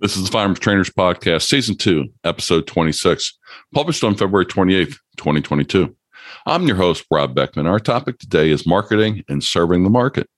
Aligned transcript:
This 0.00 0.16
is 0.16 0.26
the 0.26 0.30
Firearms 0.30 0.60
Trainers 0.60 0.90
Podcast, 0.90 1.48
Season 1.48 1.76
2, 1.76 2.04
Episode 2.22 2.68
26, 2.68 3.36
published 3.74 4.04
on 4.04 4.14
February 4.14 4.46
28th, 4.46 4.96
2022. 5.16 5.92
I'm 6.46 6.68
your 6.68 6.76
host, 6.76 7.04
Rob 7.10 7.34
Beckman. 7.34 7.66
Our 7.66 7.80
topic 7.80 8.20
today 8.20 8.50
is 8.50 8.64
marketing 8.64 9.24
and 9.28 9.42
serving 9.42 9.82
the 9.82 9.90
market. 9.90 10.30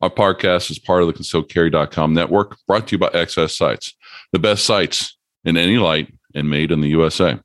Our 0.00 0.10
podcast 0.10 0.72
is 0.72 0.80
part 0.80 1.02
of 1.02 1.06
the 1.06 1.12
concealedcarry.com 1.12 2.14
network, 2.14 2.56
brought 2.66 2.88
to 2.88 2.96
you 2.96 2.98
by 2.98 3.10
XS 3.10 3.52
Sights, 3.52 3.94
the 4.32 4.40
best 4.40 4.64
sights 4.64 5.16
in 5.44 5.56
any 5.56 5.78
light 5.78 6.12
and 6.34 6.50
made 6.50 6.72
in 6.72 6.80
the 6.80 6.88
USA. 6.88 7.38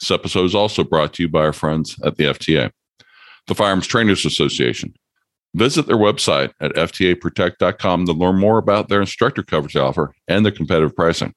This 0.00 0.10
episode 0.10 0.46
is 0.46 0.54
also 0.56 0.82
brought 0.82 1.14
to 1.14 1.22
you 1.22 1.28
by 1.28 1.44
our 1.44 1.52
friends 1.52 1.96
at 2.04 2.16
the 2.16 2.24
FTA, 2.24 2.72
the 3.46 3.54
Firearms 3.54 3.86
Trainers 3.86 4.24
Association. 4.26 4.94
Visit 5.54 5.86
their 5.86 5.96
website 5.96 6.52
at 6.60 6.74
ftaprotect.com 6.74 8.06
to 8.06 8.12
learn 8.12 8.38
more 8.38 8.58
about 8.58 8.88
their 8.88 9.00
instructor 9.00 9.42
coverage 9.42 9.76
offer 9.76 10.12
and 10.28 10.44
their 10.44 10.52
competitive 10.52 10.94
pricing. 10.94 11.34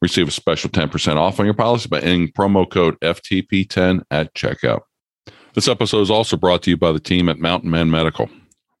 Receive 0.00 0.28
a 0.28 0.32
special 0.32 0.70
10% 0.70 1.16
off 1.16 1.38
on 1.38 1.44
your 1.44 1.54
policy 1.54 1.88
by 1.88 2.00
entering 2.00 2.32
promo 2.32 2.68
code 2.68 2.98
FTP10 3.00 4.02
at 4.10 4.34
checkout. 4.34 4.80
This 5.54 5.68
episode 5.68 6.00
is 6.00 6.10
also 6.10 6.36
brought 6.36 6.62
to 6.62 6.70
you 6.70 6.78
by 6.78 6.92
the 6.92 7.00
team 7.00 7.28
at 7.28 7.38
Mountain 7.38 7.70
Man 7.70 7.90
Medical. 7.90 8.30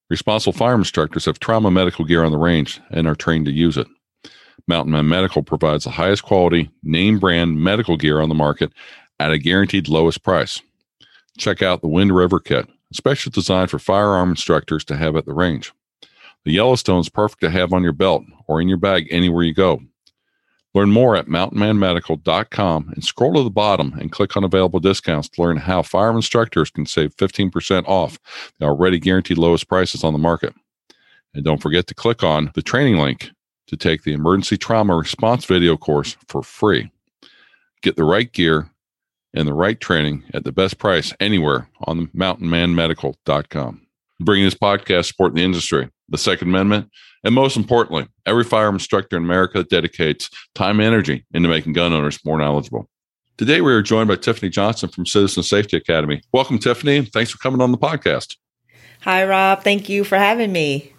Responsible 0.08 0.54
fire 0.54 0.74
instructors 0.74 1.26
have 1.26 1.38
trauma 1.38 1.70
medical 1.70 2.04
gear 2.04 2.24
on 2.24 2.32
the 2.32 2.38
range 2.38 2.80
and 2.90 3.06
are 3.06 3.14
trained 3.14 3.44
to 3.46 3.52
use 3.52 3.76
it. 3.76 3.86
Mountain 4.66 4.92
Man 4.92 5.08
Medical 5.08 5.42
provides 5.42 5.84
the 5.84 5.90
highest 5.90 6.22
quality, 6.22 6.70
name 6.82 7.18
brand 7.18 7.60
medical 7.60 7.96
gear 7.96 8.20
on 8.20 8.28
the 8.28 8.34
market 8.34 8.72
at 9.20 9.32
a 9.32 9.38
guaranteed 9.38 9.88
lowest 9.88 10.22
price. 10.22 10.60
Check 11.38 11.62
out 11.62 11.80
the 11.80 11.88
Wind 11.88 12.14
River 12.14 12.40
Kit, 12.40 12.68
specially 12.94 13.30
designed 13.30 13.70
for 13.70 13.78
firearm 13.78 14.30
instructors 14.30 14.84
to 14.86 14.96
have 14.96 15.16
at 15.16 15.26
the 15.26 15.34
range. 15.34 15.72
The 16.44 16.52
Yellowstone 16.52 17.00
is 17.00 17.08
perfect 17.08 17.40
to 17.42 17.50
have 17.50 17.72
on 17.72 17.82
your 17.82 17.92
belt 17.92 18.24
or 18.48 18.60
in 18.60 18.68
your 18.68 18.78
bag 18.78 19.06
anywhere 19.10 19.44
you 19.44 19.54
go. 19.54 19.80
Learn 20.74 20.90
more 20.90 21.16
at 21.16 21.26
mountainmanmedical.com 21.26 22.92
and 22.94 23.04
scroll 23.04 23.34
to 23.34 23.42
the 23.42 23.50
bottom 23.50 23.94
and 24.00 24.10
click 24.10 24.36
on 24.36 24.44
available 24.44 24.80
discounts 24.80 25.28
to 25.28 25.42
learn 25.42 25.58
how 25.58 25.82
firearm 25.82 26.16
instructors 26.16 26.70
can 26.70 26.86
save 26.86 27.14
15% 27.16 27.86
off 27.86 28.18
the 28.58 28.64
already 28.64 28.98
guaranteed 28.98 29.36
lowest 29.38 29.68
prices 29.68 30.02
on 30.02 30.14
the 30.14 30.18
market. 30.18 30.54
And 31.34 31.44
don't 31.44 31.60
forget 31.60 31.86
to 31.88 31.94
click 31.94 32.22
on 32.22 32.50
the 32.54 32.62
training 32.62 32.96
link 32.96 33.30
to 33.66 33.76
take 33.76 34.02
the 34.02 34.14
emergency 34.14 34.56
trauma 34.56 34.96
response 34.96 35.44
video 35.44 35.76
course 35.76 36.16
for 36.26 36.42
free. 36.42 36.90
Get 37.82 37.96
the 37.96 38.04
right 38.04 38.32
gear 38.32 38.70
and 39.34 39.48
the 39.48 39.54
right 39.54 39.80
training 39.80 40.24
at 40.34 40.44
the 40.44 40.52
best 40.52 40.78
price 40.78 41.12
anywhere 41.20 41.68
on 41.84 41.98
the 41.98 42.06
mountainmanmedical.com. 42.08 43.86
Bringing 44.20 44.44
this 44.44 44.54
podcast 44.54 45.06
support 45.06 45.34
the 45.34 45.42
industry, 45.42 45.88
the 46.08 46.18
Second 46.18 46.48
Amendment, 46.48 46.90
and 47.24 47.34
most 47.34 47.56
importantly, 47.56 48.06
every 48.26 48.44
firearm 48.44 48.74
instructor 48.74 49.16
in 49.16 49.24
America 49.24 49.64
dedicates 49.64 50.28
time 50.54 50.80
and 50.80 50.86
energy 50.86 51.24
into 51.32 51.48
making 51.48 51.72
gun 51.72 51.92
owners 51.92 52.18
more 52.24 52.38
knowledgeable. 52.38 52.88
Today, 53.38 53.60
we 53.60 53.72
are 53.72 53.82
joined 53.82 54.08
by 54.08 54.16
Tiffany 54.16 54.50
Johnson 54.50 54.88
from 54.88 55.06
Citizen 55.06 55.42
Safety 55.42 55.76
Academy. 55.76 56.22
Welcome, 56.32 56.58
Tiffany. 56.58 57.04
Thanks 57.06 57.30
for 57.30 57.38
coming 57.38 57.60
on 57.60 57.72
the 57.72 57.78
podcast. 57.78 58.36
Hi, 59.00 59.24
Rob. 59.24 59.64
Thank 59.64 59.88
you 59.88 60.04
for 60.04 60.18
having 60.18 60.52
me. 60.52 60.92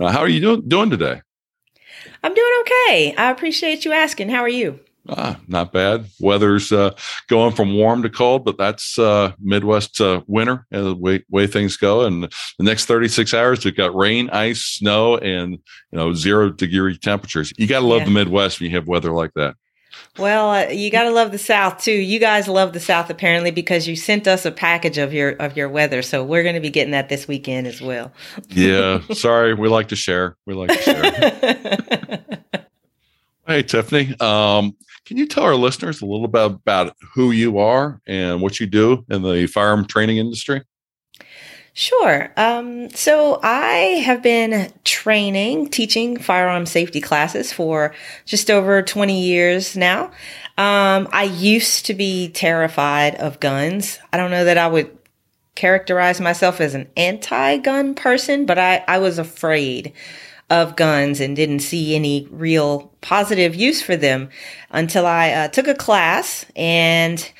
Uh, 0.00 0.10
how 0.10 0.20
are 0.20 0.28
you 0.28 0.40
doing, 0.40 0.68
doing 0.68 0.90
today? 0.90 1.20
I'm 2.22 2.34
doing 2.34 2.52
okay. 2.60 3.14
I 3.16 3.30
appreciate 3.30 3.84
you 3.84 3.92
asking. 3.92 4.28
How 4.28 4.40
are 4.40 4.48
you? 4.48 4.80
Ah, 5.08 5.40
not 5.48 5.72
bad. 5.72 6.06
Weather's 6.20 6.70
uh, 6.70 6.94
going 7.28 7.54
from 7.54 7.74
warm 7.74 8.02
to 8.02 8.10
cold, 8.10 8.44
but 8.44 8.56
that's 8.56 8.98
uh, 9.00 9.32
Midwest 9.40 10.00
uh, 10.00 10.22
winter 10.28 10.64
and 10.70 10.86
the 10.86 10.94
way, 10.94 11.24
way 11.28 11.48
things 11.48 11.76
go. 11.76 12.02
And 12.02 12.22
the 12.22 12.64
next 12.64 12.86
36 12.86 13.34
hours, 13.34 13.64
we've 13.64 13.76
got 13.76 13.96
rain, 13.96 14.30
ice, 14.30 14.62
snow, 14.62 15.16
and 15.18 15.52
you 15.52 15.98
know 15.98 16.14
zero 16.14 16.50
degree 16.50 16.96
temperatures. 16.96 17.52
You 17.56 17.66
got 17.66 17.80
to 17.80 17.86
love 17.86 18.00
yeah. 18.00 18.06
the 18.06 18.10
Midwest 18.12 18.60
when 18.60 18.70
you 18.70 18.76
have 18.76 18.86
weather 18.86 19.10
like 19.10 19.32
that. 19.34 19.56
Well, 20.18 20.50
uh, 20.50 20.68
you 20.68 20.90
got 20.90 21.04
to 21.04 21.10
love 21.10 21.32
the 21.32 21.38
South 21.38 21.82
too. 21.82 21.92
You 21.92 22.18
guys 22.18 22.46
love 22.46 22.72
the 22.72 22.80
South 22.80 23.10
apparently 23.10 23.50
because 23.50 23.88
you 23.88 23.96
sent 23.96 24.28
us 24.28 24.44
a 24.44 24.52
package 24.52 24.98
of 24.98 25.12
your 25.12 25.30
of 25.30 25.56
your 25.56 25.68
weather, 25.68 26.02
so 26.02 26.22
we're 26.22 26.44
going 26.44 26.54
to 26.54 26.60
be 26.60 26.70
getting 26.70 26.92
that 26.92 27.08
this 27.08 27.26
weekend 27.26 27.66
as 27.66 27.80
well. 27.80 28.12
yeah, 28.50 29.00
sorry, 29.12 29.54
we 29.54 29.68
like 29.68 29.88
to 29.88 29.96
share. 29.96 30.36
We 30.46 30.54
like 30.54 30.70
to 30.70 30.82
share. 30.82 32.44
hey, 33.46 33.62
Tiffany. 33.64 34.14
Um, 34.20 34.76
can 35.04 35.16
you 35.16 35.26
tell 35.26 35.44
our 35.44 35.56
listeners 35.56 36.00
a 36.00 36.06
little 36.06 36.28
bit 36.28 36.44
about 36.44 36.96
who 37.14 37.30
you 37.30 37.58
are 37.58 38.00
and 38.06 38.40
what 38.40 38.60
you 38.60 38.66
do 38.66 39.04
in 39.08 39.22
the 39.22 39.46
firearm 39.46 39.86
training 39.86 40.18
industry? 40.18 40.62
Sure. 41.74 42.30
Um, 42.36 42.90
so 42.90 43.40
I 43.42 44.02
have 44.04 44.22
been 44.22 44.70
training, 44.84 45.70
teaching 45.70 46.18
firearm 46.18 46.66
safety 46.66 47.00
classes 47.00 47.50
for 47.50 47.94
just 48.26 48.50
over 48.50 48.82
20 48.82 49.22
years 49.22 49.74
now. 49.74 50.04
Um, 50.58 51.08
I 51.12 51.30
used 51.34 51.86
to 51.86 51.94
be 51.94 52.28
terrified 52.28 53.14
of 53.14 53.40
guns. 53.40 53.98
I 54.12 54.18
don't 54.18 54.30
know 54.30 54.44
that 54.44 54.58
I 54.58 54.68
would 54.68 54.96
characterize 55.54 56.20
myself 56.20 56.60
as 56.60 56.74
an 56.74 56.88
anti 56.96 57.56
gun 57.58 57.94
person, 57.94 58.44
but 58.44 58.58
I, 58.58 58.84
I 58.86 58.98
was 58.98 59.18
afraid 59.18 59.94
of 60.50 60.76
guns 60.76 61.20
and 61.20 61.34
didn't 61.34 61.60
see 61.60 61.94
any 61.94 62.28
real 62.30 62.92
positive 63.00 63.54
use 63.54 63.82
for 63.82 63.96
them 63.96 64.28
until 64.70 65.06
I 65.06 65.30
uh, 65.30 65.48
took 65.48 65.66
a 65.66 65.74
class 65.74 66.44
and 66.54 67.32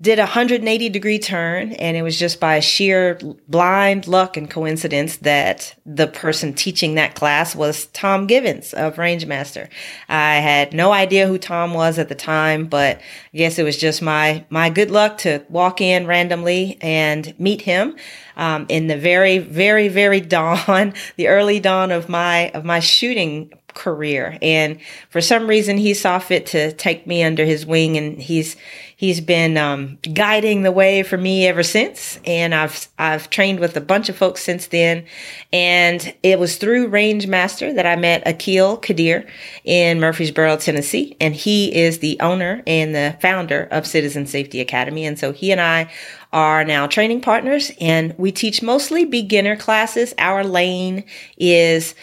did 0.00 0.20
a 0.20 0.22
180 0.22 0.88
degree 0.90 1.18
turn 1.18 1.72
and 1.72 1.96
it 1.96 2.02
was 2.02 2.16
just 2.16 2.38
by 2.38 2.60
sheer 2.60 3.18
blind 3.48 4.06
luck 4.06 4.36
and 4.36 4.48
coincidence 4.48 5.16
that 5.18 5.74
the 5.84 6.06
person 6.06 6.54
teaching 6.54 6.94
that 6.94 7.16
class 7.16 7.56
was 7.56 7.86
Tom 7.86 8.28
Givens 8.28 8.72
of 8.74 8.94
Rangemaster. 8.94 9.68
I 10.08 10.36
had 10.36 10.72
no 10.72 10.92
idea 10.92 11.26
who 11.26 11.36
Tom 11.36 11.74
was 11.74 11.98
at 11.98 12.08
the 12.08 12.14
time, 12.14 12.66
but 12.66 13.00
I 13.34 13.36
guess 13.36 13.58
it 13.58 13.64
was 13.64 13.76
just 13.76 14.00
my 14.00 14.44
my 14.50 14.70
good 14.70 14.92
luck 14.92 15.18
to 15.18 15.44
walk 15.48 15.80
in 15.80 16.06
randomly 16.06 16.78
and 16.80 17.34
meet 17.40 17.62
him 17.62 17.96
um, 18.36 18.66
in 18.68 18.86
the 18.86 18.96
very 18.96 19.38
very 19.38 19.88
very 19.88 20.20
dawn, 20.28 20.94
the 21.16 21.26
early 21.26 21.58
dawn 21.58 21.90
of 21.90 22.08
my 22.08 22.50
of 22.50 22.64
my 22.64 22.78
shooting 22.78 23.52
career. 23.78 24.36
And 24.42 24.78
for 25.08 25.20
some 25.20 25.46
reason, 25.46 25.78
he 25.78 25.94
saw 25.94 26.18
fit 26.18 26.44
to 26.46 26.72
take 26.72 27.06
me 27.06 27.22
under 27.22 27.44
his 27.44 27.64
wing, 27.64 27.96
and 27.96 28.20
he's 28.20 28.56
he's 28.96 29.20
been 29.20 29.56
um, 29.56 29.96
guiding 30.12 30.62
the 30.62 30.72
way 30.72 31.04
for 31.04 31.16
me 31.16 31.46
ever 31.46 31.62
since. 31.62 32.18
And 32.24 32.54
I've 32.54 32.88
I've 32.98 33.30
trained 33.30 33.60
with 33.60 33.76
a 33.76 33.80
bunch 33.80 34.08
of 34.08 34.16
folks 34.16 34.42
since 34.42 34.66
then. 34.66 35.06
And 35.52 36.12
it 36.22 36.38
was 36.38 36.56
through 36.56 36.90
Rangemaster 36.90 37.74
that 37.74 37.86
I 37.86 37.96
met 37.96 38.24
Aqeel 38.26 38.82
Qadir 38.82 39.26
in 39.64 40.00
Murfreesboro, 40.00 40.56
Tennessee, 40.56 41.16
and 41.20 41.34
he 41.34 41.74
is 41.74 42.00
the 42.00 42.18
owner 42.20 42.62
and 42.66 42.94
the 42.94 43.16
founder 43.22 43.68
of 43.70 43.86
Citizen 43.86 44.26
Safety 44.26 44.60
Academy. 44.60 45.06
And 45.06 45.18
so 45.18 45.32
he 45.32 45.52
and 45.52 45.60
I 45.60 45.90
are 46.32 46.64
now 46.64 46.86
training 46.86 47.20
partners, 47.20 47.70
and 47.80 48.14
we 48.18 48.32
teach 48.32 48.60
mostly 48.60 49.04
beginner 49.04 49.56
classes. 49.56 50.12
Our 50.18 50.44
lane 50.44 51.04
is 51.38 51.94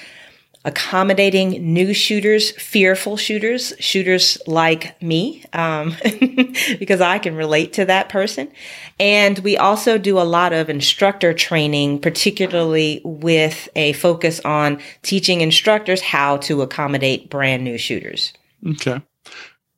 accommodating 0.65 1.73
new 1.73 1.93
shooters, 1.93 2.51
fearful 2.51 3.15
shooters, 3.17 3.71
shooters 3.79 4.37
like 4.47 4.99
me, 5.01 5.43
um, 5.53 5.95
because 6.79 7.01
I 7.01 7.19
can 7.19 7.35
relate 7.35 7.73
to 7.73 7.85
that 7.85 8.09
person. 8.09 8.51
And 8.99 9.39
we 9.39 9.57
also 9.57 9.99
do 9.99 10.19
a 10.19 10.23
lot 10.23 10.53
of 10.53 10.69
instructor 10.69 11.33
training, 11.33 11.99
particularly 11.99 13.01
with 13.05 13.69
a 13.75 13.93
focus 13.93 14.39
on 14.41 14.81
teaching 15.03 15.41
instructors 15.41 16.01
how 16.01 16.37
to 16.37 16.63
accommodate 16.63 17.29
brand 17.29 17.63
new 17.63 17.77
shooters. 17.77 18.33
Okay. 18.65 19.01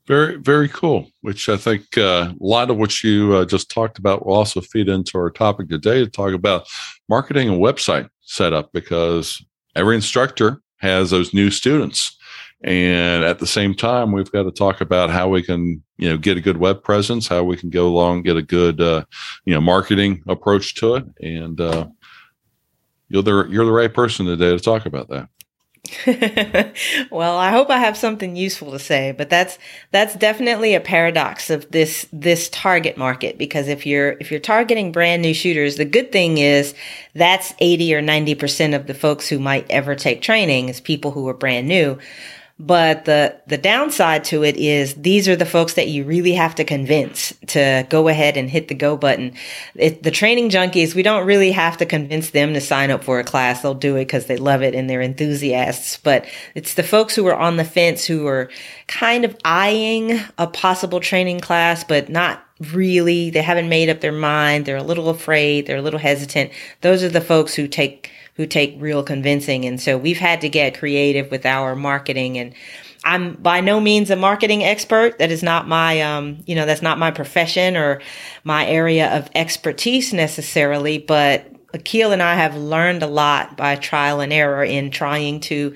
Very, 0.08 0.38
very 0.38 0.70
cool. 0.70 1.12
Which 1.20 1.50
I 1.50 1.58
think 1.58 1.98
uh, 1.98 2.32
a 2.32 2.36
lot 2.40 2.70
of 2.70 2.78
what 2.78 3.04
you 3.04 3.36
uh, 3.36 3.46
just 3.46 3.70
talked 3.70 4.00
about 4.00 4.26
will 4.26 4.36
also 4.36 4.62
feed 4.62 4.88
into 4.88 5.18
our 5.18 5.30
topic 5.30 5.68
today 5.68 6.00
to 6.00 6.10
talk 6.10 6.34
about 6.34 6.66
marketing 7.10 7.50
and 7.50 7.62
website 7.62 8.10
setup 8.22 8.72
because 8.72 9.44
every 9.76 9.96
instructor 9.96 10.62
has 10.78 11.10
those 11.10 11.34
new 11.34 11.50
students. 11.52 12.18
And 12.64 13.24
at 13.24 13.40
the 13.40 13.48
same 13.48 13.76
time, 13.76 14.12
we've 14.12 14.32
got 14.32 14.44
to 14.44 14.52
talk 14.52 14.82
about 14.82 15.12
how 15.12 15.30
we 15.30 15.44
can, 15.44 15.84
you 15.98 16.10
know, 16.10 16.18
get 16.18 16.38
a 16.38 16.42
good 16.42 16.58
web 16.58 16.84
presence, 16.84 17.28
how 17.28 17.44
we 17.44 17.56
can 17.56 17.70
go 17.70 17.88
along, 17.88 18.24
get 18.24 18.36
a 18.36 18.42
good, 18.42 18.82
uh, 18.82 19.06
you 19.46 19.54
know, 19.54 19.62
marketing 19.62 20.24
approach 20.28 20.74
to 20.76 20.96
it. 20.96 21.06
And 21.22 21.62
uh, 21.62 21.88
you're 23.10 23.24
the 23.24 23.48
you're 23.50 23.66
the 23.66 23.72
right 23.72 23.94
person 23.94 24.26
today 24.26 24.50
to 24.50 24.60
talk 24.60 24.86
about 24.86 25.10
that. 25.10 25.30
well, 27.12 27.38
I 27.38 27.52
hope 27.52 27.70
I 27.70 27.78
have 27.78 27.98
something 27.98 28.36
useful 28.36 28.72
to 28.72 28.80
say, 28.80 29.12
but 29.12 29.30
that's 29.30 29.58
that's 29.92 30.16
definitely 30.16 30.76
a 30.76 30.80
paradox 30.80 31.50
of 31.50 31.70
this 31.72 32.08
this 32.12 32.50
target 32.50 32.98
market 32.98 33.38
because 33.38 33.68
if 33.68 33.86
you're 33.86 34.12
if 34.20 34.32
you're 34.32 34.40
targeting 34.40 34.92
brand 34.92 35.22
new 35.22 35.34
shooters, 35.34 35.78
the 35.78 35.86
good 35.86 36.12
thing 36.12 36.38
is 36.38 36.74
that's 37.16 37.54
80 37.60 37.96
or 37.96 38.02
90% 38.02 38.76
of 38.76 38.88
the 38.88 38.94
folks 38.94 39.28
who 39.28 39.40
might 39.40 39.70
ever 39.70 39.96
take 39.96 40.22
training 40.22 40.70
is 40.70 40.80
people 40.82 41.12
who 41.12 41.28
are 41.28 41.34
brand 41.34 41.68
new. 41.68 41.98
But 42.60 43.06
the, 43.06 43.40
the 43.46 43.58
downside 43.58 44.24
to 44.26 44.44
it 44.44 44.58
is 44.58 44.96
these 44.96 45.28
are 45.28 45.36
the 45.36 45.46
folks 45.46 45.76
that 45.76 45.90
you 45.90 46.04
really 46.04 46.34
have 46.34 46.56
to 46.56 46.64
convince 46.64 47.32
to 47.48 47.86
go 47.88 48.08
ahead 48.08 48.36
and 48.36 48.50
hit 48.50 48.68
the 48.68 48.74
go 48.74 48.98
button. 48.98 49.34
It, 49.76 50.02
the 50.02 50.10
training 50.10 50.50
junkies, 50.50 50.96
we 50.96 51.04
don't 51.04 51.28
really 51.28 51.52
have 51.52 51.78
to 51.78 51.86
convince 51.86 52.32
them 52.32 52.56
to 52.56 52.62
sign 52.62 52.90
up 52.90 53.04
for 53.04 53.20
a 53.20 53.24
class. 53.24 53.62
They'll 53.62 53.76
do 53.76 53.96
it 53.96 54.06
because 54.06 54.26
they 54.26 54.38
love 54.38 54.64
it 54.64 54.74
and 54.74 54.90
they're 54.90 55.04
enthusiasts. 55.04 55.98
But 55.98 56.26
it's 56.56 56.74
the 56.74 56.82
folks 56.82 57.16
who 57.16 57.28
are 57.28 57.36
on 57.36 57.58
the 57.58 57.64
fence 57.64 58.06
who 58.06 58.26
are 58.26 58.50
kind 58.88 59.24
of 59.24 59.38
eyeing 59.46 60.20
a 60.40 60.48
possible 60.48 61.00
training 61.00 61.42
class, 61.42 61.84
but 61.84 62.10
not 62.10 62.44
really. 62.72 63.30
They 63.30 63.44
haven't 63.44 63.70
made 63.70 63.90
up 63.90 64.02
their 64.02 64.12
mind. 64.12 64.66
They're 64.66 64.78
a 64.78 64.84
little 64.84 65.10
afraid. 65.10 65.68
They're 65.68 65.78
a 65.78 65.82
little 65.84 66.00
hesitant. 66.00 66.52
Those 66.82 67.04
are 67.04 67.10
the 67.10 67.22
folks 67.22 67.54
who 67.54 67.68
take 67.68 68.10
who 68.38 68.46
take 68.46 68.76
real 68.80 69.04
convincing. 69.04 69.66
And 69.66 69.82
so 69.82 69.98
we've 69.98 70.20
had 70.20 70.42
to 70.42 70.50
get 70.50 70.78
creative 70.78 71.30
with 71.30 71.46
our 71.46 71.76
marketing 71.76 72.38
and 72.38 72.54
I'm 73.04 73.36
by 73.36 73.62
no 73.62 73.80
means 73.80 74.10
a 74.10 74.16
marketing 74.16 74.64
expert. 74.64 75.20
That 75.20 75.32
is 75.32 75.44
not 75.44 75.68
my, 75.68 76.02
um, 76.02 76.44
you 76.46 76.56
know, 76.56 76.66
that's 76.66 76.82
not 76.82 76.98
my 76.98 77.12
profession 77.12 77.78
or 77.78 78.02
my 78.44 78.66
area 78.66 79.16
of 79.16 79.30
expertise 79.34 80.14
necessarily. 80.14 80.98
But 80.98 81.54
Aqeel 81.74 82.12
and 82.12 82.24
I 82.24 82.36
have 82.36 82.56
learned 82.56 83.04
a 83.04 83.08
lot 83.08 83.56
by 83.56 83.76
trial 83.76 84.20
and 84.20 84.34
error 84.34 84.64
in 84.64 84.92
trying 84.92 85.40
to 85.42 85.76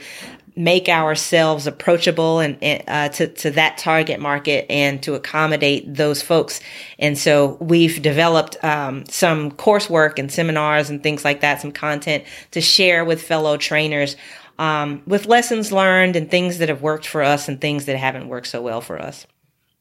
make 0.56 0.90
ourselves 0.90 1.68
approachable 1.68 2.40
and 2.40 2.58
uh, 2.88 3.10
to, 3.10 3.28
to 3.28 3.52
that 3.52 3.78
target 3.78 4.20
market 4.20 4.66
and 4.70 5.02
to 5.04 5.14
accommodate 5.16 5.94
those 5.94 6.22
folks. 6.22 6.60
And 7.00 7.18
so 7.18 7.58
we've 7.62 8.02
developed 8.02 8.62
um, 8.64 9.06
some 9.06 9.52
coursework 9.52 10.20
and 10.20 10.32
seminars 10.32 10.90
and 10.90 11.02
things 11.02 11.24
like 11.24 11.42
that, 11.42 11.62
some 11.62 11.72
content 11.72 12.24
to 12.52 12.62
share 12.62 13.06
with 13.06 13.22
fellow 13.22 13.58
trainers 13.58 14.16
um, 14.62 15.02
with 15.08 15.26
lessons 15.26 15.72
learned 15.72 16.16
and 16.16 16.30
things 16.30 16.60
that 16.60 16.70
have 16.70 16.84
worked 16.84 17.08
for 17.08 17.24
us 17.24 17.48
and 17.48 17.60
things 17.60 17.86
that 17.86 17.98
haven't 17.98 18.28
worked 18.28 18.48
so 18.48 18.62
well 18.62 18.80
for 18.80 19.02
us. 19.02 19.26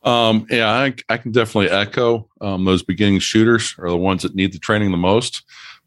Um, 0.02 0.46
yeah, 0.48 0.70
I, 0.70 0.94
I, 1.10 1.18
can 1.18 1.32
definitely 1.32 1.68
echo 1.68 2.26
um, 2.40 2.64
those 2.64 2.82
beginning 2.82 3.18
shooters 3.18 3.74
are 3.78 3.90
the 3.90 3.98
ones 3.98 4.22
that 4.22 4.34
need 4.34 4.54
the 4.54 4.58
training 4.58 4.92
the 4.92 4.96
most, 4.96 5.42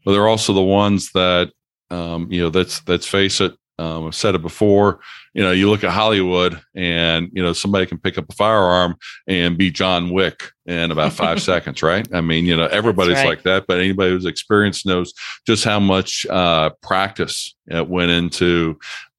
but 0.06 0.12
they're 0.12 0.27
also 0.27 0.53
the 0.53 0.62
ones 0.62 1.12
that 1.13 1.51
um, 1.89 2.31
you 2.31 2.44
know. 2.44 2.50
Let's 2.50 2.88
let's 2.88 3.07
face 3.07 3.41
it. 3.41 3.56
Um, 3.80 4.06
I've 4.06 4.16
said 4.16 4.36
it 4.36 4.42
before. 4.42 5.00
You 5.34 5.44
know, 5.44 5.52
you 5.52 5.70
look 5.70 5.84
at 5.84 5.92
Hollywood, 5.92 6.62
and 6.75 7.30
you 7.34 7.42
know 7.42 7.54
somebody 7.54 7.86
can 7.86 7.98
pick 7.98 8.18
up 8.18 8.25
a 8.30 8.36
firearm 8.36 8.96
and 9.28 9.58
be 9.58 9.72
John 9.72 10.12
Wick 10.12 10.52
in 10.66 10.92
about 10.92 11.14
five 11.24 11.42
seconds, 11.42 11.81
right? 11.81 12.08
I 12.14 12.22
mean, 12.22 12.46
you 12.46 12.56
know, 12.56 12.68
everybody's 12.68 13.16
right. 13.16 13.28
like 13.28 13.44
that, 13.44 13.66
but 13.68 13.80
anybody 13.80 14.12
who's 14.12 14.25
experienced 14.25 14.86
knows 14.86 15.14
just 15.48 15.64
how 15.64 15.80
much 15.80 16.25
uh, 16.30 16.70
practice 16.81 17.56
it 17.68 17.88
went 17.90 18.12
into 18.12 18.78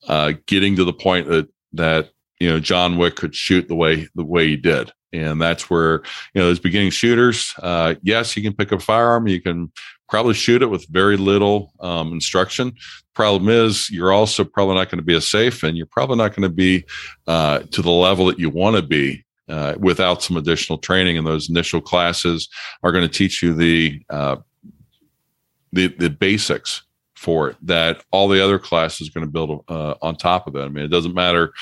uh, 0.09 0.35
getting 0.47 0.77
to 0.77 0.85
the 0.85 0.93
point 0.93 1.29
that 1.29 1.49
that 1.73 2.11
you 2.39 2.49
know 2.49 2.61
John 2.61 2.97
Wick 2.97 3.17
could 3.17 3.35
shoot 3.35 3.67
the 3.67 3.75
way 3.75 4.09
the 4.15 4.25
way 4.25 4.47
he 4.47 4.57
did 4.57 4.93
and 5.13 5.41
that's 5.41 5.71
where 5.71 6.03
you 6.35 6.41
know 6.41 6.47
those 6.47 6.59
beginning 6.59 6.91
shooters 6.91 7.55
uh, 7.63 7.95
yes 8.03 8.37
you 8.37 8.43
can 8.43 8.53
pick 8.53 8.73
up 8.73 8.81
a 8.81 8.83
firearm 8.83 9.27
you 9.29 9.41
can 9.41 9.73
probably 10.15 10.33
shoot 10.33 10.63
it 10.63 10.71
with 10.71 10.87
very 10.91 11.17
little 11.17 11.73
um, 11.81 12.13
instruction. 12.13 12.73
Problem 13.15 13.49
is, 13.49 13.91
you're 13.91 14.13
also 14.13 14.45
probably 14.45 14.77
not 14.77 14.89
going 14.89 15.01
to 15.01 15.05
be 15.05 15.17
as 15.17 15.29
safe, 15.29 15.65
and 15.65 15.77
you're 15.77 15.87
probably 15.87 16.15
not 16.15 16.37
going 16.37 16.49
to 16.49 16.55
be 16.55 16.85
uh, 17.27 17.59
to 17.73 17.83
the 17.83 17.91
level 17.91 18.27
that 18.27 18.39
you 18.39 18.49
want 18.49 18.77
to 18.77 18.83
be 18.83 19.25
uh, 19.49 19.75
without 19.77 20.23
some 20.23 20.37
additional 20.37 20.79
training. 20.79 21.19
And 21.19 21.27
those 21.27 21.51
initial 21.51 21.81
classes 21.81 22.49
are 22.85 22.93
going 22.93 23.03
to 23.03 23.13
teach 23.13 23.43
you 23.43 23.55
the 23.55 24.03
uh, 24.09 24.37
the 25.73 25.89
the 25.89 26.11
basics 26.11 26.85
for 27.17 27.51
it 27.51 27.57
that 27.63 28.05
all 28.13 28.29
the 28.29 28.45
other 28.45 28.61
classes 28.61 29.09
are 29.09 29.19
going 29.19 29.27
to 29.27 29.33
build 29.33 29.65
uh, 29.67 29.95
on 30.01 30.15
top 30.15 30.47
of 30.47 30.55
it. 30.55 30.61
I 30.61 30.69
mean, 30.69 30.85
it 30.85 30.93
doesn't 30.93 31.15
matter 31.15 31.53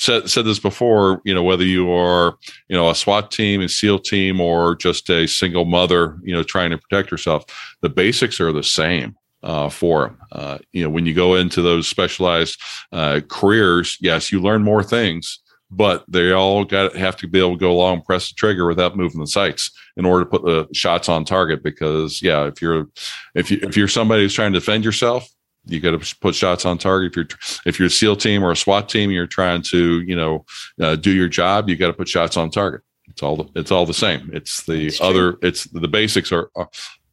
said 0.00 0.30
said 0.30 0.44
this 0.44 0.58
before. 0.58 1.20
You 1.24 1.34
know, 1.34 1.42
whether 1.42 1.64
you 1.64 1.92
are 1.92 2.36
you 2.68 2.76
know 2.76 2.90
a 2.90 2.94
SWAT 2.94 3.30
team, 3.30 3.60
a 3.60 3.68
SEAL 3.68 4.00
team, 4.00 4.40
or 4.40 4.74
just 4.74 5.08
a 5.10 5.26
single 5.26 5.64
mother, 5.64 6.18
you 6.22 6.34
know, 6.34 6.42
trying 6.42 6.70
to 6.70 6.78
protect 6.78 7.10
herself, 7.10 7.44
the 7.82 7.90
basics 7.90 8.40
are 8.40 8.52
the 8.52 8.64
same. 8.64 9.16
Uh, 9.42 9.70
for 9.70 10.02
them. 10.02 10.18
Uh, 10.32 10.58
you 10.72 10.84
know, 10.84 10.90
when 10.90 11.06
you 11.06 11.14
go 11.14 11.34
into 11.34 11.62
those 11.62 11.88
specialized 11.88 12.60
uh, 12.92 13.22
careers, 13.26 13.96
yes, 13.98 14.30
you 14.30 14.38
learn 14.38 14.62
more 14.62 14.82
things, 14.82 15.38
but 15.70 16.04
they 16.08 16.30
all 16.30 16.62
got 16.62 16.94
have 16.94 17.16
to 17.16 17.26
be 17.26 17.38
able 17.38 17.54
to 17.54 17.58
go 17.58 17.72
along 17.72 17.94
and 17.94 18.04
press 18.04 18.28
the 18.28 18.34
trigger 18.34 18.66
without 18.66 18.98
moving 18.98 19.18
the 19.18 19.26
sights 19.26 19.70
in 19.96 20.04
order 20.04 20.26
to 20.26 20.30
put 20.30 20.44
the 20.44 20.68
shots 20.74 21.08
on 21.08 21.24
target. 21.24 21.62
Because 21.62 22.20
yeah, 22.20 22.44
if 22.48 22.60
you're 22.60 22.88
if 23.34 23.50
you 23.50 23.60
if 23.62 23.78
you're 23.78 23.88
somebody 23.88 24.24
who's 24.24 24.34
trying 24.34 24.52
to 24.52 24.60
defend 24.60 24.84
yourself, 24.84 25.26
you 25.66 25.80
got 25.80 26.00
to 26.00 26.16
put 26.20 26.34
shots 26.34 26.64
on 26.64 26.78
target. 26.78 27.12
If 27.12 27.16
you're 27.16 27.38
if 27.66 27.78
you're 27.78 27.86
a 27.86 27.90
SEAL 27.90 28.16
team 28.16 28.42
or 28.42 28.50
a 28.50 28.56
SWAT 28.56 28.88
team, 28.88 29.10
you're 29.10 29.26
trying 29.26 29.62
to 29.62 30.00
you 30.00 30.16
know 30.16 30.44
uh, 30.80 30.96
do 30.96 31.10
your 31.10 31.28
job. 31.28 31.68
You 31.68 31.76
got 31.76 31.88
to 31.88 31.92
put 31.92 32.08
shots 32.08 32.36
on 32.36 32.50
target. 32.50 32.82
It's 33.08 33.22
all 33.22 33.36
the, 33.36 33.48
it's 33.54 33.70
all 33.70 33.86
the 33.86 33.94
same. 33.94 34.30
It's 34.32 34.64
the 34.64 34.96
other. 35.00 35.36
It's 35.42 35.64
the 35.64 35.88
basics 35.88 36.32
are 36.32 36.50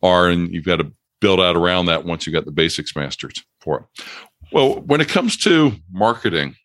are 0.03 0.29
and 0.29 0.53
you've 0.53 0.65
got 0.65 0.77
to 0.77 0.91
build 1.19 1.39
out 1.39 1.55
around 1.55 1.88
that 1.88 2.05
once 2.05 2.27
you 2.27 2.33
got 2.33 2.45
the 2.45 2.51
basics 2.51 2.95
mastered 2.95 3.33
for 3.59 3.79
it. 3.79 4.03
Well, 4.51 4.81
when 4.81 5.01
it 5.01 5.09
comes 5.09 5.38
to 5.38 5.73
marketing, 5.91 6.55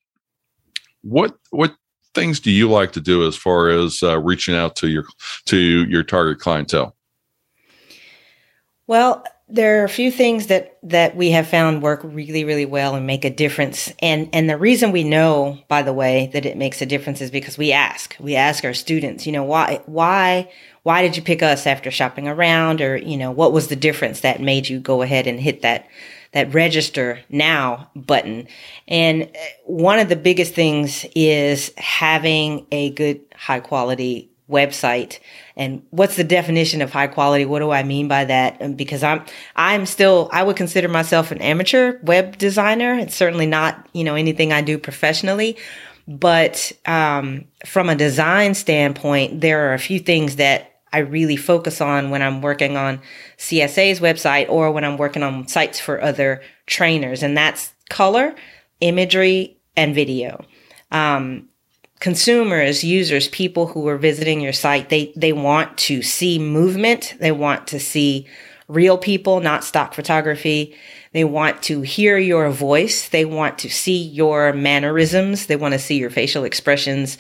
what 1.03 1.37
what 1.51 1.75
things 2.15 2.41
do 2.41 2.51
you 2.51 2.71
like 2.71 2.93
to 2.93 3.01
do 3.01 3.27
as 3.27 3.37
far 3.37 3.71
as 3.71 4.03
uh, 4.03 4.19
reaching 4.21 4.55
out 4.55 4.77
to 4.77 4.89
your 4.89 5.05
to 5.47 5.57
your 5.57 6.03
target 6.03 6.39
clientele? 6.39 6.95
Well, 8.87 9.25
there 9.53 9.83
are 9.83 9.85
a 9.85 9.89
few 9.89 10.11
things 10.11 10.47
that 10.47 10.79
that 10.83 11.15
we 11.15 11.31
have 11.31 11.47
found 11.47 11.83
work 11.83 12.01
really 12.03 12.45
really 12.45 12.65
well 12.65 12.95
and 12.95 13.07
make 13.07 13.25
a 13.25 13.31
difference. 13.31 13.93
And 14.01 14.31
and 14.33 14.49
the 14.49 14.57
reason 14.57 14.93
we 14.93 15.05
know 15.05 15.59
by 15.69 15.83
the 15.83 15.93
way 15.93 16.31
that 16.33 16.47
it 16.47 16.57
makes 16.57 16.81
a 16.81 16.87
difference 16.87 17.21
is 17.21 17.31
because 17.31 17.59
we 17.59 17.71
ask. 17.71 18.17
We 18.19 18.35
ask 18.35 18.65
our 18.65 18.75
students 18.75 19.27
you 19.27 19.33
know 19.33 19.45
why 19.45 19.83
why 19.85 20.51
why 20.85 21.03
did 21.03 21.17
you 21.17 21.23
pick 21.23 21.43
us 21.43 21.67
after 21.67 21.91
shopping 21.91 22.27
around? 22.27 22.81
Or 22.81 22.97
you 22.97 23.19
know 23.19 23.31
what 23.31 23.53
was 23.53 23.69
the 23.69 23.77
difference 23.77 24.21
that 24.21 24.41
made 24.41 24.69
you 24.69 24.81
go 24.81 25.03
ahead 25.03 25.27
and 25.27 25.39
hit 25.39 25.61
that 25.63 25.87
that 26.33 26.55
register 26.55 27.21
now 27.29 27.91
button? 27.95 28.49
And 28.89 29.25
uh, 29.25 29.29
one 29.67 29.99
of 29.99 30.09
the 30.09 30.17
biggest 30.17 30.55
things 30.55 31.05
is 31.15 31.73
having 31.77 32.67
a 32.73 32.91
good 32.91 33.21
high 33.37 33.61
quality 33.61 34.32
website. 34.51 35.19
And 35.57 35.83
what's 35.91 36.17
the 36.17 36.25
definition 36.25 36.83
of 36.83 36.91
high 36.93 37.07
quality? 37.07 37.45
What 37.45 37.61
do 37.61 37.71
i 37.71 37.83
mean 37.83 38.09
by 38.09 38.25
that? 38.27 38.77
Because 38.77 39.03
i'm 39.03 39.25
i'm 39.57 39.87
still 39.87 40.29
i 40.33 40.43
would 40.43 40.57
consider 40.57 40.89
myself 40.89 41.31
an 41.31 41.41
amateur 41.41 41.99
web 42.03 42.39
designer. 42.39 42.95
It's 42.95 43.17
certainly 43.17 43.47
not 43.47 43.89
you 43.93 44.05
know 44.05 44.15
anything 44.15 44.53
i 44.53 44.61
do 44.61 44.79
professionally. 44.79 45.57
But 46.09 46.73
um, 46.85 47.45
from 47.65 47.89
a 47.89 47.95
design 47.95 48.55
standpoint 48.55 49.41
there 49.41 49.71
are 49.71 49.75
a 49.75 49.79
few 49.79 49.99
things 49.99 50.37
that 50.37 50.81
i 50.93 50.99
really 50.99 51.37
focus 51.37 51.81
on 51.81 52.11
when 52.11 52.23
i'm 52.23 52.43
working 52.43 52.77
on 52.77 53.01
csa's 53.39 54.01
website 54.01 54.49
or 54.51 54.73
when 54.73 54.85
i'm 54.85 54.99
working 54.99 55.23
on 55.23 55.47
sites 55.47 55.79
for 55.79 56.03
other 56.03 56.43
trainers 56.67 57.23
and 57.23 57.37
that's 57.37 57.73
color 57.89 58.35
imagery 58.83 59.57
and 59.77 59.95
video. 59.95 60.45
Um, 60.91 61.49
consumers, 62.03 62.83
users, 62.83 63.29
people 63.29 63.69
who 63.69 63.87
are 63.87 63.97
visiting 63.97 64.41
your 64.41 64.53
site, 64.53 64.89
they, 64.89 65.13
they 65.15 65.33
want 65.33 65.79
to 65.79 66.03
see 66.03 66.37
movement. 66.37 67.15
They 67.21 67.31
want 67.31 67.69
to 67.69 67.79
see 67.79 68.27
real 68.67 68.99
people, 68.99 69.39
not 69.39 69.63
stock 69.63 69.95
photography. 69.95 70.75
They 71.13 71.23
want 71.23 71.63
to 71.63 71.83
hear 71.83 72.19
your 72.19 72.51
voice. 72.51 73.09
They 73.09 73.25
want 73.25 73.57
to 73.61 73.71
see 73.71 74.03
your 74.03 74.53
mannerisms. 74.53 75.47
They 75.47 75.55
want 75.55 75.75
to 75.75 75.79
see 75.79 75.97
your 75.97 76.11
facial 76.11 76.43
expressions. 76.43 77.19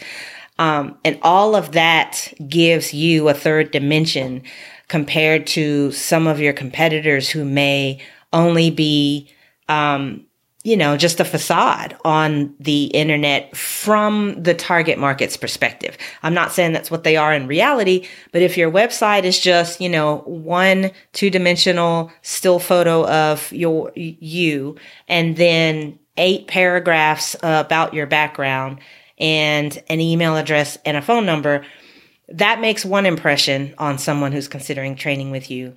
Um, 0.59 0.99
and 1.05 1.17
all 1.23 1.55
of 1.55 1.71
that 1.73 2.35
gives 2.49 2.93
you 2.93 3.29
a 3.29 3.35
third 3.35 3.71
dimension 3.71 4.43
compared 4.89 5.47
to 5.49 5.93
some 5.93 6.27
of 6.27 6.41
your 6.41 6.53
competitors 6.53 7.31
who 7.31 7.45
may 7.45 8.01
only 8.33 8.73
be 8.73 9.31
um, 9.69 10.27
you 10.64 10.76
know, 10.76 10.97
just 10.97 11.19
a 11.19 11.25
facade 11.25 11.97
on 12.04 12.54
the 12.61 12.85
internet 12.87 13.57
from 13.57 14.40
the 14.40 14.54
target 14.54 14.97
market's 14.97 15.37
perspective. 15.37 15.99
I'm 16.23 16.35
not 16.35 16.52
saying 16.52 16.73
that's 16.73 16.90
what 16.90 17.02
they 17.02 17.16
are 17.16 17.35
in 17.35 17.49
reality, 17.49 18.07
but 18.31 18.42
if 18.42 18.57
your 18.57 18.71
website 18.71 19.25
is 19.25 19.40
just, 19.40 19.81
you 19.81 19.88
know, 19.88 20.19
one 20.19 20.92
two 21.12 21.31
dimensional 21.31 22.12
still 22.23 22.61
photo 22.61 23.07
of 23.09 23.52
your, 23.52 23.90
you, 23.97 24.76
and 25.09 25.37
then 25.37 25.99
eight 26.16 26.47
paragraphs 26.47 27.35
about 27.42 27.95
your 27.95 28.07
background 28.07 28.78
and 29.19 29.83
an 29.88 30.00
email 30.00 30.37
address 30.37 30.78
and 30.85 30.97
a 30.97 31.02
phone 31.02 31.26
number, 31.26 31.64
that 32.28 32.61
makes 32.61 32.85
one 32.85 33.04
impression 33.04 33.75
on 33.78 33.99
someone 33.99 34.31
who's 34.31 34.49
considering 34.49 34.95
training 34.95 35.33
with 35.33 35.50
you 35.50 35.75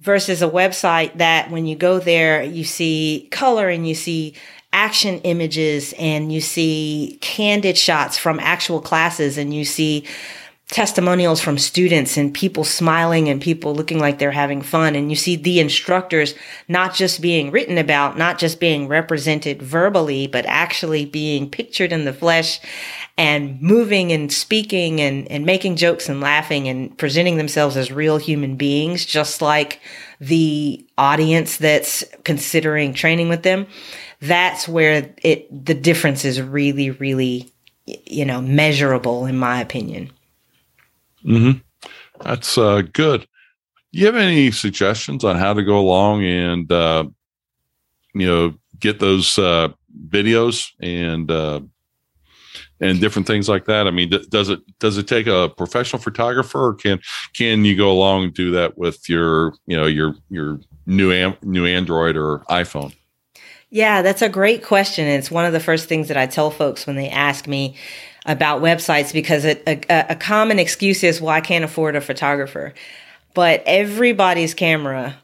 versus 0.00 0.42
a 0.42 0.48
website 0.48 1.16
that 1.18 1.50
when 1.50 1.66
you 1.66 1.76
go 1.76 1.98
there, 1.98 2.42
you 2.42 2.64
see 2.64 3.28
color 3.30 3.68
and 3.68 3.88
you 3.88 3.94
see 3.94 4.34
action 4.72 5.20
images 5.20 5.94
and 5.98 6.32
you 6.32 6.40
see 6.40 7.18
candid 7.22 7.78
shots 7.78 8.18
from 8.18 8.38
actual 8.40 8.80
classes 8.80 9.38
and 9.38 9.54
you 9.54 9.64
see 9.64 10.04
testimonials 10.68 11.40
from 11.40 11.58
students 11.58 12.16
and 12.16 12.34
people 12.34 12.64
smiling 12.64 13.28
and 13.28 13.40
people 13.40 13.72
looking 13.72 14.00
like 14.00 14.18
they're 14.18 14.32
having 14.32 14.62
fun. 14.62 14.96
And 14.96 15.10
you 15.10 15.16
see 15.16 15.36
the 15.36 15.60
instructors 15.60 16.34
not 16.66 16.92
just 16.92 17.22
being 17.22 17.52
written 17.52 17.78
about, 17.78 18.18
not 18.18 18.38
just 18.38 18.58
being 18.58 18.88
represented 18.88 19.62
verbally, 19.62 20.26
but 20.26 20.44
actually 20.46 21.04
being 21.04 21.48
pictured 21.48 21.92
in 21.92 22.04
the 22.04 22.12
flesh 22.12 22.60
and 23.16 23.62
moving 23.62 24.10
and 24.10 24.32
speaking 24.32 25.00
and, 25.00 25.30
and 25.30 25.46
making 25.46 25.76
jokes 25.76 26.08
and 26.08 26.20
laughing 26.20 26.66
and 26.68 26.98
presenting 26.98 27.36
themselves 27.36 27.76
as 27.76 27.92
real 27.92 28.16
human 28.16 28.56
beings, 28.56 29.06
just 29.06 29.40
like 29.40 29.80
the 30.20 30.84
audience 30.98 31.58
that's 31.58 32.02
considering 32.24 32.92
training 32.92 33.28
with 33.28 33.44
them. 33.44 33.68
That's 34.20 34.66
where 34.66 35.14
it, 35.22 35.64
the 35.64 35.74
difference 35.74 36.24
is 36.24 36.42
really, 36.42 36.90
really, 36.90 37.52
you 37.86 38.24
know, 38.24 38.40
measurable 38.42 39.26
in 39.26 39.38
my 39.38 39.60
opinion. 39.60 40.10
Mm-hmm. 41.26 41.58
That's 42.22 42.56
uh, 42.56 42.82
good. 42.92 43.26
Do 43.92 43.98
you 44.00 44.06
have 44.06 44.16
any 44.16 44.50
suggestions 44.50 45.24
on 45.24 45.36
how 45.36 45.54
to 45.54 45.62
go 45.62 45.78
along 45.78 46.24
and 46.24 46.70
uh, 46.70 47.06
you 48.14 48.26
know 48.26 48.54
get 48.78 49.00
those 49.00 49.38
uh, 49.38 49.68
videos 50.08 50.66
and 50.80 51.30
uh, 51.30 51.60
and 52.80 53.00
different 53.00 53.26
things 53.26 53.48
like 53.48 53.64
that? 53.66 53.86
I 53.86 53.90
mean, 53.90 54.10
does 54.10 54.48
it 54.48 54.60
does 54.78 54.98
it 54.98 55.08
take 55.08 55.26
a 55.26 55.48
professional 55.56 56.00
photographer, 56.00 56.68
or 56.68 56.74
can 56.74 57.00
can 57.34 57.64
you 57.64 57.76
go 57.76 57.90
along 57.90 58.24
and 58.24 58.34
do 58.34 58.50
that 58.52 58.76
with 58.78 59.08
your 59.08 59.54
you 59.66 59.76
know 59.76 59.86
your 59.86 60.14
your 60.30 60.60
new 60.86 61.12
am- 61.12 61.38
new 61.42 61.66
Android 61.66 62.16
or 62.16 62.40
iPhone? 62.50 62.94
Yeah, 63.70 64.02
that's 64.02 64.22
a 64.22 64.28
great 64.28 64.62
question. 64.64 65.06
It's 65.06 65.30
one 65.30 65.44
of 65.44 65.52
the 65.52 65.60
first 65.60 65.88
things 65.88 66.08
that 66.08 66.16
I 66.16 66.26
tell 66.26 66.50
folks 66.50 66.86
when 66.86 66.96
they 66.96 67.08
ask 67.08 67.48
me 67.48 67.76
about 68.26 68.60
websites 68.60 69.12
because 69.12 69.44
a, 69.44 69.56
a, 69.66 70.06
a 70.10 70.16
common 70.16 70.58
excuse 70.58 71.02
is, 71.02 71.20
well, 71.20 71.34
I 71.34 71.40
can't 71.40 71.64
afford 71.64 71.96
a 71.96 72.00
photographer. 72.00 72.74
But 73.34 73.62
everybody's 73.66 74.54
camera 74.54 75.16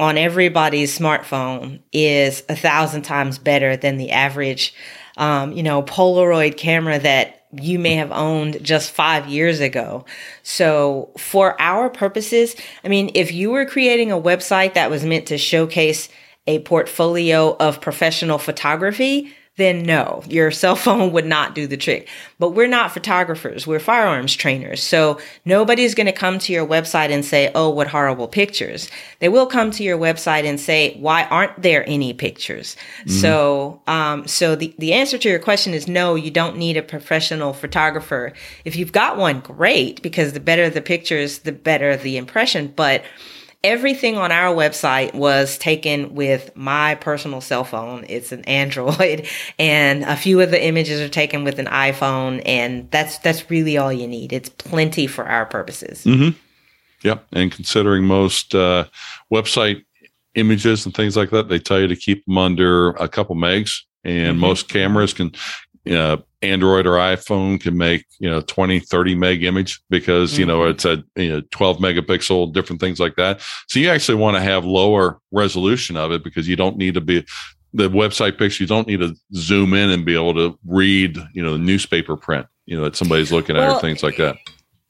on 0.00 0.18
everybody's 0.18 0.96
smartphone 0.96 1.80
is 1.92 2.42
a 2.48 2.56
thousand 2.56 3.02
times 3.02 3.38
better 3.38 3.76
than 3.76 3.96
the 3.96 4.10
average, 4.10 4.74
um, 5.16 5.52
you 5.52 5.62
know, 5.62 5.82
Polaroid 5.82 6.56
camera 6.56 6.98
that 6.98 7.46
you 7.52 7.78
may 7.78 7.94
have 7.94 8.10
owned 8.10 8.62
just 8.64 8.90
five 8.90 9.28
years 9.28 9.60
ago. 9.60 10.04
So 10.42 11.12
for 11.16 11.60
our 11.60 11.88
purposes, 11.88 12.56
I 12.82 12.88
mean, 12.88 13.12
if 13.14 13.32
you 13.32 13.50
were 13.50 13.64
creating 13.64 14.10
a 14.10 14.20
website 14.20 14.74
that 14.74 14.90
was 14.90 15.04
meant 15.04 15.26
to 15.26 15.38
showcase 15.38 16.08
a 16.46 16.58
portfolio 16.60 17.56
of 17.56 17.80
professional 17.80 18.38
photography, 18.38 19.32
then 19.56 19.84
no, 19.84 20.22
your 20.26 20.50
cell 20.50 20.74
phone 20.74 21.12
would 21.12 21.26
not 21.26 21.54
do 21.54 21.66
the 21.66 21.76
trick. 21.76 22.08
But 22.38 22.50
we're 22.50 22.66
not 22.66 22.92
photographers, 22.92 23.66
we're 23.66 23.78
firearms 23.78 24.34
trainers. 24.34 24.82
So 24.82 25.20
nobody's 25.44 25.94
going 25.94 26.06
to 26.06 26.12
come 26.12 26.38
to 26.40 26.52
your 26.52 26.66
website 26.66 27.10
and 27.10 27.24
say, 27.24 27.52
oh, 27.54 27.70
what 27.70 27.86
horrible 27.86 28.26
pictures. 28.26 28.90
They 29.20 29.28
will 29.28 29.46
come 29.46 29.70
to 29.72 29.84
your 29.84 29.96
website 29.96 30.44
and 30.44 30.58
say, 30.58 30.96
why 30.98 31.24
aren't 31.24 31.62
there 31.62 31.88
any 31.88 32.12
pictures? 32.12 32.76
Mm-hmm. 33.00 33.10
So, 33.10 33.80
um, 33.86 34.26
so 34.26 34.56
the, 34.56 34.74
the 34.78 34.92
answer 34.92 35.18
to 35.18 35.28
your 35.28 35.38
question 35.38 35.72
is 35.72 35.86
no, 35.86 36.16
you 36.16 36.32
don't 36.32 36.56
need 36.56 36.76
a 36.76 36.82
professional 36.82 37.52
photographer. 37.52 38.32
If 38.64 38.74
you've 38.74 38.92
got 38.92 39.16
one, 39.16 39.40
great, 39.40 40.02
because 40.02 40.32
the 40.32 40.40
better 40.40 40.68
the 40.68 40.82
pictures, 40.82 41.40
the 41.40 41.52
better 41.52 41.96
the 41.96 42.16
impression. 42.16 42.72
But 42.74 43.04
everything 43.64 44.16
on 44.16 44.30
our 44.30 44.54
website 44.54 45.14
was 45.14 45.58
taken 45.58 46.14
with 46.14 46.54
my 46.54 46.94
personal 46.96 47.40
cell 47.40 47.64
phone. 47.64 48.04
It's 48.08 48.30
an 48.30 48.44
Android 48.44 49.26
and 49.58 50.04
a 50.04 50.16
few 50.16 50.40
of 50.40 50.50
the 50.50 50.64
images 50.64 51.00
are 51.00 51.08
taken 51.08 51.42
with 51.42 51.58
an 51.58 51.66
iPhone 51.66 52.42
and 52.44 52.88
that's 52.90 53.18
that's 53.18 53.50
really 53.50 53.76
all 53.76 53.92
you 53.92 54.06
need. 54.06 54.32
It's 54.32 54.50
plenty 54.50 55.06
for 55.06 55.24
our 55.24 55.46
purposes. 55.46 56.04
Mm-hmm. 56.04 56.38
Yep, 57.02 57.26
and 57.32 57.52
considering 57.52 58.04
most 58.04 58.54
uh, 58.54 58.86
website 59.32 59.84
images 60.34 60.86
and 60.86 60.94
things 60.94 61.16
like 61.16 61.30
that, 61.30 61.48
they 61.48 61.58
tell 61.58 61.80
you 61.80 61.88
to 61.88 61.96
keep 61.96 62.24
them 62.24 62.38
under 62.38 62.90
a 62.90 63.08
couple 63.08 63.36
megs 63.36 63.80
and 64.04 64.32
mm-hmm. 64.32 64.40
most 64.40 64.68
cameras 64.68 65.12
can 65.12 65.32
uh, 65.90 66.16
Android 66.42 66.86
or 66.86 66.92
iPhone 66.92 67.60
can 67.60 67.76
make, 67.76 68.06
you 68.18 68.28
know, 68.28 68.40
20, 68.42 68.80
30 68.80 69.14
meg 69.14 69.44
image 69.44 69.80
because, 69.90 70.32
mm-hmm. 70.32 70.40
you 70.40 70.46
know, 70.46 70.60
mm-hmm. 70.60 70.70
it's 70.70 70.84
a 70.84 71.02
you 71.16 71.30
know, 71.30 71.42
12 71.50 71.78
megapixel, 71.78 72.52
different 72.52 72.80
things 72.80 73.00
like 73.00 73.16
that. 73.16 73.40
So 73.68 73.78
you 73.78 73.90
actually 73.90 74.16
want 74.16 74.36
to 74.36 74.42
have 74.42 74.64
lower 74.64 75.20
resolution 75.32 75.96
of 75.96 76.12
it 76.12 76.24
because 76.24 76.48
you 76.48 76.56
don't 76.56 76.76
need 76.76 76.94
to 76.94 77.00
be 77.00 77.24
the 77.72 77.90
website 77.90 78.38
picture. 78.38 78.62
You 78.62 78.68
don't 78.68 78.86
need 78.86 79.00
to 79.00 79.14
zoom 79.34 79.74
in 79.74 79.90
and 79.90 80.04
be 80.04 80.14
able 80.14 80.34
to 80.34 80.58
read, 80.66 81.18
you 81.32 81.42
know, 81.42 81.52
the 81.52 81.58
newspaper 81.58 82.16
print, 82.16 82.46
you 82.66 82.76
know, 82.76 82.84
that 82.84 82.96
somebody's 82.96 83.32
looking 83.32 83.56
well, 83.56 83.72
at 83.72 83.76
or 83.76 83.80
things 83.80 84.02
like 84.02 84.16
that. 84.16 84.36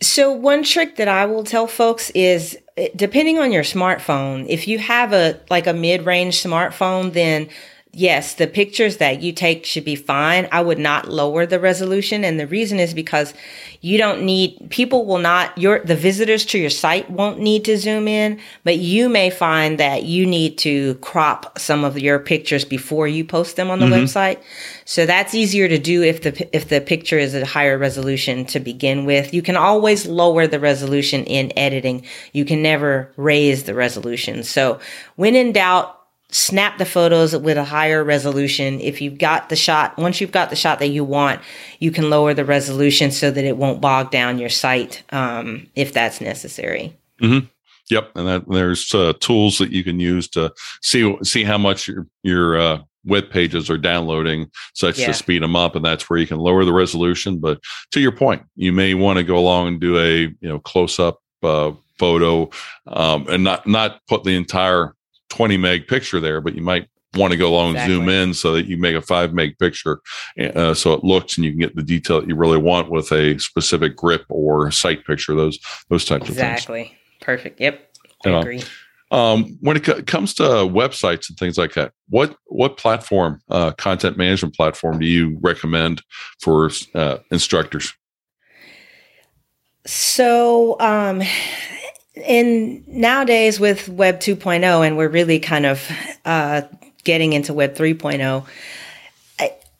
So 0.03 0.33
one 0.33 0.65
trick 0.65 0.97
that 0.97 1.09
I 1.09 1.25
will 1.25 1.45
tell 1.45 1.67
folks 1.67 2.11
is 2.11 2.59
depending 2.97 3.39
on 3.39 3.53
your 3.53 3.63
smartphone, 3.63 4.47
if 4.49 4.69
you 4.69 4.79
have 4.79 5.13
a 5.13 5.41
like 5.51 5.67
a 5.67 5.73
mid-range 5.73 6.43
smartphone, 6.43 7.13
then 7.13 7.49
yes, 7.97 8.35
the 8.35 8.47
pictures 8.47 8.99
that 8.99 9.23
you 9.23 9.33
take 9.33 9.65
should 9.65 9.85
be 9.85 9.97
fine. 9.97 10.49
I 10.53 10.61
would 10.61 10.79
not 10.79 11.09
lower 11.09 11.47
the 11.47 11.61
resolution. 11.61 12.25
And 12.25 12.39
the 12.39 12.47
reason 12.47 12.79
is 12.79 12.95
because 12.95 13.35
you 13.81 13.99
don't 13.99 14.23
need, 14.23 14.71
people 14.71 15.05
will 15.05 15.19
not, 15.19 15.57
your, 15.59 15.81
the 15.81 15.97
visitors 15.97 16.45
to 16.47 16.59
your 16.59 16.71
site 16.71 17.11
won't 17.11 17.39
need 17.39 17.65
to 17.67 17.77
zoom 17.77 18.09
in, 18.09 18.41
but 18.65 18.79
you 18.79 19.09
may 19.09 19.31
find 19.31 19.79
that 19.79 20.05
you 20.05 20.27
need 20.27 20.59
to 20.59 20.95
crop 20.97 21.59
some 21.59 21.85
of 21.85 21.99
your 21.99 22.19
pictures 22.19 22.65
before 22.65 23.07
you 23.07 23.25
post 23.25 23.57
them 23.57 23.71
on 23.71 23.81
the 23.81 23.87
mm-hmm. 23.87 24.05
website. 24.05 24.43
So 24.85 25.07
that's 25.07 25.35
easier 25.35 25.69
to 25.69 25.79
do 25.79 26.03
if 26.03 26.23
the, 26.23 26.57
if 26.57 26.69
the 26.69 26.81
picture 26.81 27.19
is 27.19 27.35
a 27.35 27.45
higher 27.45 27.79
resolution 27.79 28.45
to 28.47 28.61
begin 28.61 29.05
with. 29.05 29.35
You 29.35 29.43
can 29.43 29.57
always 29.57 30.07
lower 30.07 30.47
the 30.47 30.61
resolution 30.61 31.25
in 31.25 31.53
editing. 31.57 32.05
You 32.33 32.45
can 32.45 32.63
never 32.63 33.13
raise 33.17 33.65
the 33.65 33.75
resolution. 33.75 34.43
So 34.43 34.81
when 35.17 35.35
in 35.35 35.53
doubt, 35.53 36.01
snap 36.31 36.79
the 36.79 36.85
photos 36.85 37.37
with 37.37 37.57
a 37.57 37.65
higher 37.65 38.03
resolution. 38.03 38.81
If 38.81 39.01
you've 39.01 39.19
got 39.19 39.49
the 39.49 39.57
shot, 39.57 39.97
once 39.97 40.21
you've 40.21 40.33
got 40.33 40.51
the 40.51 40.57
shot 40.57 40.79
that 40.81 40.89
you 40.89 41.05
want, 41.05 41.41
you 41.79 41.91
can 41.91 42.11
lower 42.11 42.35
the 42.35 42.45
resolution 42.45 43.11
so 43.11 43.31
that 43.31 43.45
it 43.45 43.57
won't 43.57 43.81
bog 43.81 44.11
down 44.11 44.39
your 44.39 44.49
site 44.49 45.03
um, 45.11 45.69
if 45.77 45.93
that's 45.93 46.21
necessary. 46.21 46.97
Mm-hmm. 47.21 47.47
Yep, 47.91 48.13
and 48.17 48.27
that, 48.27 48.49
there's 48.49 48.95
uh, 48.95 49.13
tools 49.21 49.59
that 49.59 49.71
you 49.71 49.85
can 49.85 50.01
use 50.01 50.27
to 50.29 50.53
see 50.81 51.17
see 51.23 51.45
how 51.45 51.59
much 51.59 51.87
your 51.87 52.07
your 52.23 52.59
uh, 52.59 52.79
web 53.05 53.31
pages 53.31 53.69
are 53.69 53.79
downloading, 53.79 54.51
such 54.73 54.99
yeah. 54.99 55.09
to 55.09 55.15
speed 55.15 55.43
them 55.43 55.55
up, 55.55 55.77
and 55.77 55.85
that's 55.85 56.09
where 56.09 56.19
you 56.19 56.27
can 56.27 56.39
lower 56.39 56.65
the 56.65 56.73
resolution. 56.73 57.39
But 57.39 57.61
to 57.91 58.01
your 58.01 58.13
point, 58.13 58.43
you 58.57 58.73
may 58.73 58.95
want 58.95 59.19
to 59.19 59.23
go 59.23 59.37
along 59.37 59.69
and 59.69 59.81
do 59.81 59.99
a 59.99 60.21
you 60.21 60.49
know 60.49 60.59
close 60.59 60.99
up 60.99 61.21
uh, 61.43 61.73
photo 61.99 62.51
um, 62.87 63.27
and 63.29 63.45
not 63.45 63.67
not 63.67 64.01
put 64.09 64.25
the 64.25 64.35
entire 64.35 64.94
20 65.35 65.57
meg 65.57 65.87
picture 65.87 66.21
there, 66.21 66.41
but 66.41 66.55
you 66.55 66.63
might 66.63 66.89
want 67.17 67.31
to 67.33 67.37
go 67.37 67.49
along 67.49 67.73
exactly. 67.73 67.95
and 67.95 68.03
zoom 68.03 68.09
in 68.09 68.35
so 68.35 68.53
that 68.53 68.67
you 68.67 68.77
make 68.77 68.97
a 68.97 69.01
five 69.01 69.33
meg 69.33 69.57
picture 69.59 70.01
uh, 70.41 70.75
so 70.75 70.93
it 70.93 71.05
looks 71.05 71.37
and 71.37 71.45
you 71.45 71.53
can 71.53 71.61
get 71.61 71.77
the 71.77 71.83
detail 71.83 72.21
that 72.21 72.29
you 72.29 72.35
really 72.35 72.59
want 72.59 72.91
with 72.91 73.11
a 73.13 73.39
specific 73.39 73.97
grip 73.97 74.25
or 74.29 74.71
sight 74.71 75.05
picture 75.07 75.35
those 75.35 75.59
those 75.91 76.05
types 76.05 76.29
exactly. 76.29 76.81
of 76.83 76.87
things. 76.87 76.91
Exactly. 76.91 76.99
Perfect. 77.21 77.61
Yep. 77.61 77.91
I 78.27 78.31
agree. 78.31 78.63
Um, 79.11 79.59
when 79.61 79.77
it 79.77 79.85
co- 79.85 80.03
comes 80.03 80.35
to 80.35 80.43
websites 80.43 81.29
and 81.29 81.39
things 81.39 81.57
like 81.57 81.75
that 81.75 81.93
what 82.09 82.37
what 82.47 82.77
platform 82.77 83.41
uh, 83.49 83.73
content 83.73 84.17
management 84.17 84.55
platform 84.55 84.99
do 84.99 85.07
you 85.07 85.39
recommend 85.41 86.03
for 86.41 86.71
uh, 86.95 87.19
instructors? 87.31 87.93
So 89.87 90.77
um, 90.81 91.23
in 92.15 92.85
nowadays 92.87 93.59
with 93.59 93.89
Web 93.89 94.21
2.0, 94.21 94.87
and 94.87 94.97
we're 94.97 95.09
really 95.09 95.41
kind 95.41 95.67
of 95.67 95.91
uh, 96.25 96.63
getting 97.03 97.33
into 97.33 97.53
Web 97.53 97.75
3.0, 97.75 98.47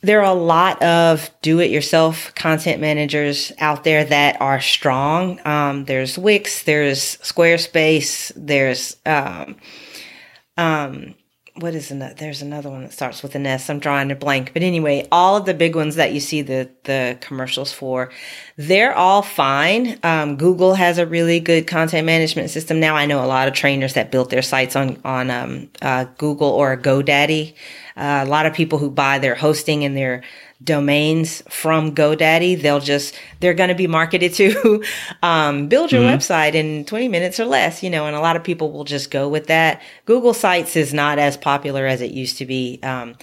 there 0.05 0.21
are 0.21 0.37
a 0.37 0.39
lot 0.39 0.83
of 0.83 1.31
do-it-yourself 1.41 2.35
content 2.35 2.79
managers 2.79 3.53
out 3.59 3.85
there 3.85 4.05
that 4.05 4.39
are 4.39 4.61
strong. 4.61 5.41
Um, 5.47 5.87
there's 5.87 6.19
Wix, 6.19 6.65
there's 6.65 7.17
Squarespace, 7.19 8.31
there's 8.37 8.97
um, 9.07 9.57
um, 10.59 11.15
what 11.57 11.75
is 11.75 11.93
another? 11.93 12.15
There's 12.15 12.43
another 12.43 12.69
one 12.69 12.83
that 12.83 12.93
starts 12.93 13.23
with 13.23 13.37
an 13.37 13.47
S. 13.47 13.71
I'm 13.71 13.79
drawing 13.79 14.11
a 14.11 14.17
blank, 14.17 14.53
but 14.53 14.63
anyway, 14.63 15.07
all 15.13 15.37
of 15.37 15.45
the 15.45 15.55
big 15.55 15.77
ones 15.77 15.95
that 15.95 16.13
you 16.13 16.19
see 16.19 16.43
the 16.43 16.69
the 16.83 17.17
commercials 17.21 17.73
for, 17.73 18.11
they're 18.57 18.95
all 18.95 19.23
fine. 19.23 19.99
Um, 20.03 20.37
Google 20.37 20.75
has 20.75 20.99
a 20.99 21.07
really 21.07 21.39
good 21.39 21.69
content 21.69 22.07
management 22.07 22.51
system 22.51 22.81
now. 22.81 22.97
I 22.97 23.07
know 23.07 23.25
a 23.25 23.27
lot 23.27 23.47
of 23.47 23.55
trainers 23.55 23.95
that 23.95 24.11
built 24.11 24.31
their 24.31 24.43
sites 24.43 24.75
on 24.75 25.01
on 25.05 25.31
um, 25.31 25.71
uh, 25.81 26.07
Google 26.19 26.49
or 26.49 26.77
GoDaddy. 26.77 27.55
Uh, 27.97 28.25
a 28.27 28.29
lot 28.29 28.47
of 28.47 28.53
people 28.53 28.79
who 28.79 28.91
buy 28.91 29.21
their 29.21 29.37
hosting 29.37 29.85
and 29.85 29.97
their 29.97 30.25
domains 30.65 31.43
from 31.49 31.95
GoDaddy. 31.95 32.61
They'll 32.61 32.81
just, 32.81 33.15
they're 33.41 33.55
going 33.55 33.69
to 33.69 33.75
be 33.75 33.87
marketed 33.87 34.35
to 34.35 34.83
um, 35.23 35.69
build 35.69 35.93
your 35.93 36.03
mm-hmm. 36.03 36.17
website 36.17 36.55
in 36.55 36.85
20 36.85 37.09
minutes 37.09 37.39
or 37.39 37.45
less, 37.45 37.83
you 37.83 37.91
know, 37.91 38.07
and 38.07 38.17
a 38.17 38.21
lot 38.21 38.37
of 38.37 38.43
people 38.43 38.73
will 38.73 38.85
just 38.85 39.11
go 39.11 39.29
with 39.29 39.47
that. 39.49 39.83
Google 40.07 40.35
Sites 40.35 40.77
is 40.77 40.95
not 40.95 41.19
as 41.19 41.37
popular 41.37 41.87
as 41.87 42.01
it 42.01 42.11
used 42.11 42.39
to 42.39 42.47
be. 42.47 42.81
Um, 42.83 43.15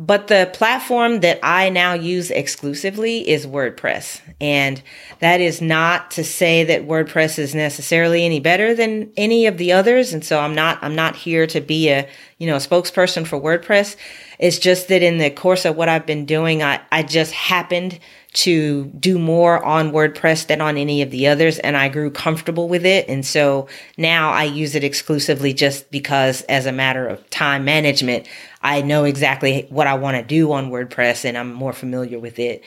But 0.00 0.28
the 0.28 0.48
platform 0.52 1.20
that 1.20 1.40
I 1.42 1.70
now 1.70 1.94
use 1.94 2.30
exclusively 2.30 3.28
is 3.28 3.48
WordPress. 3.48 4.20
And 4.40 4.80
that 5.18 5.40
is 5.40 5.60
not 5.60 6.12
to 6.12 6.22
say 6.22 6.62
that 6.64 6.86
WordPress 6.86 7.36
is 7.36 7.52
necessarily 7.52 8.24
any 8.24 8.38
better 8.38 8.74
than 8.74 9.10
any 9.16 9.46
of 9.46 9.58
the 9.58 9.72
others. 9.72 10.12
And 10.12 10.24
so 10.24 10.38
I'm 10.38 10.54
not, 10.54 10.78
I'm 10.82 10.94
not 10.94 11.16
here 11.16 11.48
to 11.48 11.60
be 11.60 11.88
a, 11.88 12.08
you 12.38 12.46
know, 12.46 12.54
a 12.54 12.60
spokesperson 12.60 13.26
for 13.26 13.40
WordPress. 13.40 13.96
It's 14.38 14.58
just 14.58 14.88
that 14.88 15.02
in 15.02 15.18
the 15.18 15.30
course 15.30 15.64
of 15.64 15.76
what 15.76 15.88
I've 15.88 16.06
been 16.06 16.24
doing, 16.24 16.62
I, 16.62 16.80
I 16.92 17.02
just 17.02 17.32
happened 17.32 17.98
to 18.34 18.84
do 18.86 19.18
more 19.18 19.64
on 19.64 19.90
WordPress 19.90 20.46
than 20.46 20.60
on 20.60 20.76
any 20.76 21.02
of 21.02 21.10
the 21.10 21.26
others, 21.26 21.58
and 21.58 21.76
I 21.76 21.88
grew 21.88 22.10
comfortable 22.10 22.68
with 22.68 22.84
it. 22.86 23.08
And 23.08 23.24
so 23.26 23.68
now 23.96 24.30
I 24.30 24.44
use 24.44 24.74
it 24.74 24.84
exclusively 24.84 25.52
just 25.52 25.90
because, 25.90 26.42
as 26.42 26.66
a 26.66 26.72
matter 26.72 27.06
of 27.06 27.28
time 27.30 27.64
management, 27.64 28.28
I 28.62 28.82
know 28.82 29.04
exactly 29.04 29.66
what 29.70 29.86
I 29.86 29.94
want 29.94 30.16
to 30.18 30.22
do 30.22 30.52
on 30.52 30.70
WordPress 30.70 31.24
and 31.24 31.38
I'm 31.38 31.52
more 31.52 31.72
familiar 31.72 32.18
with 32.18 32.38
it. 32.38 32.62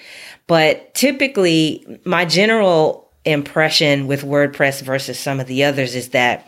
But 0.48 0.94
typically, 0.94 2.00
my 2.06 2.26
general 2.26 3.10
impression 3.24 4.08
with 4.08 4.24
WordPress 4.24 4.82
versus 4.82 5.20
some 5.20 5.40
of 5.40 5.48
the 5.48 5.64
others 5.64 5.96
is 5.96 6.10
that 6.10 6.48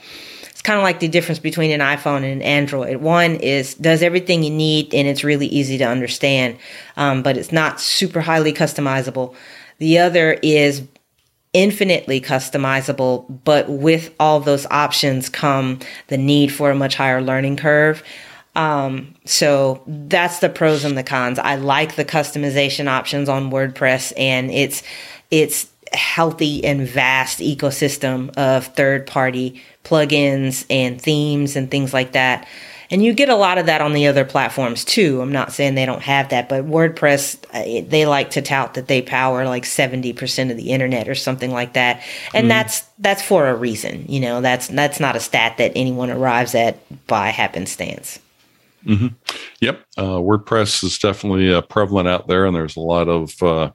kind 0.63 0.79
of 0.79 0.83
like 0.83 0.99
the 0.99 1.07
difference 1.07 1.39
between 1.39 1.71
an 1.71 1.81
iPhone 1.81 2.17
and 2.17 2.25
an 2.25 2.41
Android. 2.41 2.97
One 2.97 3.35
is 3.35 3.75
does 3.75 4.01
everything 4.01 4.43
you 4.43 4.49
need 4.49 4.93
and 4.93 5.07
it's 5.07 5.23
really 5.23 5.47
easy 5.47 5.77
to 5.77 5.83
understand, 5.83 6.57
um, 6.95 7.21
but 7.21 7.37
it's 7.37 7.51
not 7.51 7.81
super 7.81 8.21
highly 8.21 8.53
customizable. 8.53 9.35
The 9.79 9.99
other 9.99 10.33
is 10.41 10.83
infinitely 11.51 12.19
customizable, 12.19 13.41
but 13.43 13.69
with 13.69 14.13
all 14.19 14.39
those 14.39 14.65
options 14.67 15.29
come 15.29 15.79
the 16.07 16.17
need 16.17 16.51
for 16.51 16.71
a 16.71 16.75
much 16.75 16.95
higher 16.95 17.21
learning 17.21 17.57
curve. 17.57 18.03
Um, 18.55 19.15
so 19.25 19.81
that's 19.87 20.39
the 20.39 20.49
pros 20.49 20.85
and 20.85 20.97
the 20.97 21.03
cons. 21.03 21.39
I 21.39 21.55
like 21.55 21.95
the 21.95 22.05
customization 22.05 22.87
options 22.87 23.27
on 23.27 23.51
WordPress 23.51 24.13
and 24.17 24.51
it's 24.51 24.83
it's 25.31 25.72
healthy 25.93 26.63
and 26.63 26.87
vast 26.87 27.39
ecosystem 27.39 28.35
of 28.37 28.67
third 28.67 29.07
party 29.07 29.61
plugins 29.83 30.65
and 30.69 31.01
themes 31.01 31.55
and 31.55 31.69
things 31.69 31.93
like 31.93 32.13
that. 32.13 32.47
And 32.89 33.03
you 33.03 33.13
get 33.13 33.29
a 33.29 33.35
lot 33.35 33.57
of 33.57 33.65
that 33.65 33.81
on 33.81 33.93
the 33.93 34.05
other 34.05 34.23
platforms 34.23 34.85
too. 34.85 35.19
I'm 35.21 35.31
not 35.31 35.51
saying 35.51 35.73
they 35.73 35.85
don't 35.85 36.03
have 36.03 36.29
that, 36.29 36.47
but 36.47 36.65
WordPress, 36.65 37.37
uh, 37.51 37.87
they 37.89 38.05
like 38.05 38.29
to 38.31 38.41
tout 38.41 38.75
that 38.75 38.87
they 38.87 39.01
power 39.01 39.45
like 39.45 39.63
70% 39.63 40.51
of 40.51 40.57
the 40.57 40.69
internet 40.71 41.09
or 41.09 41.15
something 41.15 41.51
like 41.51 41.73
that. 41.73 42.03
And 42.33 42.45
mm. 42.45 42.49
that's, 42.49 42.81
that's 42.99 43.23
for 43.23 43.47
a 43.47 43.55
reason. 43.55 44.05
You 44.07 44.19
know, 44.19 44.41
that's, 44.41 44.67
that's 44.67 44.99
not 44.99 45.15
a 45.15 45.19
stat 45.19 45.57
that 45.57 45.71
anyone 45.75 46.11
arrives 46.11 46.53
at 46.53 46.77
by 47.07 47.29
happenstance. 47.29 48.19
Mm-hmm. 48.85 49.07
Yep. 49.61 49.85
Uh, 49.97 50.17
WordPress 50.19 50.83
is 50.83 50.99
definitely 50.99 51.53
uh, 51.53 51.61
prevalent 51.61 52.07
out 52.07 52.27
there, 52.27 52.45
and 52.45 52.55
there's 52.55 52.75
a 52.75 52.81
lot 52.81 53.07
of 53.07 53.41
uh, 53.41 53.71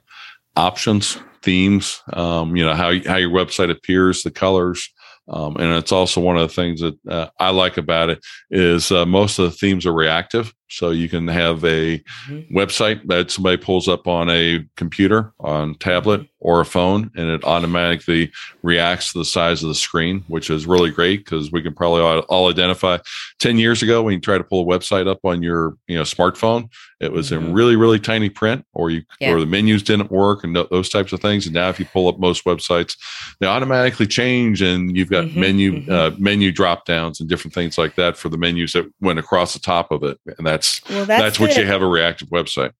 options, 0.55 1.17
themes. 1.41 2.01
Um, 2.13 2.55
you 2.55 2.65
know 2.65 2.73
how 2.73 2.91
how 3.05 3.17
your 3.17 3.31
website 3.31 3.71
appears, 3.71 4.23
the 4.23 4.31
colors, 4.31 4.89
um, 5.27 5.57
and 5.57 5.73
it's 5.73 5.91
also 5.91 6.21
one 6.21 6.37
of 6.37 6.47
the 6.47 6.53
things 6.53 6.81
that 6.81 6.97
uh, 7.07 7.27
I 7.39 7.51
like 7.51 7.77
about 7.77 8.09
it 8.09 8.19
is 8.49 8.91
uh, 8.91 9.05
most 9.05 9.39
of 9.39 9.45
the 9.45 9.57
themes 9.57 9.85
are 9.85 9.93
reactive. 9.93 10.53
So 10.69 10.91
you 10.91 11.09
can 11.09 11.27
have 11.27 11.63
a 11.63 11.97
mm-hmm. 11.97 12.55
website 12.55 13.05
that 13.07 13.31
somebody 13.31 13.57
pulls 13.57 13.87
up 13.87 14.07
on 14.07 14.29
a 14.29 14.65
computer, 14.75 15.33
on 15.39 15.75
tablet, 15.75 16.21
mm-hmm. 16.21 16.31
or 16.39 16.61
a 16.61 16.65
phone, 16.65 17.09
and 17.15 17.29
it 17.29 17.43
automatically 17.43 18.31
reacts 18.61 19.11
to 19.11 19.19
the 19.19 19.25
size 19.25 19.63
of 19.63 19.69
the 19.69 19.75
screen, 19.75 20.23
which 20.27 20.49
is 20.49 20.67
really 20.67 20.91
great 20.91 21.25
because 21.25 21.51
we 21.51 21.63
can 21.63 21.73
probably 21.73 22.01
all, 22.01 22.19
all, 22.29 22.49
identify. 22.49 22.99
Ten 23.39 23.57
years 23.57 23.81
ago, 23.81 24.03
when 24.03 24.13
you 24.13 24.19
try 24.19 24.37
to 24.37 24.43
pull 24.43 24.61
a 24.61 24.79
website 24.79 25.07
up 25.07 25.19
on 25.23 25.41
your 25.41 25.75
you 25.87 25.97
know 25.97 26.03
smartphone, 26.03 26.69
it 26.99 27.11
was 27.11 27.31
mm-hmm. 27.31 27.47
in 27.47 27.53
really 27.53 27.75
really 27.75 27.99
tiny 27.99 28.29
print, 28.29 28.63
or 28.73 28.91
you 28.91 29.03
yeah. 29.19 29.31
or 29.31 29.39
the 29.39 29.47
menus 29.47 29.81
didn't 29.81 30.11
work, 30.11 30.43
and 30.43 30.55
those 30.55 30.89
types 30.89 31.13
of 31.13 31.19
things. 31.19 31.47
And 31.47 31.55
now, 31.55 31.69
if 31.69 31.79
you 31.79 31.85
pull 31.85 32.07
up 32.07 32.19
most 32.19 32.45
websites, 32.45 32.95
they 33.39 33.47
automatically 33.47 34.05
change, 34.05 34.61
and 34.61 34.95
you've 34.95 35.09
got 35.09 35.25
mm-hmm. 35.25 35.39
menu 35.39 35.71
mm-hmm. 35.81 35.91
uh, 35.91 36.11
menu 36.19 36.51
drop 36.51 36.85
downs 36.85 37.19
and 37.19 37.27
different 37.27 37.55
things 37.55 37.77
like 37.77 37.95
that 37.95 38.17
for 38.17 38.29
the 38.29 38.37
menus 38.37 38.73
that 38.73 38.91
went 39.01 39.17
across 39.17 39.53
the 39.53 39.59
top 39.59 39.91
of 39.91 40.03
it, 40.03 40.19
and 40.37 40.45
that 40.45 40.58
that's 40.59 40.89
well, 40.89 41.05
that's, 41.05 41.21
that's 41.21 41.39
what 41.39 41.57
you 41.57 41.65
have 41.65 41.81
a 41.81 41.87
reactive 41.87 42.29
website. 42.29 42.71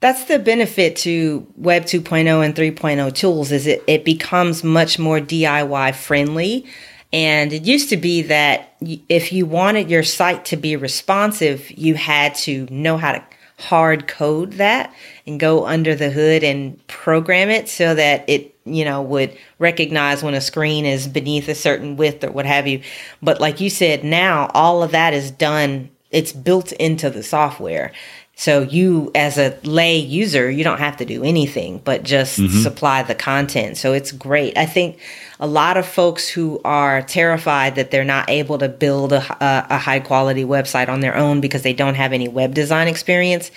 That's 0.00 0.24
the 0.24 0.38
benefit 0.38 0.96
to 0.96 1.46
Web 1.56 1.84
2.0 1.84 2.44
and 2.44 2.54
3.0 2.54 3.14
tools 3.14 3.52
is 3.52 3.66
it 3.66 3.84
it 3.86 4.04
becomes 4.04 4.64
much 4.64 4.98
more 4.98 5.20
DIY 5.20 5.94
friendly. 5.94 6.66
And 7.12 7.52
it 7.52 7.64
used 7.64 7.90
to 7.90 7.96
be 7.96 8.22
that 8.22 8.74
if 9.08 9.32
you 9.32 9.44
wanted 9.44 9.90
your 9.90 10.02
site 10.02 10.46
to 10.46 10.56
be 10.56 10.76
responsive, 10.76 11.70
you 11.70 11.94
had 11.94 12.34
to 12.36 12.66
know 12.70 12.96
how 12.96 13.12
to 13.12 13.22
hard 13.58 14.08
code 14.08 14.54
that 14.54 14.92
and 15.24 15.38
go 15.38 15.66
under 15.66 15.94
the 15.94 16.10
hood 16.10 16.42
and 16.42 16.84
program 16.88 17.48
it 17.48 17.68
so 17.68 17.94
that 17.94 18.24
it 18.28 18.56
you 18.64 18.84
know 18.84 19.00
would 19.00 19.36
recognize 19.60 20.20
when 20.22 20.34
a 20.34 20.40
screen 20.40 20.84
is 20.84 21.06
beneath 21.06 21.48
a 21.48 21.54
certain 21.54 21.96
width 21.96 22.24
or 22.24 22.32
what 22.32 22.44
have 22.44 22.66
you 22.66 22.82
but 23.22 23.40
like 23.40 23.60
you 23.60 23.70
said 23.70 24.02
now 24.02 24.50
all 24.52 24.82
of 24.82 24.90
that 24.90 25.14
is 25.14 25.30
done 25.30 25.88
it's 26.12 26.32
built 26.32 26.72
into 26.72 27.10
the 27.10 27.22
software. 27.22 27.92
So 28.34 28.62
you 28.62 29.10
as 29.14 29.38
a 29.38 29.58
lay 29.62 29.98
user, 29.98 30.50
you 30.50 30.64
don't 30.64 30.78
have 30.78 30.96
to 30.98 31.04
do 31.04 31.22
anything 31.22 31.80
but 31.84 32.02
just 32.02 32.40
mm-hmm. 32.40 32.60
supply 32.60 33.02
the 33.02 33.14
content. 33.14 33.76
So 33.76 33.92
it's 33.92 34.10
great. 34.10 34.56
I 34.56 34.66
think 34.66 34.98
a 35.38 35.46
lot 35.46 35.76
of 35.76 35.86
folks 35.86 36.28
who 36.28 36.60
are 36.64 37.02
terrified 37.02 37.74
that 37.74 37.90
they're 37.90 38.04
not 38.04 38.30
able 38.30 38.58
to 38.58 38.68
build 38.68 39.12
a, 39.12 39.20
a, 39.44 39.66
a 39.70 39.78
high 39.78 40.00
quality 40.00 40.44
website 40.44 40.88
on 40.88 41.00
their 41.00 41.16
own 41.16 41.40
because 41.40 41.62
they 41.62 41.74
don't 41.74 41.94
have 41.94 42.12
any 42.12 42.28
web 42.28 42.54
design 42.54 42.88
experience, 42.88 43.50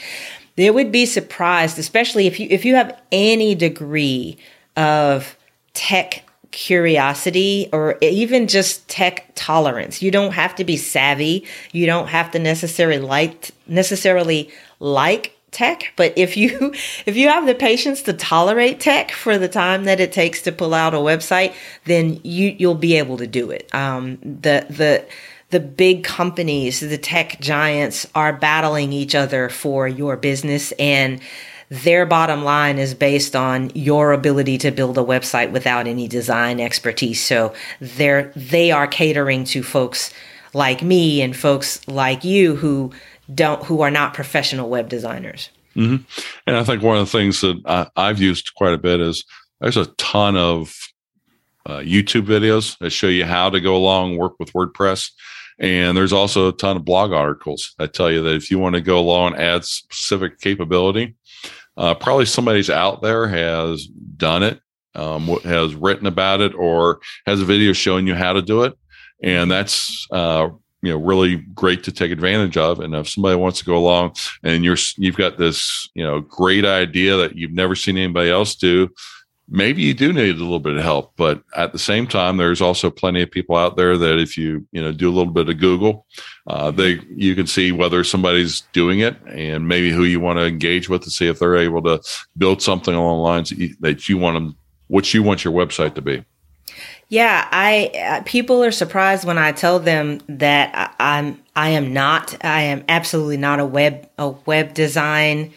they 0.55 0.69
would 0.69 0.91
be 0.91 1.05
surprised, 1.05 1.79
especially 1.79 2.27
if 2.27 2.39
you 2.39 2.47
if 2.49 2.65
you 2.65 2.75
have 2.75 2.99
any 3.11 3.55
degree 3.55 4.37
of 4.75 5.37
tech 5.73 6.23
curiosity 6.55 7.67
or 7.73 7.97
even 7.99 8.47
just 8.47 8.87
tech 8.87 9.29
tolerance. 9.35 10.01
You 10.01 10.09
don't 10.09 10.31
have 10.31 10.55
to 10.55 10.63
be 10.63 10.77
savvy. 10.77 11.45
You 11.73 11.85
don't 11.85 12.07
have 12.07 12.31
to 12.31 12.39
necessarily 12.39 12.97
like 12.97 13.51
necessarily 13.67 14.49
like 14.79 15.37
tech, 15.51 15.91
but 15.97 16.13
if 16.15 16.37
you 16.37 16.73
if 17.05 17.17
you 17.17 17.27
have 17.27 17.45
the 17.45 17.55
patience 17.55 18.01
to 18.03 18.13
tolerate 18.13 18.79
tech 18.79 19.11
for 19.11 19.37
the 19.37 19.49
time 19.49 19.83
that 19.83 19.99
it 19.99 20.13
takes 20.13 20.41
to 20.43 20.53
pull 20.53 20.73
out 20.73 20.93
a 20.93 20.97
website, 20.97 21.53
then 21.83 22.21
you 22.23 22.55
you'll 22.57 22.73
be 22.73 22.97
able 22.97 23.17
to 23.17 23.27
do 23.27 23.51
it. 23.51 23.69
Um, 23.75 24.15
the 24.21 24.65
the 24.69 25.05
the 25.49 25.59
big 25.59 26.05
companies, 26.05 26.79
the 26.79 26.97
tech 26.97 27.37
giants 27.41 28.07
are 28.15 28.31
battling 28.31 28.93
each 28.93 29.13
other 29.13 29.49
for 29.49 29.89
your 29.89 30.15
business 30.15 30.71
and 30.79 31.19
their 31.69 32.05
bottom 32.05 32.43
line 32.43 32.77
is 32.77 32.93
based 32.93 33.35
on 33.35 33.71
your 33.73 34.11
ability 34.11 34.57
to 34.59 34.71
build 34.71 34.97
a 34.97 35.03
website 35.03 35.51
without 35.51 35.87
any 35.87 36.07
design 36.07 36.59
expertise. 36.59 37.23
So 37.23 37.53
they're 37.79 38.31
they 38.35 38.71
are 38.71 38.87
catering 38.87 39.43
to 39.45 39.63
folks 39.63 40.13
like 40.53 40.81
me 40.81 41.21
and 41.21 41.35
folks 41.35 41.85
like 41.87 42.23
you 42.23 42.55
who 42.55 42.91
don't 43.33 43.63
who 43.63 43.81
are 43.81 43.91
not 43.91 44.13
professional 44.13 44.69
web 44.69 44.89
designers. 44.89 45.49
Mm-hmm. 45.75 46.03
And 46.47 46.55
I 46.55 46.63
think 46.63 46.81
one 46.81 46.97
of 46.97 47.05
the 47.05 47.17
things 47.17 47.41
that 47.41 47.89
I, 47.95 48.07
have 48.07 48.19
used 48.19 48.53
quite 48.55 48.73
a 48.73 48.77
bit 48.77 49.01
is 49.01 49.25
there's 49.59 49.77
a 49.77 49.87
ton 49.97 50.37
of 50.37 50.73
uh, 51.65 51.79
YouTube 51.79 52.25
videos 52.25 52.77
that 52.77 52.91
show 52.91 53.07
you 53.07 53.25
how 53.25 53.49
to 53.49 53.59
go 53.59 53.75
along 53.75 54.17
work 54.17 54.39
with 54.39 54.53
WordPress. 54.53 55.11
And 55.59 55.97
there's 55.97 56.13
also 56.13 56.49
a 56.49 56.53
ton 56.53 56.77
of 56.77 56.85
blog 56.85 57.11
articles 57.11 57.73
that 57.77 57.93
tell 57.93 58.11
you 58.11 58.21
that 58.23 58.35
if 58.35 58.51
you 58.51 58.59
want 58.59 58.75
to 58.75 58.81
go 58.81 58.99
along 58.99 59.33
and 59.33 59.41
add 59.41 59.65
specific 59.65 60.39
capability, 60.39 61.15
uh, 61.77 61.95
probably 61.95 62.25
somebody's 62.25 62.69
out 62.69 63.01
there 63.01 63.27
has 63.27 63.85
done 63.85 64.43
it, 64.43 64.59
um, 64.95 65.27
has 65.43 65.75
written 65.75 66.07
about 66.07 66.41
it, 66.41 66.53
or 66.55 66.99
has 67.25 67.41
a 67.41 67.45
video 67.45 67.73
showing 67.73 68.07
you 68.07 68.15
how 68.15 68.33
to 68.33 68.41
do 68.41 68.63
it, 68.63 68.73
and 69.21 69.51
that's 69.51 70.07
uh, 70.11 70.49
you 70.81 70.91
know 70.91 70.97
really 70.97 71.37
great 71.53 71.83
to 71.83 71.91
take 71.91 72.11
advantage 72.11 72.57
of. 72.57 72.79
And 72.79 72.95
if 72.95 73.09
somebody 73.09 73.35
wants 73.35 73.59
to 73.59 73.65
go 73.65 73.77
along 73.77 74.15
and 74.43 74.63
you're 74.63 74.77
you've 74.97 75.17
got 75.17 75.37
this 75.37 75.89
you 75.95 76.03
know 76.03 76.21
great 76.21 76.65
idea 76.65 77.17
that 77.17 77.35
you've 77.35 77.51
never 77.51 77.75
seen 77.75 77.97
anybody 77.97 78.29
else 78.29 78.55
do, 78.55 78.89
maybe 79.47 79.81
you 79.81 79.93
do 79.93 80.11
need 80.11 80.35
a 80.35 80.39
little 80.39 80.59
bit 80.59 80.75
of 80.75 80.83
help 80.83 81.13
but 81.17 81.43
at 81.55 81.71
the 81.71 81.79
same 81.79 82.07
time 82.07 82.37
there's 82.37 82.61
also 82.61 82.89
plenty 82.89 83.21
of 83.21 83.29
people 83.29 83.55
out 83.55 83.77
there 83.77 83.97
that 83.97 84.17
if 84.19 84.37
you 84.37 84.65
you 84.71 84.81
know 84.81 84.91
do 84.91 85.09
a 85.09 85.13
little 85.13 85.31
bit 85.31 85.47
of 85.49 85.59
google 85.59 86.05
uh, 86.47 86.71
they 86.71 86.99
you 87.15 87.35
can 87.35 87.45
see 87.45 87.71
whether 87.71 88.03
somebody's 88.03 88.61
doing 88.73 88.99
it 88.99 89.15
and 89.27 89.67
maybe 89.67 89.91
who 89.91 90.03
you 90.03 90.19
want 90.19 90.37
to 90.37 90.45
engage 90.45 90.89
with 90.89 91.03
to 91.03 91.11
see 91.11 91.27
if 91.27 91.39
they're 91.39 91.57
able 91.57 91.81
to 91.81 92.01
build 92.37 92.61
something 92.61 92.95
along 92.95 93.17
the 93.17 93.23
lines 93.23 93.77
that 93.79 94.09
you, 94.09 94.17
want 94.17 94.35
them 94.35 94.55
what 94.87 95.13
you 95.13 95.21
want 95.21 95.43
your 95.43 95.53
website 95.53 95.95
to 95.95 96.01
be. 96.01 96.23
Yeah 97.09 97.47
i 97.51 97.91
uh, 97.95 98.23
people 98.25 98.63
are 98.63 98.71
surprised 98.71 99.25
when 99.25 99.37
i 99.37 99.51
tell 99.51 99.79
them 99.79 100.21
that 100.27 100.95
I, 100.99 101.17
i'm 101.17 101.43
i 101.55 101.69
am 101.69 101.93
not 101.93 102.43
i 102.43 102.61
am 102.61 102.83
absolutely 102.89 103.37
not 103.37 103.59
a 103.59 103.65
web 103.65 104.09
a 104.17 104.29
web 104.29 104.73
design 104.73 105.53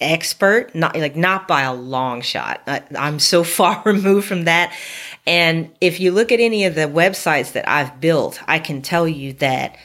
expert, 0.00 0.74
not 0.74 0.96
like 0.96 1.16
not 1.16 1.48
by 1.48 1.62
a 1.62 1.74
long 1.74 2.20
shot. 2.20 2.62
I, 2.66 2.82
I'm 2.96 3.18
so 3.18 3.44
far 3.58 3.82
removed 3.84 4.26
from 4.26 4.44
that. 4.44 4.72
And 5.26 5.70
if 5.80 6.00
you 6.00 6.12
look 6.12 6.32
at 6.32 6.40
any 6.40 6.64
of 6.64 6.74
the 6.74 6.82
websites 6.82 7.52
that 7.52 7.68
I've 7.68 8.00
built, 8.00 8.40
I 8.46 8.58
can 8.58 8.82
tell 8.82 9.06
you 9.06 9.34
that 9.34 9.76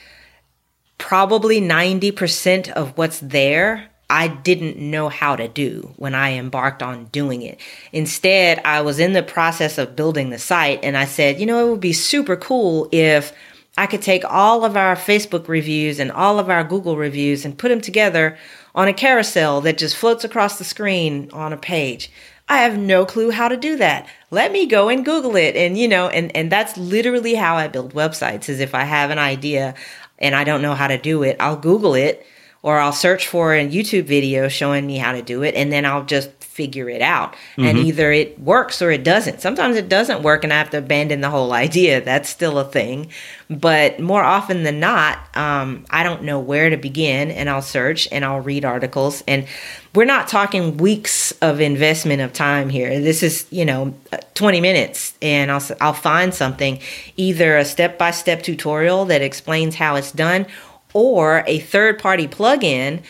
probably 0.97 1.60
90% 1.60 2.71
of 2.71 2.97
what's 2.97 3.19
there 3.19 3.89
I 4.13 4.28
didn't 4.28 4.78
know 4.78 5.10
how 5.10 5.36
to 5.36 5.47
do 5.47 5.91
when 5.95 6.13
I 6.13 6.34
embarked 6.34 6.84
on 6.84 7.06
doing 7.06 7.41
it. 7.41 7.60
Instead, 7.91 8.62
I 8.63 8.82
was 8.82 8.99
in 8.99 9.13
the 9.13 9.23
process 9.23 9.80
of 9.80 9.95
building 9.95 10.30
the 10.30 10.38
site 10.38 10.82
and 10.84 10.95
I 10.95 11.06
said, 11.06 11.39
you 11.39 11.47
know, 11.47 11.65
it 11.65 11.71
would 11.71 11.80
be 11.80 11.93
super 11.93 12.36
cool 12.36 12.89
if 12.91 13.34
I 13.76 13.88
could 13.88 14.04
take 14.04 14.23
all 14.23 14.65
of 14.65 14.78
our 14.78 14.95
Facebook 14.95 15.47
reviews 15.47 15.99
and 15.99 16.12
all 16.12 16.38
of 16.38 16.47
our 16.47 16.63
Google 16.63 16.95
reviews 16.95 17.43
and 17.43 17.58
put 17.58 17.69
them 17.69 17.82
together 17.82 18.38
on 18.76 18.88
a 18.88 18.94
carousel 18.94 19.62
that 19.62 19.78
just 19.78 19.96
floats 19.96 20.24
across 20.24 20.58
the 20.58 20.64
screen 20.64 21.30
on 21.32 21.54
a 21.54 21.58
page. 21.58 22.12
I 22.50 22.60
have 22.60 22.78
no 22.78 23.06
clue 23.06 23.32
how 23.32 23.48
to 23.48 23.58
do 23.58 23.78
that. 23.78 24.08
Let 24.30 24.52
me 24.52 24.66
go 24.66 24.90
and 24.90 25.06
Google 25.06 25.36
it. 25.36 25.56
And, 25.56 25.78
you 25.78 25.88
know, 25.88 26.10
and, 26.10 26.36
and 26.36 26.52
that's 26.52 26.76
literally 26.78 27.36
how 27.36 27.56
I 27.56 27.68
build 27.68 27.94
websites 27.94 28.50
is 28.50 28.60
if 28.60 28.76
I 28.76 28.84
have 28.84 29.12
an 29.12 29.20
idea 29.20 29.76
and 30.20 30.36
I 30.36 30.44
don't 30.44 30.62
know 30.62 30.76
how 30.76 30.88
to 30.88 30.98
do 30.98 31.24
it, 31.24 31.38
I'll 31.40 31.58
Google 31.58 31.94
it 31.94 32.26
or 32.63 32.80
I'll 32.80 32.93
search 32.93 33.28
for 33.28 33.54
a 33.54 33.67
YouTube 33.67 34.06
video 34.06 34.47
showing 34.47 34.88
me 34.88 34.97
how 34.97 35.12
to 35.12 35.21
do 35.21 35.43
it, 35.43 35.54
and 35.54 35.69
then 35.69 35.86
I'll 35.86 36.06
just 36.06 36.32
figure 36.41 36.88
it 36.88 37.02
out. 37.02 37.34
Mm-hmm. 37.34 37.63
And 37.65 37.78
either 37.80 38.12
it 38.12 38.39
works 38.39 38.82
or 38.82 38.89
it 38.89 39.04
doesn't. 39.04 39.41
Sometimes 39.41 39.76
it 39.76 39.89
doesn't 39.89 40.23
work, 40.23 40.45
and 40.45 40.54
I 40.54 40.60
have 40.60 40.69
to 40.69 40.78
abandon 40.78 41.19
the 41.19 41.30
whole 41.30 41.52
idea. 41.65 41.99
That's 41.99 42.30
still 42.30 42.58
a 42.58 42.63
thing. 42.63 43.12
But 43.49 43.99
more 43.99 44.23
often 44.23 44.63
than 44.63 44.80
not, 44.80 45.19
um, 45.36 45.86
I 45.89 46.04
don't 46.04 46.23
know 46.23 46.39
where 46.39 46.69
to 46.69 46.78
begin, 46.78 47.32
and 47.32 47.49
I'll 47.49 47.62
search 47.62 48.08
and 48.13 48.23
I'll 48.23 48.39
read 48.39 48.63
articles. 48.63 49.26
And 49.28 49.45
we're 49.93 50.06
not 50.06 50.30
talking 50.30 50.78
weeks 50.78 51.34
of 51.41 51.60
investment 51.60 52.21
of 52.21 52.32
time 52.32 52.69
here. 52.69 53.02
This 53.02 53.23
is, 53.23 53.45
you 53.52 53.65
know, 53.65 53.93
20 54.36 54.62
minutes, 54.62 55.15
and 55.21 55.52
I'll 55.52 55.63
I'll 55.82 55.93
find 55.93 56.34
something, 56.34 56.80
either 57.17 57.58
a 57.58 57.65
step 57.65 57.97
by 57.97 58.12
step 58.12 58.41
tutorial 58.41 59.04
that 59.06 59.21
explains 59.21 59.76
how 59.76 59.97
it's 59.97 60.13
done 60.13 60.45
or 60.94 61.44
a 61.48 61.60
third 61.60 62.00
party 62.00 62.28
plugin 62.28 63.02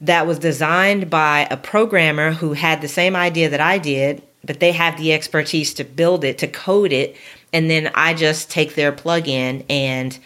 that 0.00 0.26
was 0.26 0.38
designed 0.38 1.08
by 1.08 1.46
a 1.50 1.56
programmer 1.56 2.32
who 2.32 2.52
had 2.52 2.80
the 2.80 2.88
same 2.88 3.16
idea 3.16 3.48
that 3.48 3.60
I 3.60 3.78
did, 3.78 4.22
but 4.44 4.60
they 4.60 4.72
have 4.72 4.96
the 4.98 5.12
expertise 5.12 5.72
to 5.74 5.84
build 5.84 6.24
it, 6.24 6.38
to 6.38 6.46
code 6.46 6.92
it, 6.92 7.16
and 7.52 7.70
then 7.70 7.90
I 7.94 8.14
just 8.14 8.50
take 8.50 8.74
their 8.74 8.92
plugin 8.92 9.64
and 9.70 10.18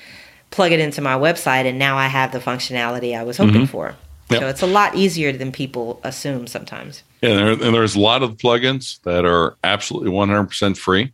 plug 0.51 0.73
it 0.73 0.81
into 0.81 1.01
my 1.01 1.15
website, 1.15 1.67
and 1.67 1.79
now 1.79 1.97
I 1.97 2.09
have 2.09 2.33
the 2.33 2.41
functionality 2.41 3.17
I 3.17 3.23
was 3.23 3.37
hoping 3.37 3.55
mm-hmm. 3.55 3.65
for. 3.67 3.95
Yep. 4.31 4.41
So 4.41 4.49
it's 4.49 4.63
a 4.63 4.67
lot 4.67 4.95
easier 4.95 5.33
than 5.33 5.53
people 5.53 6.01
assume 6.05 6.47
sometimes. 6.47 7.03
Yeah, 7.21 7.31
and, 7.31 7.39
there, 7.39 7.67
and 7.67 7.75
there's 7.75 7.97
a 7.97 8.01
lot 8.01 8.23
of 8.23 8.37
plugins 8.37 9.01
that 9.03 9.25
are 9.25 9.57
absolutely 9.65 10.11
100% 10.11 10.77
free. 10.77 11.13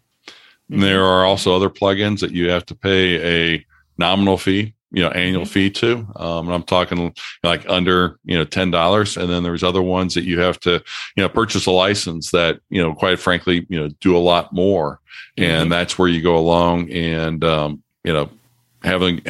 Mm-hmm. 0.70 0.80
There 0.80 1.04
are 1.04 1.24
also 1.24 1.54
other 1.54 1.70
plugins 1.70 2.20
that 2.20 2.32
you 2.32 2.50
have 2.50 2.66
to 2.66 2.74
pay 2.74 3.54
a 3.54 3.66
nominal 3.98 4.36
fee 4.36 4.74
you 4.92 5.02
know 5.02 5.10
annual 5.10 5.44
mm-hmm. 5.44 5.52
fee 5.52 5.70
to 5.70 6.06
um, 6.16 6.46
and 6.46 6.54
i'm 6.54 6.62
talking 6.62 7.14
like 7.42 7.68
under 7.68 8.18
you 8.24 8.36
know 8.36 8.44
ten 8.44 8.70
dollars 8.70 9.16
and 9.16 9.28
then 9.28 9.42
there's 9.42 9.64
other 9.64 9.82
ones 9.82 10.14
that 10.14 10.24
you 10.24 10.40
have 10.40 10.60
to 10.60 10.82
you 11.16 11.22
know 11.22 11.28
purchase 11.28 11.66
a 11.66 11.70
license 11.70 12.30
that 12.30 12.60
you 12.70 12.80
know 12.80 12.94
quite 12.94 13.18
frankly 13.18 13.66
you 13.68 13.78
know 13.78 13.88
do 14.00 14.16
a 14.16 14.18
lot 14.18 14.52
more 14.52 15.00
mm-hmm. 15.36 15.50
and 15.50 15.72
that's 15.72 15.98
where 15.98 16.08
you 16.08 16.22
go 16.22 16.36
along 16.36 16.90
and 16.90 17.42
um, 17.44 17.82
you 18.04 18.12
know 18.12 18.30
having 18.82 19.20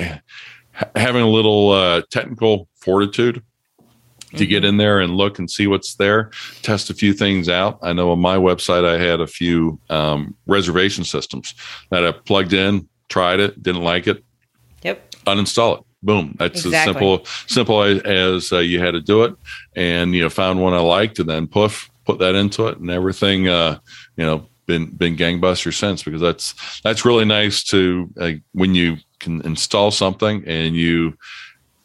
having 0.94 1.22
a 1.22 1.28
little 1.28 1.70
uh, 1.70 2.02
technical 2.10 2.68
fortitude 2.76 3.42
to 4.34 4.46
get 4.46 4.58
mm-hmm. 4.58 4.68
in 4.68 4.76
there 4.76 5.00
and 5.00 5.16
look 5.16 5.38
and 5.38 5.50
see 5.50 5.66
what's 5.66 5.94
there, 5.94 6.30
test 6.62 6.90
a 6.90 6.94
few 6.94 7.12
things 7.12 7.48
out. 7.48 7.78
I 7.82 7.92
know 7.92 8.10
on 8.10 8.20
my 8.20 8.36
website 8.36 8.84
I 8.84 8.98
had 8.98 9.20
a 9.20 9.26
few 9.26 9.80
um, 9.88 10.34
reservation 10.46 11.04
systems 11.04 11.54
that 11.90 12.04
I 12.06 12.12
plugged 12.12 12.52
in, 12.52 12.88
tried 13.08 13.40
it, 13.40 13.62
didn't 13.62 13.82
like 13.82 14.06
it, 14.06 14.24
uninstall 15.26 15.78
it. 15.78 15.84
Boom. 16.02 16.36
That's 16.38 16.64
exactly. 16.64 16.78
as 16.78 16.84
simple 16.84 17.26
simple 17.46 17.82
as, 17.82 18.52
uh, 18.52 18.58
you 18.58 18.80
had 18.80 18.92
to 18.92 19.00
do 19.00 19.24
it. 19.24 19.34
And 19.74 20.14
you 20.14 20.22
know, 20.22 20.30
found 20.30 20.60
one 20.60 20.72
I 20.72 20.78
liked, 20.78 21.18
and 21.18 21.28
then 21.28 21.46
poof, 21.46 21.90
put 22.04 22.18
that 22.18 22.34
into 22.34 22.66
it, 22.68 22.78
and 22.78 22.90
everything. 22.90 23.48
Uh, 23.48 23.78
you 24.16 24.24
know, 24.24 24.46
been 24.66 24.86
been 24.86 25.16
gangbuster 25.16 25.72
since 25.72 26.02
because 26.02 26.20
that's 26.20 26.80
that's 26.82 27.04
really 27.04 27.24
nice 27.24 27.62
to 27.64 28.10
uh, 28.20 28.32
when 28.52 28.74
you 28.74 28.98
can 29.20 29.40
install 29.42 29.90
something 29.90 30.44
and 30.46 30.76
you 30.76 31.16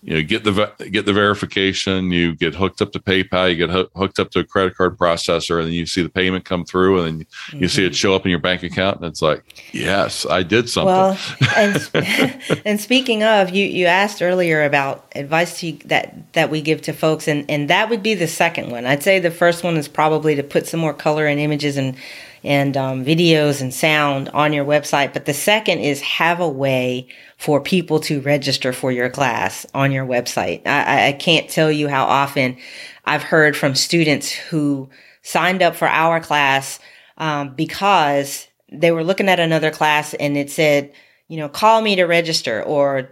you 0.03 0.15
know 0.15 0.23
get 0.23 0.43
the 0.43 0.89
get 0.91 1.05
the 1.05 1.13
verification 1.13 2.11
you 2.11 2.35
get 2.35 2.55
hooked 2.55 2.81
up 2.81 2.91
to 2.91 2.99
paypal 2.99 3.49
you 3.49 3.55
get 3.55 3.69
hooked 3.95 4.19
up 4.19 4.31
to 4.31 4.39
a 4.39 4.43
credit 4.43 4.75
card 4.75 4.97
processor 4.97 5.59
and 5.59 5.67
then 5.67 5.73
you 5.73 5.85
see 5.85 6.01
the 6.01 6.09
payment 6.09 6.43
come 6.43 6.65
through 6.65 6.97
and 6.97 7.07
then 7.07 7.19
you, 7.19 7.25
mm-hmm. 7.25 7.59
you 7.59 7.67
see 7.67 7.83
it 7.83 7.87
mm-hmm. 7.87 7.93
show 7.93 8.15
up 8.15 8.25
in 8.25 8.31
your 8.31 8.39
bank 8.39 8.63
account 8.63 8.97
and 8.97 9.05
it's 9.05 9.21
like 9.21 9.43
yes 9.73 10.25
i 10.25 10.41
did 10.41 10.67
something 10.67 10.87
well 10.87 11.17
and, 11.55 11.89
and 12.65 12.81
speaking 12.81 13.23
of 13.23 13.51
you 13.51 13.65
you 13.65 13.85
asked 13.85 14.21
earlier 14.21 14.63
about 14.63 15.11
advice 15.15 15.59
to, 15.59 15.71
that 15.85 16.33
that 16.33 16.49
we 16.49 16.61
give 16.61 16.81
to 16.81 16.93
folks 16.93 17.27
and 17.27 17.45
and 17.49 17.69
that 17.69 17.89
would 17.89 18.01
be 18.01 18.15
the 18.15 18.27
second 18.27 18.71
one 18.71 18.85
i'd 18.85 19.03
say 19.03 19.19
the 19.19 19.31
first 19.31 19.63
one 19.63 19.77
is 19.77 19.87
probably 19.87 20.35
to 20.35 20.43
put 20.43 20.65
some 20.65 20.79
more 20.79 20.93
color 20.93 21.27
and 21.27 21.39
images 21.39 21.77
and 21.77 21.95
and 22.43 22.75
um, 22.75 23.06
videos 23.06 23.62
and 23.62 23.73
sound 23.73 24.30
on 24.30 24.54
your 24.54 24.65
website. 24.65 25.13
But 25.13 25.25
the 25.25 25.34
second 25.34 25.80
is 25.80 26.01
have 26.01 26.39
a 26.39 26.49
way 26.49 27.08
for 27.38 27.62
people 27.62 27.99
to 28.01 28.21
register 28.21 28.73
for 28.73 28.91
your 28.91 29.10
class 29.10 29.65
on 29.73 29.91
your 29.91 30.06
website. 30.06 30.65
I, 30.65 31.10
I 31.10 31.12
can't 31.13 31.49
tell 31.49 31.71
you 31.71 31.88
how 31.88 32.06
often 32.06 32.58
I've 33.06 33.23
heard 33.23 33.56
from 33.56 33.75
students 33.75 34.32
who 34.32 34.89
signed 35.21 35.62
up 35.62 35.75
for 35.75 35.88
our 35.88 36.19
class 36.19 36.80
um, 37.17 37.54
because 37.54 38.47
they 38.71 38.91
were 38.91 39.04
looking 39.04 39.30
at 39.30 39.39
another 39.39 39.71
class 39.71 40.13
and 40.15 40.38
it 40.38 40.49
said, 40.49 40.93
you 41.27 41.38
know, 41.38 41.49
call 41.49 41.82
me 41.82 41.95
to 41.95 42.06
register 42.06 42.63
or 42.63 43.12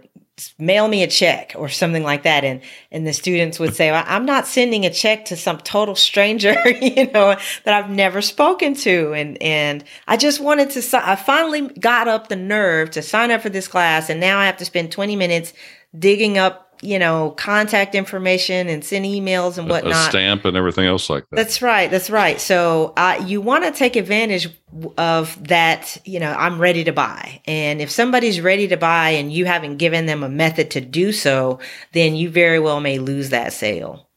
mail 0.58 0.88
me 0.88 1.02
a 1.02 1.06
check 1.06 1.52
or 1.56 1.68
something 1.68 2.02
like 2.02 2.22
that. 2.24 2.44
And 2.44 2.60
and 2.90 3.06
the 3.06 3.12
students 3.12 3.58
would 3.58 3.74
say 3.74 3.90
well, 3.90 4.04
i'm 4.06 4.24
not 4.24 4.46
sending 4.46 4.84
a 4.86 4.90
check 4.90 5.26
to 5.26 5.36
some 5.36 5.58
total 5.58 5.94
stranger 5.94 6.54
you 6.80 7.10
know 7.10 7.36
that 7.64 7.74
i've 7.74 7.90
never 7.90 8.22
spoken 8.22 8.74
to. 8.74 9.12
And 9.12 9.40
and 9.42 9.84
i 10.06 10.16
just 10.16 10.40
wanted 10.40 10.70
to 10.70 11.00
i 11.08 11.16
finally 11.16 11.68
got 11.68 12.08
up 12.08 12.28
the 12.28 12.36
nerve 12.36 12.90
to 12.92 13.02
sign 13.02 13.30
up 13.30 13.42
for 13.42 13.50
this 13.50 13.68
class. 13.68 14.10
And 14.10 14.20
now 14.20 14.38
i 14.38 14.46
have 14.46 14.56
to 14.58 14.64
spend 14.64 14.92
20 14.92 15.16
minutes 15.16 15.52
digging 15.98 16.38
up 16.38 16.69
you 16.82 16.98
know, 16.98 17.30
contact 17.32 17.94
information 17.94 18.68
and 18.68 18.84
send 18.84 19.04
emails 19.04 19.58
and 19.58 19.68
whatnot. 19.68 19.92
A 19.92 20.10
stamp 20.10 20.44
and 20.44 20.56
everything 20.56 20.86
else 20.86 21.10
like 21.10 21.28
that. 21.30 21.36
That's 21.36 21.60
right. 21.60 21.90
That's 21.90 22.08
right. 22.10 22.40
So 22.40 22.92
uh, 22.96 23.22
you 23.26 23.40
want 23.40 23.64
to 23.64 23.70
take 23.70 23.96
advantage 23.96 24.48
of 24.96 25.48
that. 25.48 26.00
You 26.04 26.20
know, 26.20 26.32
I'm 26.32 26.58
ready 26.58 26.84
to 26.84 26.92
buy, 26.92 27.42
and 27.46 27.80
if 27.80 27.90
somebody's 27.90 28.40
ready 28.40 28.68
to 28.68 28.76
buy 28.76 29.10
and 29.10 29.32
you 29.32 29.44
haven't 29.44 29.76
given 29.76 30.06
them 30.06 30.22
a 30.22 30.28
method 30.28 30.70
to 30.72 30.80
do 30.80 31.12
so, 31.12 31.58
then 31.92 32.14
you 32.14 32.30
very 32.30 32.58
well 32.58 32.80
may 32.80 32.98
lose 32.98 33.30
that 33.30 33.52
sale. 33.52 34.08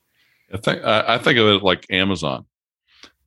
I 0.54 0.58
think 0.58 0.84
I 0.84 1.17
think 1.17 1.39
of 1.39 1.47
it 1.47 1.63
like 1.63 1.86
Amazon. 1.89 2.45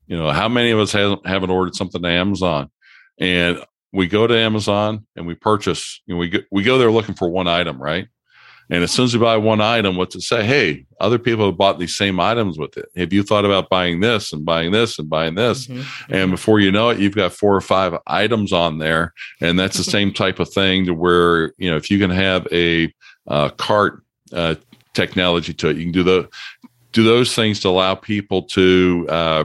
You 0.07 0.17
know, 0.17 0.31
how 0.31 0.49
many 0.49 0.71
of 0.71 0.79
us 0.79 0.93
haven't, 0.93 1.27
haven't 1.27 1.51
ordered 1.51 1.75
something 1.75 2.01
to 2.01 2.09
Amazon, 2.09 2.71
and 3.19 3.59
we 3.93 4.07
go 4.07 4.27
to 4.27 4.37
Amazon 4.37 5.07
and 5.17 5.27
we 5.27 5.35
purchase. 5.35 6.01
You 6.07 6.15
know, 6.15 6.19
we 6.21 6.29
go, 6.29 6.39
we 6.53 6.63
go 6.63 6.79
there 6.79 6.93
looking 6.93 7.15
for 7.15 7.29
one 7.29 7.49
item, 7.49 7.83
right? 7.83 8.07
And 8.69 8.83
as 8.83 8.91
soon 8.91 9.05
as 9.05 9.15
you 9.15 9.21
buy 9.21 9.37
one 9.37 9.61
item, 9.61 9.97
what's 9.97 10.17
it 10.17 10.23
say? 10.23 10.45
Hey, 10.45 10.87
other 11.01 11.19
people 11.19 11.47
have 11.47 11.57
bought 11.57 11.79
these 11.79 11.97
same 11.97 12.19
items 12.19 12.59
with 12.59 12.77
it. 12.77 12.87
Have 12.97 13.13
you 13.13 13.23
thought 13.23 13.45
about 13.45 13.69
buying 13.69 14.01
this 14.01 14.33
and 14.33 14.45
buying 14.45 14.73
this 14.73 14.99
and 14.99 15.09
buying 15.09 15.37
this? 15.37 15.67
Mm-hmm. 15.67 16.15
And 16.15 16.31
before 16.33 16.59
you 16.59 16.73
know 16.73 16.89
it, 16.89 16.99
you've 16.99 17.15
got 17.15 17.33
four 17.33 17.55
or 17.55 17.61
five 17.61 17.97
items 18.09 18.53
on 18.53 18.79
there. 18.79 19.13
And 19.41 19.59
that's 19.59 19.77
the 19.77 19.85
same 19.97 20.13
type 20.13 20.41
of 20.41 20.53
thing 20.53 20.87
to 20.87 20.95
where, 20.95 21.53
you 21.59 21.71
know, 21.71 21.77
if 21.77 21.91
you 21.91 21.99
can 21.99 22.11
have 22.11 22.49
a 22.51 22.93
uh, 23.29 23.51
cart 23.51 24.03
uh, 24.33 24.57
technology 24.95 25.55
to 25.55 25.69
it, 25.69 25.77
you 25.77 25.85
can 25.85 25.93
do 25.93 26.03
the 26.03 26.29
do 26.93 27.05
those 27.05 27.35
things 27.35 27.61
to 27.61 27.69
allow 27.69 27.95
people 27.95 28.43
to 28.43 29.07
uh, 29.11 29.45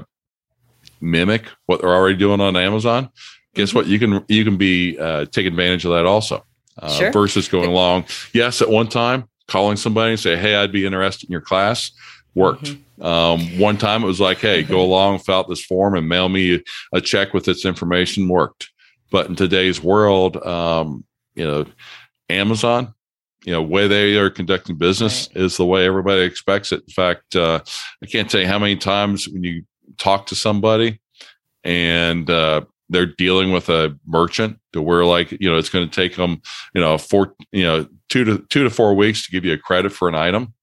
mimic 1.02 1.46
what 1.66 1.82
they're 1.82 1.94
already 1.94 2.18
doing 2.18 2.40
on 2.42 2.56
Amazon. 2.56 3.10
Guess 3.54 3.70
mm-hmm. 3.70 3.78
what? 3.78 3.88
You 3.88 4.00
can 4.00 4.26
you 4.30 4.44
can 4.44 4.58
be 4.58 4.98
uh, 4.98 5.26
take 5.26 5.46
advantage 5.46 5.86
of 5.86 5.92
that 5.92 6.08
also 6.08 6.44
uh, 6.80 6.90
sure. 6.90 7.12
versus 7.12 7.48
going 7.48 7.70
along. 7.70 8.06
Yes, 8.34 8.62
at 8.62 8.70
one 8.70 8.88
time, 8.88 9.26
calling 9.48 9.78
somebody 9.78 10.12
and 10.12 10.20
say, 10.20 10.38
"Hey, 10.38 10.56
I'd 10.56 10.72
be 10.72 10.86
interested 10.86 11.30
in 11.30 11.32
your 11.32 11.42
class," 11.42 11.92
worked. 12.36 12.64
Mm-hmm. 12.64 13.04
Um, 13.04 13.60
one 13.60 13.78
time, 13.78 14.04
it 14.04 14.08
was 14.08 14.20
like, 14.20 14.40
"Hey, 14.40 14.64
go 14.64 14.82
along, 14.82 15.20
fill 15.20 15.36
out 15.36 15.50
this 15.50 15.64
form, 15.64 15.96
and 15.96 16.08
mail 16.08 16.30
me 16.30 16.64
a 16.94 17.02
check 17.02 17.34
with 17.34 17.46
this 17.46 17.66
information." 17.66 18.28
Worked. 18.28 18.70
But 19.12 19.28
in 19.28 19.36
today's 19.36 19.84
world, 19.84 20.38
um, 20.38 21.04
you 21.36 21.46
know, 21.46 21.66
Amazon, 22.30 22.94
you 23.46 23.52
know, 23.52 23.62
way 23.62 23.88
they 23.88 24.18
are 24.18 24.30
conducting 24.30 24.78
business 24.78 25.28
right. 25.36 25.44
is 25.44 25.58
the 25.58 25.66
way 25.66 25.86
everybody 25.86 26.22
expects 26.22 26.72
it. 26.72 26.82
In 26.88 26.94
fact, 26.94 27.36
uh, 27.36 27.60
I 28.02 28.06
can't 28.06 28.30
tell 28.30 28.42
you 28.42 28.48
how 28.48 28.60
many 28.60 28.76
times 28.76 29.28
when 29.28 29.44
you 29.44 29.64
talk 29.98 30.28
to 30.28 30.36
somebody 30.36 31.00
and 31.64 32.30
uh, 32.30 32.62
they're 32.92 33.06
dealing 33.06 33.52
with 33.52 33.70
a 33.70 33.98
merchant 34.06 34.60
to 34.74 34.82
where 34.82 35.04
like 35.06 35.32
you 35.32 35.50
know 35.50 35.58
it's 35.58 35.70
going 35.70 35.88
to 35.90 35.96
take 35.96 36.16
them 36.16 36.42
you 36.76 36.82
know 36.82 36.98
four 36.98 37.34
you 37.52 37.64
know 37.64 37.88
two 38.10 38.24
to 38.24 38.38
two 38.50 38.64
to 38.64 38.70
four 38.70 38.94
weeks 38.94 39.26
to 39.26 39.32
give 39.32 39.46
you 39.46 39.54
a 39.54 39.58
credit 39.58 39.92
for 39.92 40.08
an 40.08 40.16
item 40.16 40.54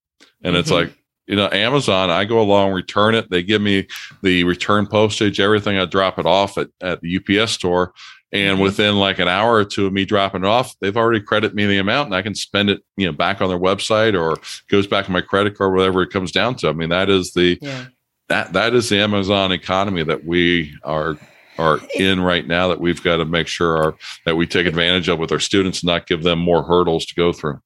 and 0.42 0.52
mm-hmm. 0.52 0.60
it's 0.60 0.70
like 0.70 0.92
you 1.26 1.36
know 1.36 1.48
amazon 1.50 2.10
i 2.10 2.24
go 2.24 2.40
along 2.40 2.72
return 2.72 3.14
it 3.14 3.28
they 3.30 3.42
give 3.42 3.60
me 3.62 3.86
the 4.22 4.44
return 4.44 4.86
postage 4.86 5.40
everything 5.40 5.78
i 5.78 5.84
drop 5.84 6.18
it 6.18 6.26
off 6.26 6.56
at, 6.58 6.68
at 6.80 7.00
the 7.00 7.16
ups 7.16 7.52
store 7.52 7.92
And 8.30 8.58
Mhm. 8.58 8.62
within 8.62 8.96
like 8.96 9.18
an 9.18 9.28
hour 9.28 9.54
or 9.54 9.64
two 9.64 9.86
of 9.86 9.92
me 9.94 10.04
dropping 10.04 10.44
it 10.44 10.46
off, 10.46 10.74
they've 10.80 10.98
already 10.98 11.20
credited 11.20 11.56
me 11.56 11.64
the 11.66 11.78
amount 11.78 12.08
and 12.08 12.14
I 12.14 12.20
can 12.20 12.34
spend 12.34 12.68
it, 12.68 12.82
you 12.98 13.06
know, 13.06 13.12
back 13.12 13.40
on 13.40 13.48
their 13.48 13.58
website 13.58 14.12
or 14.14 14.36
goes 14.68 14.86
back 14.86 15.06
on 15.08 15.14
my 15.14 15.22
credit 15.22 15.56
card, 15.56 15.74
whatever 15.74 16.02
it 16.02 16.10
comes 16.10 16.30
down 16.30 16.54
to. 16.56 16.68
I 16.68 16.74
mean, 16.74 16.90
that 16.90 17.08
is 17.08 17.32
the 17.32 17.58
Yeah. 17.62 17.86
that 18.28 18.52
that 18.52 18.74
is 18.74 18.90
the 18.90 18.98
Amazon 18.98 19.50
economy 19.50 20.02
that 20.04 20.26
we 20.26 20.74
are 20.84 21.16
are 21.58 21.80
in 21.94 22.20
right 22.20 22.46
now 22.46 22.68
that 22.68 22.80
we've 22.80 23.02
got 23.02 23.16
to 23.16 23.24
make 23.24 23.46
sure 23.46 23.76
our, 23.76 23.94
that 24.24 24.36
we 24.36 24.46
take 24.46 24.66
advantage 24.66 25.08
of 25.08 25.18
with 25.18 25.32
our 25.32 25.40
students 25.40 25.82
and 25.82 25.88
not 25.88 26.06
give 26.06 26.22
them 26.22 26.38
more 26.38 26.62
hurdles 26.62 27.06
to 27.06 27.14
go 27.14 27.32
through. 27.32 27.60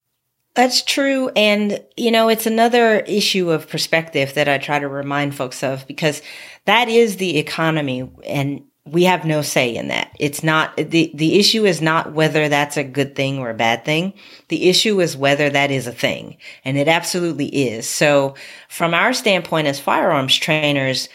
That's 0.54 0.82
true. 0.82 1.30
And, 1.30 1.82
you 1.96 2.10
know, 2.10 2.28
it's 2.28 2.46
another 2.46 3.00
issue 3.00 3.50
of 3.50 3.68
perspective 3.68 4.34
that 4.34 4.48
I 4.48 4.58
try 4.58 4.78
to 4.78 4.88
remind 4.88 5.34
folks 5.34 5.62
of 5.62 5.86
because 5.86 6.20
that 6.66 6.88
is 6.88 7.16
the 7.16 7.38
economy 7.38 8.10
and 8.26 8.62
we 8.84 9.04
have 9.04 9.24
no 9.24 9.42
say 9.42 9.74
in 9.74 9.88
that. 9.88 10.14
It's 10.18 10.42
not 10.42 10.76
the, 10.76 11.10
the 11.14 11.38
issue 11.38 11.64
is 11.64 11.80
not 11.80 12.12
whether 12.12 12.48
that's 12.48 12.76
a 12.76 12.84
good 12.84 13.14
thing 13.14 13.38
or 13.38 13.48
a 13.48 13.54
bad 13.54 13.84
thing. 13.84 14.12
The 14.48 14.68
issue 14.68 15.00
is 15.00 15.16
whether 15.16 15.48
that 15.48 15.70
is 15.70 15.86
a 15.86 15.92
thing. 15.92 16.36
And 16.64 16.76
it 16.76 16.88
absolutely 16.88 17.46
is. 17.46 17.88
So 17.88 18.34
from 18.68 18.92
our 18.92 19.12
standpoint 19.12 19.68
as 19.68 19.78
firearms 19.78 20.36
trainers, 20.36 21.08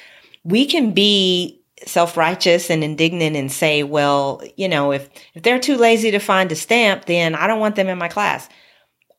we 0.46 0.66
can 0.66 0.94
be 0.94 1.57
self-righteous 1.86 2.70
and 2.70 2.84
indignant 2.84 3.36
and 3.36 3.52
say, 3.52 3.84
well, 3.84 4.42
you 4.56 4.68
know, 4.68 4.92
if, 4.92 5.10
if 5.34 5.44
they're 5.44 5.60
too 5.60 5.78
lazy 5.78 6.12
to 6.12 6.20
find 6.20 6.52
a 6.52 6.56
stamp, 6.56 7.06
then 7.06 7.36
I 7.36 7.48
don't 7.48 7.60
want 7.60 7.76
them 7.76 7.88
in 7.88 7.98
my 7.98 8.08
class 8.08 8.50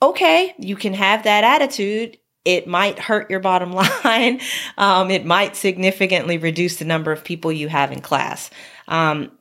okay, 0.03 0.55
you 0.59 0.77
can 0.77 0.95
have 0.95 1.25
that 1.25 1.45
attitude. 1.45 2.19
It 2.45 2.67
might 2.67 2.99
hurt 2.99 3.31
your 3.31 3.41
bottom 3.41 3.73
line. 4.05 4.41
Um, 4.77 5.11
it 5.11 5.25
might 5.25 5.57
significantly 5.57 6.39
reduce 6.39 6.77
the 6.77 6.85
number 6.85 7.13
of 7.13 7.25
people 7.25 7.53
you 7.53 7.69
have 7.69 7.93
in 7.93 8.01
class. 8.01 8.51
Um, 8.87 9.33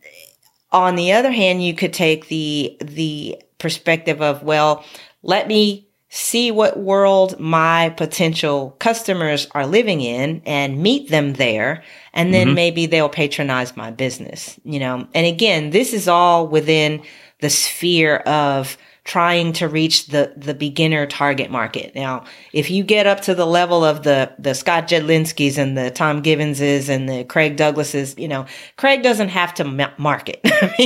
on 0.71 0.95
the 0.95 1.13
other 1.13 1.31
hand, 1.31 1.63
you 1.63 1.73
could 1.73 1.93
take 1.93 2.27
the 2.27 2.77
the 2.81 3.41
perspective 3.57 4.21
of, 4.21 4.43
well, 4.43 4.83
let 5.23 5.47
me 5.47 5.86
see 6.09 6.51
what 6.51 6.79
world 6.79 7.37
my 7.39 7.89
potential 7.97 8.75
customers 8.79 9.47
are 9.51 9.67
living 9.67 9.99
in 10.01 10.41
and 10.45 10.81
meet 10.81 11.09
them 11.09 11.33
there 11.33 11.83
and 12.13 12.33
then 12.33 12.49
Mhm. 12.49 12.53
maybe 12.55 12.85
they'll 12.85 13.09
patronize 13.09 13.75
my 13.75 13.91
business 13.91 14.55
you 14.63 14.79
know 14.79 15.05
and 15.13 15.25
again 15.27 15.71
this 15.71 15.93
is 15.93 16.07
all 16.07 16.47
within 16.47 17.01
the 17.41 17.49
sphere 17.49 18.17
of 18.17 18.77
trying 19.07 19.53
to 19.53 19.69
reach 19.69 20.07
the 20.07 20.33
the 20.35 20.53
beginner 20.53 21.05
target 21.07 21.49
market. 21.49 21.95
Now, 21.95 22.25
if 22.51 22.69
you 22.69 22.83
get 22.83 23.07
up 23.07 23.21
to 23.21 23.33
the 23.33 23.45
level 23.45 23.85
of 23.85 24.03
the 24.03 24.33
the 24.37 24.53
Scott 24.53 24.89
Jedlinskis 24.89 25.57
and 25.57 25.77
the 25.77 25.89
Tom 25.89 26.21
Givenses 26.21 26.89
and 26.89 27.07
the 27.07 27.23
Craig 27.23 27.55
Douglases, 27.55 28.15
you 28.17 28.27
know, 28.27 28.45
Craig 28.75 29.03
doesn't 29.03 29.29
have 29.29 29.53
to 29.55 29.63
ma- 29.63 29.93
market. 29.97 30.45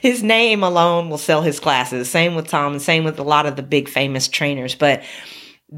His 0.00 0.22
name 0.22 0.62
alone 0.62 1.10
will 1.10 1.18
sell 1.18 1.42
his 1.42 1.60
classes. 1.60 2.08
Same 2.08 2.34
with 2.34 2.48
Tom, 2.48 2.72
and 2.72 2.82
same 2.82 3.04
with 3.04 3.18
a 3.18 3.22
lot 3.22 3.44
of 3.44 3.56
the 3.56 3.62
big 3.62 3.90
famous 3.90 4.26
trainers. 4.26 4.74
But 4.74 5.02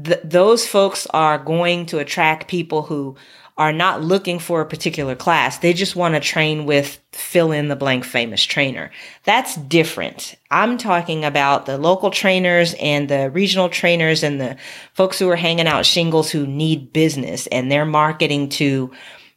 th- 0.01 0.21
those 0.23 0.65
folks 0.65 1.05
are 1.07 1.37
going 1.37 1.85
to 1.87 1.99
attract 1.99 2.47
people 2.47 2.83
who 2.83 3.17
are 3.59 3.73
not 3.73 4.01
looking 4.01 4.39
for 4.39 4.61
a 4.61 4.65
particular 4.65 5.15
class. 5.15 5.57
They 5.59 5.73
just 5.73 5.93
want 5.93 6.15
to 6.15 6.21
train 6.21 6.65
with 6.65 6.97
fill 7.11 7.51
in 7.51 7.67
the 7.67 7.75
blank 7.75 8.05
famous 8.05 8.41
trainer. 8.41 8.89
That's 9.25 9.55
different. 9.57 10.35
I'm 10.49 10.77
talking 10.77 11.25
about 11.25 11.65
the 11.65 11.77
local 11.77 12.09
trainers 12.09 12.73
and 12.79 13.09
the 13.09 13.29
regional 13.29 13.67
trainers 13.67 14.23
and 14.23 14.39
the 14.39 14.55
folks 14.93 15.19
who 15.19 15.29
are 15.29 15.35
hanging 15.35 15.67
out 15.67 15.85
shingles 15.85 16.31
who 16.31 16.47
need 16.47 16.93
business 16.93 17.47
and 17.47 17.69
they're 17.69 17.85
marketing 17.85 18.47
to, 18.49 18.89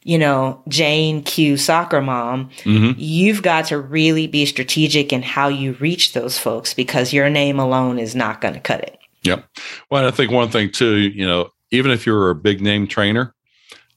you 0.03 0.17
know, 0.17 0.63
Jane 0.69 1.21
Q 1.23 1.57
soccer 1.57 2.01
mom. 2.01 2.49
Mhm. 2.63 2.95
You've 2.97 3.41
got 3.41 3.65
to 3.67 3.77
really 3.77 4.27
be 4.27 4.45
strategic 4.45 5.11
in 5.11 5.21
how 5.21 5.49
you 5.49 5.73
reach 5.81 6.13
those 6.13 6.37
folks 6.37 6.73
because 6.73 7.11
your 7.11 7.29
name 7.29 7.59
alone 7.59 7.99
is 7.99 8.15
not 8.15 8.39
going 8.39 8.53
to 8.53 8.61
cut 8.61 8.79
it. 8.81 8.97
Yep. 9.23 9.45
Well, 9.89 10.07
I 10.07 10.11
think 10.11 10.31
one 10.31 10.47
thing 10.49 10.71
too, 10.71 10.95
you 10.95 11.27
know, 11.27 11.49
even 11.71 11.91
if 11.91 12.05
you're 12.05 12.29
a 12.29 12.35
big 12.35 12.61
name 12.61 12.87
trainer, 12.87 13.33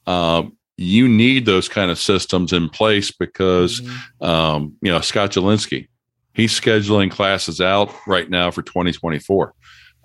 um, 0.06 0.56
you 0.76 1.08
need 1.08 1.46
those 1.46 1.68
kind 1.68 1.90
of 1.90 1.98
systems 1.98 2.52
in 2.52 2.68
place 2.68 3.10
because, 3.10 3.80
um, 4.20 4.74
you 4.82 4.90
know, 4.90 5.00
Scott 5.00 5.30
Jedlinski, 5.32 5.88
he's 6.34 6.52
scheduling 6.58 7.10
classes 7.10 7.60
out 7.60 7.90
right 8.06 8.28
now 8.28 8.50
for 8.50 8.62
2024. 8.62 9.54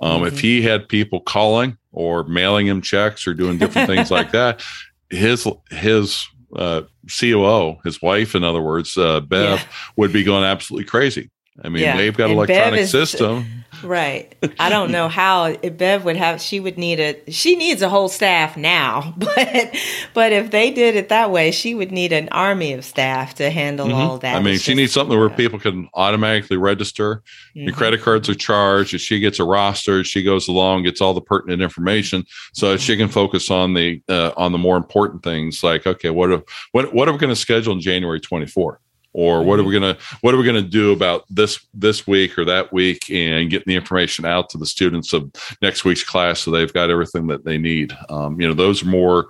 Um, 0.02 0.24
If 0.26 0.36
Mhm. 0.36 0.40
he 0.40 0.62
had 0.62 0.88
people 0.88 1.20
calling 1.20 1.78
or 1.92 2.24
mailing 2.24 2.68
him 2.68 2.82
checks 2.82 3.28
or 3.28 3.34
doing 3.34 3.58
different 3.58 3.88
things 3.88 4.10
like 4.10 4.32
that, 4.32 4.64
his 5.10 5.46
his 5.70 6.26
uh, 6.56 6.82
COO, 7.20 7.78
his 7.86 8.02
wife, 8.02 8.34
in 8.36 8.44
other 8.44 8.62
words, 8.62 8.98
uh, 8.98 9.20
Bev, 9.22 9.60
Yeah. 9.60 9.66
would 9.98 10.12
be 10.14 10.24
going 10.24 10.44
absolutely 10.44 10.86
crazy. 10.86 11.30
I 11.64 11.70
mean, 11.70 11.84
Yeah. 11.84 11.98
they've 11.98 12.16
got 12.16 12.26
an 12.26 12.32
And 12.32 12.38
electronic 12.50 12.80
is- 12.82 12.92
system. 12.92 13.46
Right. 13.84 14.36
I 14.60 14.70
don't 14.70 14.92
know 14.92 15.08
how 15.08 15.56
if 15.64 15.78
Bev 15.78 16.04
would 16.06 16.18
have 16.18 16.40
she 16.42 16.60
would 16.60 16.78
need 16.78 17.00
a 17.00 17.16
she 17.32 17.56
needs 17.56 17.82
a 17.82 17.90
whole 17.90 18.10
staff 18.10 18.56
now, 18.56 19.14
but 19.18 19.76
but 20.14 20.32
if 20.34 20.52
they 20.52 20.70
did 20.72 20.96
it 20.96 21.10
that 21.10 21.32
way, 21.32 21.50
she 21.52 21.74
would 21.74 21.92
need 21.92 22.12
an 22.12 22.28
army 22.30 22.74
of 22.74 22.86
staff 22.86 23.34
to 23.36 23.50
handle 23.50 23.88
Mhm. 23.88 23.94
all 23.96 24.18
that. 24.20 24.36
I 24.36 24.40
mean, 24.42 24.56
It's 24.56 24.64
she 24.64 24.72
just- 24.74 24.78
needs 24.78 24.92
something 24.94 25.18
where 25.18 25.30
people 25.30 25.58
can 25.58 25.88
automatically 25.96 26.58
register. 26.58 27.24
Your 27.56 27.74
Mhm. 27.74 27.78
credit 27.78 28.02
cards 28.02 28.30
are 28.30 28.36
charged. 28.36 28.94
If 28.94 29.02
she 29.02 29.20
gets 29.20 29.40
a 29.40 29.46
roster, 29.46 30.04
she 30.04 30.22
goes 30.22 30.48
along, 30.48 30.84
gets 30.84 31.02
all 31.02 31.14
the 31.16 31.22
pertinent 31.22 31.62
information, 31.64 32.26
so 32.54 32.74
that 32.74 32.82
she 32.82 32.96
can 32.98 33.08
focus 33.08 33.50
on 33.50 33.74
the 33.74 34.02
uh, 34.10 34.32
on 34.38 34.52
the 34.52 34.58
more 34.60 34.78
important 34.78 35.24
things. 35.24 35.64
Like, 35.64 35.88
okay, 35.88 36.12
what 36.12 36.30
are, 36.30 36.44
what 36.74 36.94
what 36.94 37.08
are 37.08 37.14
we 37.14 37.18
going 37.18 37.34
to 37.34 37.40
schedule 37.40 37.74
in 37.74 37.80
January 37.80 38.20
twenty 38.20 38.46
four? 38.48 38.80
Or 39.14 39.44
what 39.44 39.60
are 39.60 39.64
we 39.64 39.74
gonna 39.74 39.98
what 40.22 40.34
are 40.34 40.38
we 40.38 40.46
gonna 40.46 40.62
do 40.62 40.92
about 40.92 41.26
this 41.30 41.66
this 41.74 42.08
week 42.08 42.38
or 42.38 42.46
that 42.46 42.72
week 42.72 43.10
and 43.10 43.50
getting 43.50 43.66
the 43.68 43.76
information 43.76 44.26
out 44.26 44.50
to 44.50 44.58
the 44.58 44.66
students 44.66 45.14
of 45.14 45.32
next 45.62 45.84
week's 45.84 46.04
class 46.04 46.40
so 46.40 46.52
they've 46.52 46.74
got 46.74 46.90
everything 46.90 47.28
that 47.28 47.44
they 47.44 47.58
need. 47.58 47.96
Um, 48.10 48.40
you 48.40 48.48
know, 48.48 48.54
those 48.54 48.84
are 48.84 48.88
more 48.88 49.28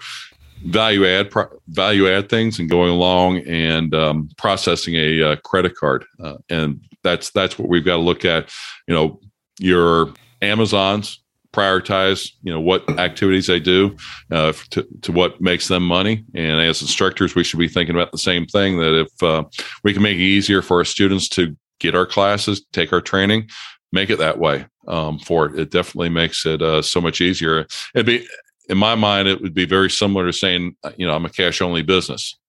value 0.66 1.08
add 1.08 1.32
pro- 1.32 1.50
value 1.70 2.08
add 2.08 2.30
things 2.30 2.60
and 2.60 2.70
going 2.70 2.92
along 2.92 3.40
and 3.40 3.96
um, 3.96 4.30
processing 4.38 4.96
a 4.96 5.24
uh, 5.24 5.36
credit 5.38 5.76
card 5.76 6.06
uh, 6.24 6.36
and 6.50 6.80
that's 7.04 7.32
that's 7.32 7.58
what 7.58 7.68
we've 7.68 7.86
got 7.86 7.96
to 7.96 8.02
look 8.02 8.26
at 8.26 8.52
you 8.88 8.94
know 8.94 9.20
your 9.60 10.14
amazons 10.42 11.22
prioritize 11.54 12.32
you 12.44 12.52
know 12.52 12.62
what 12.62 12.88
activities 13.00 13.48
they 13.48 13.60
do 13.60 13.96
uh, 14.32 14.54
to, 14.70 14.88
to 15.02 15.12
what 15.12 15.40
makes 15.42 15.68
them 15.68 15.86
money 15.86 16.24
and 16.34 16.62
as 16.62 16.82
instructors 16.82 17.36
we 17.36 17.44
should 17.44 17.60
be 17.60 17.68
thinking 17.68 17.96
about 17.96 18.12
the 18.12 18.18
same 18.18 18.46
thing 18.46 18.78
that 18.78 19.02
if 19.02 19.24
uh, 19.24 19.44
we 19.84 19.94
can 19.94 20.02
make 20.02 20.16
it 20.16 20.22
easier 20.22 20.62
for 20.62 20.78
our 20.78 20.86
students 20.86 21.28
to 21.28 21.56
get 21.80 21.96
our 21.96 22.06
classes 22.06 22.66
take 22.72 22.94
our 22.94 23.02
training 23.02 23.50
make 23.92 24.10
it 24.10 24.18
that 24.20 24.40
way 24.40 24.66
um, 24.88 25.20
for 25.20 25.46
it 25.48 25.60
it 25.60 25.72
definitely 25.72 26.10
makes 26.10 26.46
it 26.46 26.62
uh, 26.62 26.82
so 26.82 27.02
much 27.02 27.20
easier 27.20 27.68
it'd 27.94 28.06
be 28.06 28.26
in 28.72 28.78
my 28.78 28.96
mind, 28.96 29.28
it 29.28 29.42
would 29.42 29.54
be 29.54 29.66
very 29.66 29.90
similar 29.90 30.26
to 30.26 30.34
saying, 30.34 30.78
uh, 30.84 30.92
you 30.98 31.06
know, 31.06 31.14
I'm 31.14 31.26
a 31.26 31.30
cash 31.30 31.62
only 31.62 31.82
business. 31.82 32.40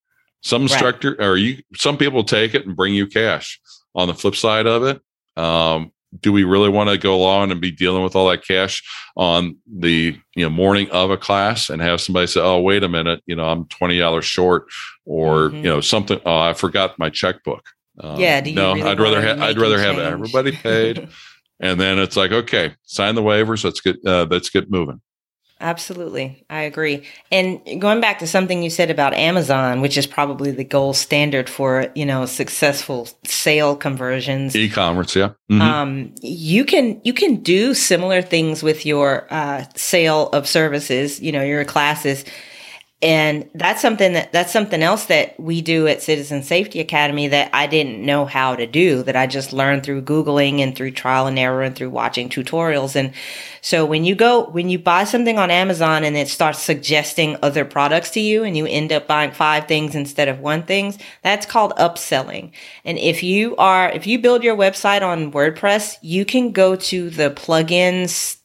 Some 0.43 0.63
Right. 0.63 0.71
instructor 0.71 1.17
or 1.21 1.37
you, 1.37 1.63
some 1.75 1.97
people 1.97 2.23
take 2.23 2.55
it 2.55 2.65
and 2.65 2.77
bring 2.77 2.95
you 2.95 3.07
cash. 3.07 3.61
On 3.95 4.09
the 4.09 4.15
flip 4.15 4.37
side 4.37 4.67
of 4.67 4.85
it, 4.85 5.03
um, 5.37 5.93
do 6.21 6.33
we 6.33 6.45
really 6.45 6.69
want 6.69 6.91
to 6.91 6.99
go 6.99 7.15
along 7.15 7.51
and 7.51 7.61
be 7.61 7.71
dealing 7.71 8.03
with 8.03 8.15
all 8.15 8.29
that 8.29 8.45
cash 8.47 8.83
on 9.17 9.57
the 9.67 10.17
you 10.37 10.45
know 10.45 10.51
morning 10.51 10.91
of 10.91 11.11
a 11.11 11.17
class 11.17 11.71
and 11.71 11.81
have 11.81 12.01
somebody 12.01 12.27
say, 12.27 12.41
"Oh, 12.41 12.61
wait 12.61 12.83
a 12.83 12.89
minute, 12.89 13.23
you 13.27 13.35
know, 13.37 13.45
I'm 13.49 13.65
twenty 13.67 13.99
dollars 13.99 14.25
short," 14.25 14.67
or 15.07 15.49
Mhm. 15.51 15.57
you 15.57 15.63
know, 15.63 15.81
something. 15.81 16.21
Oh, 16.27 16.39
I 16.39 16.53
forgot 16.53 16.99
my 16.99 17.09
checkbook. 17.11 17.65
Um, 18.01 18.19
Yeah, 18.21 18.41
do 18.41 18.51
you 18.51 18.57
no, 18.57 18.75
really 18.75 18.91
I'd 18.91 19.01
rather 19.01 19.23
have 19.23 19.41
I'd 19.41 19.59
rather 19.59 19.79
have 19.79 19.97
change? 19.97 20.07
everybody 20.13 20.53
paid, 20.53 21.09
and 21.61 21.81
then 21.81 21.99
it's 21.99 22.17
like, 22.17 22.33
okay, 22.33 22.75
sign 22.85 23.15
the 23.15 23.23
waivers. 23.23 23.65
Let's 23.65 23.81
get 23.81 23.97
uh, 24.07 24.27
let's 24.31 24.51
get 24.51 24.71
moving. 24.71 25.01
Absolutely. 25.63 26.45
I 26.51 26.63
agree. 26.63 27.05
And 27.31 27.61
going 27.81 28.01
back 28.01 28.19
to 28.19 28.27
something 28.27 28.65
you 28.65 28.69
said 28.69 28.91
about 28.91 29.15
Amazon, 29.15 29.81
which 29.81 29.97
is 29.97 30.09
probably 30.09 30.51
the 30.51 30.65
gold 30.65 30.97
standard 30.97 31.49
for, 31.49 31.87
you 31.95 32.05
know, 32.05 32.27
successful 32.27 33.09
sale 33.25 33.77
conversions. 33.77 34.57
E-commerce, 34.57 35.15
yeah. 35.15 35.31
Mhm. 35.51 35.61
Um, 35.61 36.15
you 36.21 36.65
can 36.65 37.01
you 37.05 37.13
can 37.13 37.37
do 37.37 37.75
similar 37.75 38.23
things 38.23 38.63
with 38.65 38.85
your 38.85 39.29
uh, 39.31 39.65
sale 39.77 40.31
of 40.31 40.49
services, 40.49 41.21
you 41.21 41.31
know, 41.31 41.43
your 41.45 41.65
classes, 41.65 42.25
and 43.03 43.51
that's 43.53 43.83
something 43.83 44.13
that 44.13 44.31
that's 44.31 44.53
something 44.53 44.81
else 44.81 45.07
that 45.07 45.39
we 45.39 45.61
do 45.61 45.89
at 45.89 46.03
Citizen 46.03 46.45
Safety 46.45 46.79
Academy 46.79 47.27
that 47.29 47.51
I 47.53 47.67
didn't 47.67 48.07
know 48.07 48.27
how 48.27 48.55
to 48.55 48.65
do 48.65 49.03
that 49.03 49.17
I 49.17 49.27
just 49.27 49.53
learned 49.53 49.83
through 49.83 50.03
googling 50.03 50.61
and 50.61 50.77
through 50.77 50.93
trial 50.93 51.27
and 51.27 51.37
error 51.37 51.63
and 51.63 51.75
through 51.75 51.91
watching 51.91 52.29
tutorials. 52.29 52.95
And 52.95 53.13
so 53.61 53.85
when 53.85 54.05
you 54.05 54.15
go 54.15 54.49
when 54.51 54.69
you 54.69 54.79
buy 54.79 55.03
something 55.03 55.37
on 55.37 55.51
Amazon 55.51 56.05
and 56.05 56.17
it 56.17 56.29
starts 56.29 56.61
suggesting 56.61 57.37
other 57.43 57.65
products 57.65 58.11
to 58.11 58.21
you, 58.21 58.45
and 58.45 58.57
you 58.57 58.67
end 58.67 58.93
up 58.93 59.09
buying 59.09 59.33
five 59.33 59.67
things 59.67 59.97
instead 59.97 60.29
of 60.29 60.39
one 60.39 60.63
things, 60.63 60.97
that's 61.23 61.45
called 61.45 61.73
upselling. 61.79 62.53
And 62.85 62.99
if 62.99 63.25
you 63.25 63.57
are, 63.57 63.91
if 63.91 64.07
you 64.07 64.21
build 64.21 64.45
your 64.45 64.57
website 64.57 65.03
on 65.03 65.33
WordPress, 65.33 65.97
you 66.03 66.25
can 66.25 66.53
go 66.53 66.77
to 66.77 67.11
the 67.11 67.31
plugins 67.31 68.39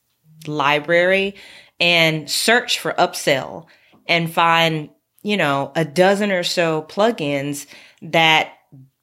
library 0.47 1.35
and 1.79 2.27
search 2.27 2.79
for 2.79 2.93
upsell 2.93 3.67
and 4.07 4.31
find, 4.31 4.89
you 5.23 5.37
know, 5.37 5.71
a 5.75 5.85
dozen 5.85 6.31
or 6.31 6.43
so 6.43 6.83
plugins 6.83 7.65
that 8.01 8.53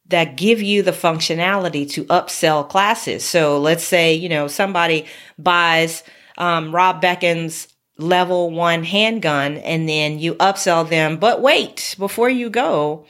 that 0.07 0.37
give 0.37 0.61
you 0.61 0.83
the 0.83 0.93
functionality 0.93 1.91
to 1.91 2.05
upsell 2.05 2.69
classes. 2.69 3.25
So 3.25 3.59
let's 3.59 3.85
say, 3.85 4.15
you 4.15 4.29
know, 4.29 4.49
somebody 4.49 5.07
buys 5.39 6.03
um, 6.37 6.75
Rob 6.75 7.03
Beckman's 7.03 7.69
level 7.97 8.51
one 8.51 8.85
handgun 8.85 9.57
and 9.59 9.89
then 9.89 10.19
you 10.19 10.35
upsell 10.35 10.89
them. 10.89 11.17
But 11.17 11.41
wait, 11.41 11.95
before 11.99 12.29
you 12.29 12.51
go, 12.51 13.07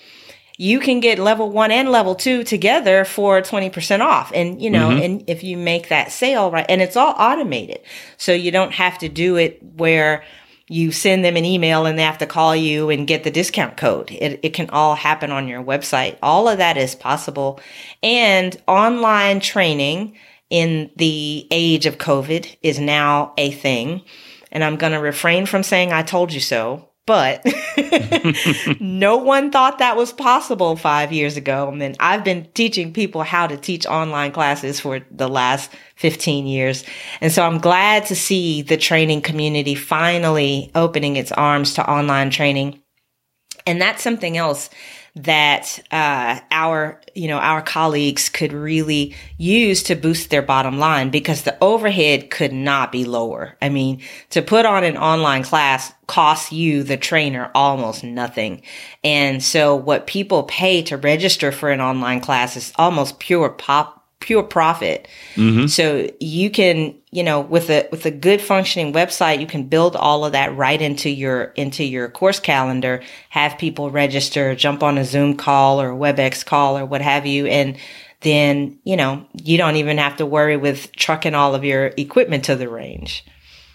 you 0.56 0.78
can 0.78 1.00
get 1.00 1.18
level 1.18 1.50
one 1.50 1.72
and 1.72 1.90
level 1.90 2.14
two 2.14 2.44
together 2.44 3.04
for 3.04 3.40
20% 3.40 4.00
off. 4.00 4.30
And, 4.32 4.62
you 4.62 4.70
know, 4.70 4.90
mm-hmm. 4.90 5.02
and 5.02 5.24
if 5.26 5.42
you 5.42 5.56
make 5.56 5.88
that 5.88 6.12
sale, 6.12 6.50
right, 6.50 6.66
and 6.68 6.80
it's 6.80 6.96
all 6.96 7.14
automated. 7.18 7.80
So 8.18 8.32
you 8.32 8.52
don't 8.52 8.72
have 8.72 8.98
to 8.98 9.08
do 9.08 9.36
it 9.36 9.60
where 9.62 10.22
you 10.74 10.90
send 10.90 11.24
them 11.24 11.36
an 11.36 11.44
email 11.44 11.86
and 11.86 11.96
they 11.96 12.02
have 12.02 12.18
to 12.18 12.26
call 12.26 12.56
you 12.56 12.90
and 12.90 13.06
get 13.06 13.22
the 13.22 13.30
discount 13.30 13.76
code. 13.76 14.10
It, 14.10 14.40
it 14.42 14.54
can 14.54 14.68
all 14.70 14.96
happen 14.96 15.30
on 15.30 15.46
your 15.46 15.62
website. 15.62 16.18
All 16.20 16.48
of 16.48 16.58
that 16.58 16.76
is 16.76 16.96
possible. 16.96 17.60
And 18.02 18.60
online 18.66 19.38
training 19.38 20.16
in 20.50 20.90
the 20.96 21.46
age 21.52 21.86
of 21.86 21.98
COVID 21.98 22.56
is 22.60 22.80
now 22.80 23.34
a 23.38 23.52
thing. 23.52 24.02
And 24.50 24.64
I'm 24.64 24.74
going 24.74 24.92
to 24.92 24.98
refrain 24.98 25.46
from 25.46 25.62
saying 25.62 25.92
I 25.92 26.02
told 26.02 26.32
you 26.32 26.40
so, 26.40 26.88
but 27.06 27.44
no 28.80 29.16
one 29.18 29.50
thought 29.50 29.78
that 29.78 29.96
was 29.96 30.12
possible 30.12 30.76
five 30.76 31.12
years 31.12 31.36
ago. 31.36 31.68
And 31.68 31.80
then 31.80 31.94
I've 32.00 32.24
been 32.24 32.48
teaching 32.54 32.92
people 32.92 33.22
how 33.22 33.46
to 33.46 33.56
teach 33.56 33.86
online 33.86 34.32
classes 34.32 34.80
for 34.80 35.00
the 35.10 35.28
last 35.28 35.70
15 35.96 36.46
years. 36.46 36.84
And 37.20 37.30
so 37.30 37.42
I'm 37.42 37.58
glad 37.58 38.06
to 38.06 38.16
see 38.16 38.62
the 38.62 38.78
training 38.78 39.20
community 39.20 39.74
finally 39.74 40.70
opening 40.74 41.16
its 41.16 41.32
arms 41.32 41.74
to 41.74 41.88
online 41.88 42.30
training. 42.30 42.80
And 43.66 43.80
that's 43.80 44.02
something 44.02 44.36
else 44.36 44.70
that 45.16 45.78
uh, 45.92 46.40
our 46.50 47.00
you 47.14 47.28
know 47.28 47.38
our 47.38 47.62
colleagues 47.62 48.28
could 48.28 48.52
really 48.52 49.14
use 49.38 49.84
to 49.84 49.94
boost 49.94 50.30
their 50.30 50.42
bottom 50.42 50.78
line 50.78 51.10
because 51.10 51.42
the 51.42 51.56
overhead 51.62 52.30
could 52.30 52.52
not 52.52 52.90
be 52.90 53.04
lower. 53.04 53.56
I 53.62 53.68
mean, 53.68 54.02
to 54.30 54.42
put 54.42 54.66
on 54.66 54.82
an 54.82 54.96
online 54.96 55.44
class 55.44 55.92
costs 56.06 56.52
you 56.52 56.82
the 56.82 56.96
trainer 56.96 57.50
almost 57.54 58.02
nothing. 58.02 58.62
And 59.04 59.42
so 59.42 59.76
what 59.76 60.06
people 60.06 60.42
pay 60.44 60.82
to 60.82 60.96
register 60.96 61.52
for 61.52 61.70
an 61.70 61.80
online 61.80 62.20
class 62.20 62.56
is 62.56 62.72
almost 62.76 63.20
pure 63.20 63.50
pop 63.50 64.03
pure 64.24 64.42
profit. 64.42 65.06
Mm-hmm. 65.34 65.66
So 65.66 66.08
you 66.18 66.50
can, 66.50 66.94
you 67.12 67.22
know, 67.22 67.40
with 67.40 67.68
a 67.68 67.86
with 67.92 68.06
a 68.06 68.10
good 68.10 68.40
functioning 68.40 68.94
website, 68.94 69.38
you 69.38 69.46
can 69.46 69.64
build 69.68 69.94
all 69.94 70.24
of 70.24 70.32
that 70.32 70.56
right 70.56 70.80
into 70.80 71.10
your 71.10 71.52
into 71.56 71.84
your 71.84 72.08
course 72.08 72.40
calendar, 72.40 73.02
have 73.28 73.58
people 73.58 73.90
register, 73.90 74.54
jump 74.54 74.82
on 74.82 74.96
a 74.96 75.04
Zoom 75.04 75.36
call 75.36 75.80
or 75.80 75.90
WebEx 75.90 76.44
call 76.44 76.78
or 76.78 76.86
what 76.86 77.02
have 77.02 77.26
you 77.26 77.46
and 77.46 77.76
then, 78.20 78.78
you 78.84 78.96
know, 78.96 79.26
you 79.34 79.58
don't 79.58 79.76
even 79.76 79.98
have 79.98 80.16
to 80.16 80.24
worry 80.24 80.56
with 80.56 80.90
trucking 80.96 81.34
all 81.34 81.54
of 81.54 81.62
your 81.62 81.92
equipment 81.98 82.46
to 82.46 82.56
the 82.56 82.70
range. 82.70 83.22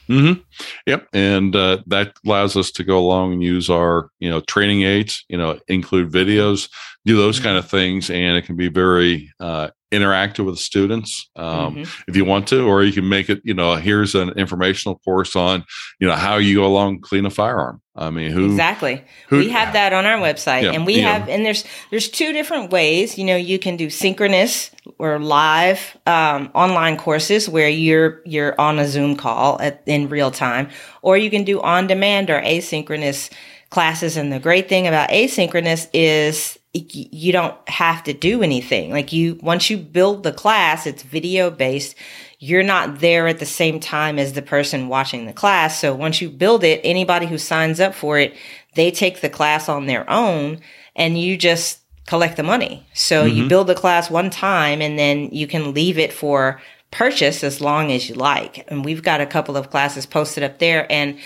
Mm-hmm. 0.09 0.41
Yep, 0.87 1.07
and 1.13 1.55
uh, 1.55 1.77
that 1.85 2.13
allows 2.25 2.57
us 2.57 2.71
to 2.71 2.83
go 2.83 2.97
along 2.97 3.33
and 3.33 3.43
use 3.43 3.69
our, 3.69 4.09
you 4.17 4.27
know, 4.27 4.41
training 4.41 4.81
aids. 4.81 5.23
You 5.29 5.37
know, 5.37 5.59
include 5.67 6.11
videos, 6.11 6.67
do 7.05 7.17
those 7.17 7.37
mm-hmm. 7.37 7.45
kind 7.45 7.57
of 7.57 7.69
things, 7.69 8.09
and 8.09 8.37
it 8.37 8.45
can 8.45 8.55
be 8.55 8.67
very 8.67 9.31
uh, 9.39 9.69
interactive 9.91 10.45
with 10.45 10.59
students 10.59 11.29
um, 11.35 11.75
mm-hmm. 11.75 12.01
if 12.07 12.15
you 12.15 12.23
want 12.23 12.47
to, 12.47 12.67
or 12.67 12.83
you 12.83 12.91
can 12.91 13.07
make 13.07 13.29
it. 13.29 13.41
You 13.43 13.53
know, 13.53 13.75
here's 13.75 14.15
an 14.15 14.29
informational 14.31 14.99
course 14.99 15.35
on, 15.35 15.63
you 15.99 16.07
know, 16.07 16.15
how 16.15 16.37
you 16.37 16.55
go 16.55 16.65
along 16.65 17.01
clean 17.01 17.25
a 17.25 17.29
firearm. 17.29 17.81
I 17.95 18.11
mean, 18.11 18.31
who 18.31 18.45
exactly? 18.45 19.03
Who, 19.27 19.39
we 19.39 19.49
have 19.49 19.73
that 19.73 19.93
on 19.93 20.05
our 20.05 20.17
website, 20.17 20.63
yeah, 20.63 20.71
and 20.71 20.85
we 20.85 20.99
have, 20.99 21.27
know. 21.27 21.33
and 21.33 21.45
there's 21.45 21.65
there's 21.89 22.09
two 22.09 22.31
different 22.33 22.71
ways. 22.71 23.17
You 23.17 23.25
know, 23.25 23.35
you 23.35 23.59
can 23.59 23.77
do 23.77 23.89
synchronous 23.89 24.71
or 24.99 25.19
live 25.19 25.97
um, 26.05 26.51
online 26.53 26.97
courses 26.97 27.49
where 27.49 27.69
you're 27.69 28.21
you're 28.25 28.59
on 28.59 28.79
a 28.79 28.87
Zoom 28.87 29.15
call 29.15 29.59
at, 29.61 29.81
in 29.85 30.09
real 30.09 30.31
time, 30.31 30.69
or 31.01 31.17
you 31.17 31.29
can 31.29 31.43
do 31.43 31.61
on 31.61 31.87
demand 31.87 32.29
or 32.29 32.41
asynchronous 32.41 33.31
classes. 33.69 34.17
And 34.17 34.31
the 34.31 34.39
great 34.39 34.69
thing 34.69 34.87
about 34.87 35.09
asynchronous 35.09 35.87
is 35.93 36.58
you 36.73 37.31
don't 37.31 37.57
have 37.67 38.03
to 38.03 38.13
do 38.13 38.43
anything. 38.43 38.91
Like 38.91 39.11
you, 39.11 39.39
once 39.41 39.69
you 39.69 39.77
build 39.77 40.23
the 40.23 40.31
class, 40.31 40.85
it's 40.85 41.03
video 41.03 41.49
based 41.49 41.95
you're 42.39 42.63
not 42.63 42.99
there 42.99 43.27
at 43.27 43.39
the 43.39 43.45
same 43.45 43.79
time 43.79 44.17
as 44.17 44.33
the 44.33 44.41
person 44.41 44.87
watching 44.87 45.25
the 45.25 45.33
class. 45.33 45.79
So 45.79 45.93
once 45.93 46.21
you 46.21 46.29
build 46.29 46.63
it, 46.63 46.79
anybody 46.85 47.27
who 47.27 47.37
signs 47.37 47.81
up 47.81 47.93
for 47.93 48.17
it, 48.17 48.33
they 48.75 48.91
take 48.91 49.19
the 49.19 49.29
class 49.29 49.67
on 49.67 49.87
their 49.87 50.09
own 50.09 50.61
and 50.95 51.19
you 51.19 51.37
just 51.37 51.81
collect 52.07 52.37
the 52.37 52.43
money. 52.43 52.87
So 52.93 53.25
mm-hmm. 53.25 53.35
you 53.35 53.47
build 53.49 53.67
the 53.67 53.75
class 53.75 54.09
one 54.09 54.29
time 54.29 54.81
and 54.81 54.97
then 54.97 55.29
you 55.31 55.47
can 55.47 55.73
leave 55.73 55.99
it 55.99 56.13
for 56.13 56.61
purchase 56.91 57.43
as 57.43 57.59
long 57.59 57.91
as 57.91 58.07
you 58.07 58.15
like. 58.15 58.65
And 58.69 58.85
we've 58.85 59.03
got 59.03 59.21
a 59.21 59.25
couple 59.25 59.57
of 59.57 59.69
classes 59.69 60.05
posted 60.05 60.41
up 60.41 60.59
there 60.59 60.89
and 60.89 61.19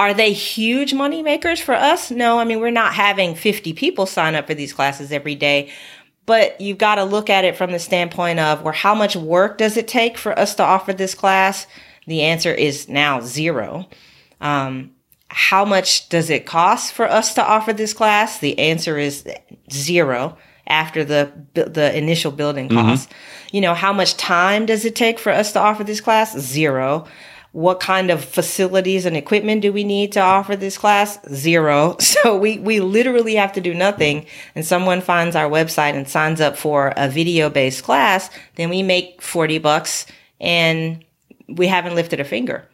are 0.00 0.14
they 0.14 0.32
huge 0.32 0.94
money 0.94 1.22
makers 1.22 1.60
for 1.60 1.74
us? 1.74 2.10
No, 2.10 2.38
I 2.38 2.44
mean, 2.44 2.58
we're 2.58 2.70
not 2.70 2.94
having 2.94 3.34
50 3.34 3.74
people 3.74 4.06
sign 4.06 4.34
up 4.34 4.46
for 4.46 4.54
these 4.54 4.72
classes 4.72 5.12
every 5.12 5.34
day, 5.34 5.70
but 6.24 6.58
you've 6.58 6.78
got 6.78 6.94
to 6.94 7.04
look 7.04 7.28
at 7.28 7.44
it 7.44 7.54
from 7.54 7.70
the 7.70 7.78
standpoint 7.78 8.38
of 8.40 8.62
where 8.62 8.72
how 8.72 8.94
much 8.94 9.14
work 9.14 9.58
does 9.58 9.76
it 9.76 9.86
take 9.86 10.16
for 10.16 10.36
us 10.38 10.54
to 10.54 10.62
offer 10.62 10.94
this 10.94 11.14
class? 11.14 11.66
The 12.06 12.22
answer 12.22 12.50
is 12.50 12.88
now 12.88 13.20
zero. 13.20 13.90
Um, 14.40 14.92
how 15.28 15.66
much 15.66 16.08
does 16.08 16.30
it 16.30 16.46
cost 16.46 16.94
for 16.94 17.04
us 17.06 17.34
to 17.34 17.44
offer 17.44 17.74
this 17.74 17.92
class? 17.92 18.38
The 18.38 18.58
answer 18.58 18.96
is 18.96 19.28
zero 19.70 20.38
after 20.66 21.04
the 21.04 21.30
the 21.52 21.94
initial 21.94 22.32
building 22.32 22.70
cost. 22.70 23.10
Mm-hmm. 23.10 23.56
You 23.56 23.60
know, 23.60 23.74
how 23.74 23.92
much 23.92 24.16
time 24.16 24.64
does 24.64 24.86
it 24.86 24.96
take 24.96 25.18
for 25.18 25.30
us 25.30 25.52
to 25.52 25.60
offer 25.60 25.84
this 25.84 26.00
class? 26.00 26.38
Zero. 26.38 27.06
What 27.52 27.80
kind 27.80 28.10
of 28.10 28.24
facilities 28.24 29.06
and 29.06 29.16
equipment 29.16 29.62
do 29.62 29.72
we 29.72 29.82
need 29.82 30.12
to 30.12 30.20
offer 30.20 30.54
this 30.54 30.78
class? 30.78 31.18
Zero. 31.32 31.96
So 32.20 32.36
we, 32.36 32.58
we 32.58 32.80
literally 32.80 33.36
have 33.36 33.52
to 33.54 33.62
do 33.62 33.72
nothing. 33.72 34.26
And 34.54 34.64
someone 34.64 35.00
finds 35.00 35.34
our 35.34 35.48
website 35.48 35.94
and 35.94 36.06
signs 36.06 36.38
up 36.40 36.56
for 36.56 36.92
a 36.96 37.08
video 37.08 37.48
based 37.48 37.82
class, 37.82 38.28
then 38.56 38.68
we 38.68 38.82
make 38.82 39.22
40 39.22 39.58
bucks 39.58 40.04
and 40.38 41.02
we 41.48 41.66
haven't 41.66 41.94
lifted 41.94 42.20
a 42.20 42.24
finger. 42.24 42.68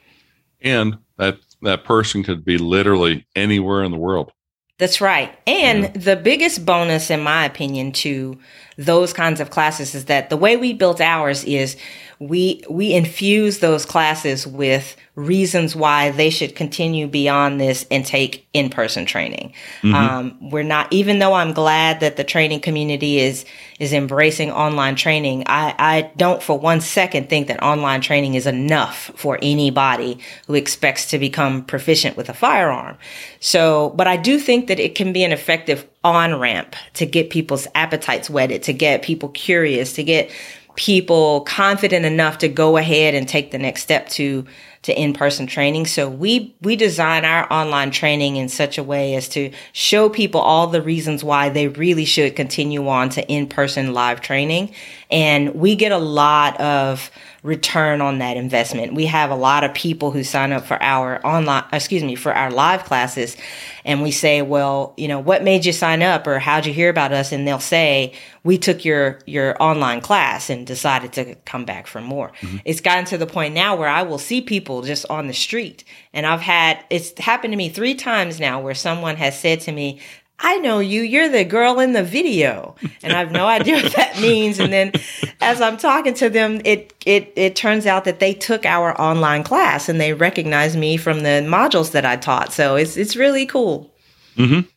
And 0.61 0.99
that, 1.17 1.39
that 1.63 1.85
person 1.85 2.25
could 2.25 2.45
be 2.45 2.59
literally 2.59 3.25
anywhere 3.37 3.85
in 3.85 3.93
the 3.93 3.99
world. 3.99 4.33
That's 4.79 5.01
right. 5.01 5.37
And 5.47 5.85
yeah. 5.85 5.91
the 5.91 6.17
biggest 6.17 6.67
bonus, 6.67 7.11
in 7.11 7.21
my 7.21 7.45
opinion, 7.47 7.93
to 7.93 8.39
those 8.79 9.13
kinds 9.13 9.41
of 9.41 9.51
classes 9.51 9.95
is 9.95 10.05
that 10.07 10.31
the 10.31 10.37
way 10.37 10.57
we 10.57 10.73
built 10.73 11.01
ours 11.01 11.45
is 11.45 11.77
we 12.19 12.63
we 12.71 12.95
infuse 12.95 13.59
those 13.59 13.85
classes 13.85 14.47
with 14.47 14.97
reasons 15.17 15.75
why 15.75 16.11
they 16.11 16.29
should 16.29 16.55
continue 16.55 17.07
beyond 17.07 17.59
this 17.59 17.87
and 17.91 18.05
take 18.05 18.47
in-person 18.53 19.07
training. 19.07 19.53
Mm-hmm. 19.81 19.95
Um, 19.95 20.51
we're 20.51 20.63
not, 20.63 20.93
even 20.93 21.19
though 21.19 21.33
I'm 21.33 21.55
glad 21.55 22.01
that 22.01 22.17
the 22.17 22.25
training 22.25 22.61
community 22.61 23.19
is 23.19 23.45
is 23.79 23.93
embracing 23.93 24.51
online 24.51 24.95
training. 24.95 25.45
I, 25.47 25.75
I 25.79 26.13
don't 26.17 26.43
for 26.43 26.59
one 26.59 26.81
second 26.81 27.29
think 27.29 27.49
that 27.49 27.63
online 27.63 28.01
training 28.01 28.35
is 28.35 28.47
enough 28.47 29.11
for 29.15 29.39
anybody 29.43 30.19
who 30.47 30.55
expects 30.55 31.11
to 31.11 31.19
become 31.19 31.65
proficient 31.65 32.17
with 32.17 32.29
a 32.29 32.35
firearm. 32.35 32.97
So, 33.41 33.91
but 33.97 34.07
I 34.07 34.17
do 34.17 34.39
think 34.39 34.69
that 34.69 34.79
it 34.79 34.95
can 34.95 35.13
be 35.13 35.25
an 35.25 35.33
effective 35.33 35.87
on 36.15 36.39
ramp 36.39 36.77
to 36.95 37.07
get 37.07 37.31
people's 37.31 37.67
appetites 37.75 38.31
whetted, 38.31 38.63
to 38.65 38.73
get 38.73 39.03
people 39.03 39.29
curious, 39.31 39.95
to 39.95 40.05
get 40.05 40.31
people 40.77 41.41
confident 41.41 42.05
enough 42.05 42.39
to 42.39 42.49
go 42.49 42.77
ahead 42.77 43.15
and 43.15 43.27
take 43.27 43.51
the 43.51 43.59
next 43.59 43.83
step 43.83 44.09
to 44.11 44.45
to 44.83 44.93
in-person 44.93 45.49
training. 45.49 45.87
So 45.87 46.09
we 46.09 46.55
we 46.61 46.77
design 46.77 47.25
our 47.25 47.53
online 47.53 47.91
training 47.91 48.37
in 48.37 48.49
such 48.49 48.79
a 48.79 48.85
way 48.85 49.17
as 49.17 49.29
to 49.31 49.51
show 49.73 50.09
people 50.09 50.41
all 50.41 50.69
the 50.69 50.83
reasons 50.83 51.25
why 51.25 51.49
they 51.49 51.67
really 51.67 52.05
should 52.05 52.37
continue 52.37 52.87
on 52.87 53.09
to 53.11 53.27
in-person 53.27 53.95
live 53.95 54.21
training. 54.21 54.73
And 55.11 55.57
we 55.57 55.75
get 55.75 55.91
a 55.91 55.99
lot 55.99 56.61
of 56.61 57.11
return 57.47 58.01
on 58.01 58.19
that 58.19 58.37
investment. 58.37 58.93
We 58.93 59.07
have 59.07 59.31
a 59.31 59.37
lot 59.37 59.63
of 59.63 59.73
people 59.73 60.11
who 60.11 60.25
sign 60.25 60.53
up 60.53 60.67
for 60.67 60.83
our 60.83 61.25
online, 61.25 61.65
excuse 61.73 62.03
me, 62.03 62.17
for 62.17 62.35
our 62.35 62.51
live 62.51 62.85
classes. 62.85 63.37
And 63.85 64.03
we 64.03 64.11
say, 64.11 64.43
well, 64.43 64.95
you 64.97 65.07
know, 65.07 65.21
what 65.21 65.45
made 65.45 65.65
you 65.65 65.73
sign 65.73 66.03
up 66.03 66.27
or 66.27 66.41
how'd 66.41 66.67
you 66.67 66.73
hear 66.73 66.91
about 66.91 67.13
us? 67.13 67.31
And 67.31 67.47
they'll 67.47 67.61
say, 67.61 68.15
we 68.43 68.59
took 68.59 68.85
your, 68.85 69.21
your 69.27 69.61
online 69.63 70.01
class 70.01 70.51
and 70.51 70.67
decided 70.67 71.13
to 71.13 71.37
come 71.47 71.65
back 71.65 71.87
for 71.87 72.01
more. 72.01 72.33
Mm-hmm. 72.41 72.57
It's 72.65 72.81
gotten 72.81 73.05
to 73.07 73.19
the 73.19 73.27
point 73.27 73.55
now 73.55 73.77
where 73.77 73.89
I 73.89 74.03
will 74.03 74.19
see 74.19 74.41
people 74.41 74.83
just 74.83 75.07
on 75.09 75.29
the 75.29 75.33
street. 75.33 75.85
And 76.13 76.27
I've 76.27 76.41
had, 76.41 76.85
it's 76.91 77.17
happened 77.19 77.53
to 77.53 77.57
me 77.57 77.69
three 77.69 77.95
times 77.95 78.41
now 78.41 78.61
where 78.61 78.75
someone 78.75 79.17
has 79.17 79.39
said 79.39 79.61
to 79.63 79.73
me, 79.73 80.01
I 80.39 80.59
know 80.59 80.79
you. 80.81 81.03
You're 81.03 81.29
the 81.31 81.45
girl 81.45 81.81
in 81.81 81.93
the 81.93 82.03
video. 82.05 82.77
And 83.03 83.13
I 83.13 83.19
have 83.21 83.33
no 83.33 83.47
idea 83.47 83.77
what 83.83 83.95
that 83.95 84.21
means. 84.21 84.59
And 84.59 84.73
then 84.73 84.93
as 85.41 85.61
I'm 85.61 85.77
talking 85.79 86.15
to 86.15 86.29
them, 86.29 86.61
it, 86.65 86.93
it, 87.07 87.33
it 87.37 87.57
turns 87.57 87.87
out 87.87 88.05
that 88.05 88.21
they 88.21 88.35
took 88.35 88.67
our 88.67 88.99
online 89.01 89.45
class 89.45 89.89
and 89.89 90.01
they 90.01 90.13
recognize 90.13 90.77
me 90.77 90.97
from 90.99 91.21
the 91.21 91.43
modules 91.47 91.93
that 91.93 92.05
I 92.05 92.17
taught. 92.17 92.53
So 92.53 92.77
it's, 92.77 92.97
it's 92.97 93.17
really 93.17 93.47
cool. 93.47 93.93
Mm-hmm. 94.37 94.69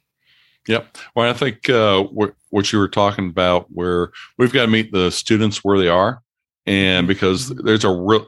Yep. 0.68 0.98
Well, 1.16 1.30
I 1.30 1.34
think 1.34 1.70
uh, 1.70 2.04
what 2.04 2.72
you 2.72 2.80
were 2.80 2.88
talking 2.88 3.28
about, 3.30 3.68
where 3.70 4.12
we've 4.38 4.54
got 4.54 4.62
to 4.66 4.72
meet 4.72 4.92
the 4.92 5.10
students 5.12 5.64
where 5.64 5.78
they 5.80 5.88
are, 5.88 6.22
and 6.66 7.08
because 7.08 7.50
Mhm. 7.50 7.64
there's 7.66 7.84
a 7.84 7.90
real. 7.90 8.26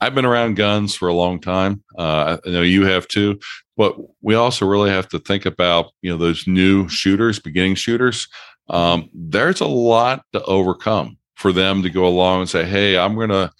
I've 0.00 0.14
been 0.14 0.24
around 0.26 0.56
guns 0.56 0.94
for 0.94 1.08
a 1.08 1.14
long 1.14 1.40
time. 1.40 1.82
Uh, 1.96 2.38
I 2.44 2.50
know 2.50 2.62
you 2.62 2.84
have 2.86 3.06
too, 3.08 3.38
but 3.76 3.96
we 4.22 4.34
also 4.34 4.66
really 4.66 4.90
have 4.90 5.08
to 5.08 5.18
think 5.18 5.46
about 5.46 5.92
you 6.02 6.10
know 6.10 6.16
those 6.16 6.46
new 6.46 6.88
shooters, 6.88 7.38
beginning 7.38 7.74
shooters. 7.74 8.28
Um, 8.68 9.08
there's 9.14 9.60
a 9.60 9.66
lot 9.66 10.24
to 10.32 10.42
overcome 10.44 11.18
for 11.34 11.52
them 11.52 11.82
to 11.82 11.90
go 11.90 12.06
along 12.06 12.40
and 12.40 12.50
say, 12.50 12.64
"Hey, 12.64 12.98
I'm 12.98 13.16
gonna, 13.16 13.52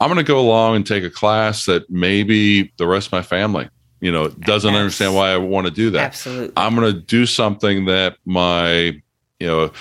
I'm 0.00 0.08
gonna 0.08 0.22
go 0.22 0.40
along 0.40 0.76
and 0.76 0.86
take 0.86 1.04
a 1.04 1.10
class 1.10 1.64
that 1.66 1.88
maybe 1.90 2.72
the 2.76 2.86
rest 2.86 3.08
of 3.08 3.12
my 3.12 3.22
family, 3.22 3.68
you 4.00 4.10
know, 4.10 4.28
doesn't 4.28 4.74
understand 4.74 5.14
why 5.14 5.30
I 5.30 5.36
want 5.36 5.66
to 5.66 5.72
do 5.72 5.90
that. 5.90 6.06
Absolutely. 6.06 6.52
I'm 6.56 6.74
going 6.74 6.92
to 6.92 7.00
do 7.00 7.26
something 7.26 7.84
that 7.84 8.16
my 8.24 9.00
you 9.40 9.46
know 9.46 9.72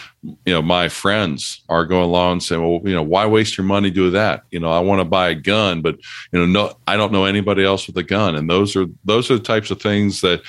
you 0.46 0.54
know 0.54 0.62
my 0.62 0.88
friends 0.88 1.62
are 1.70 1.86
going 1.86 2.06
along 2.06 2.32
and 2.34 2.44
saying 2.44 2.62
well 2.62 2.80
you 2.86 2.96
know 2.96 3.04
why 3.04 3.26
waste 3.26 3.58
your 3.58 3.66
money 3.66 3.90
doing 3.92 4.14
that? 4.14 4.44
You 4.52 4.60
know 4.60 4.72
i 4.72 4.80
want 4.80 5.00
to 5.02 5.06
buy 5.06 5.30
a 5.30 5.36
gun 5.36 5.82
but 5.82 5.96
you 6.32 6.40
know 6.40 6.46
no 6.46 6.74
i 6.88 6.96
don't 6.96 7.12
know 7.12 7.26
anybody 7.26 7.64
else 7.64 7.86
with 7.86 7.98
a 7.98 8.04
gun. 8.04 8.36
And 8.36 8.50
those 8.50 8.76
are 8.76 8.86
those 9.06 9.30
are 9.30 9.38
the 9.38 9.44
types 9.44 9.70
of 9.70 9.82
things 9.82 10.22
that 10.22 10.42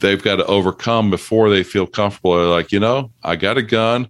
they've 0.00 0.22
got 0.22 0.36
to 0.36 0.46
overcome 0.46 1.08
before 1.08 1.48
they 1.50 1.62
feel 1.62 1.86
comfortable. 1.86 2.36
They're 2.36 2.46
like 2.46 2.72
you 2.72 2.80
know 2.80 3.10
i 3.22 3.36
got 3.36 3.56
a 3.56 3.62
gun. 3.62 4.08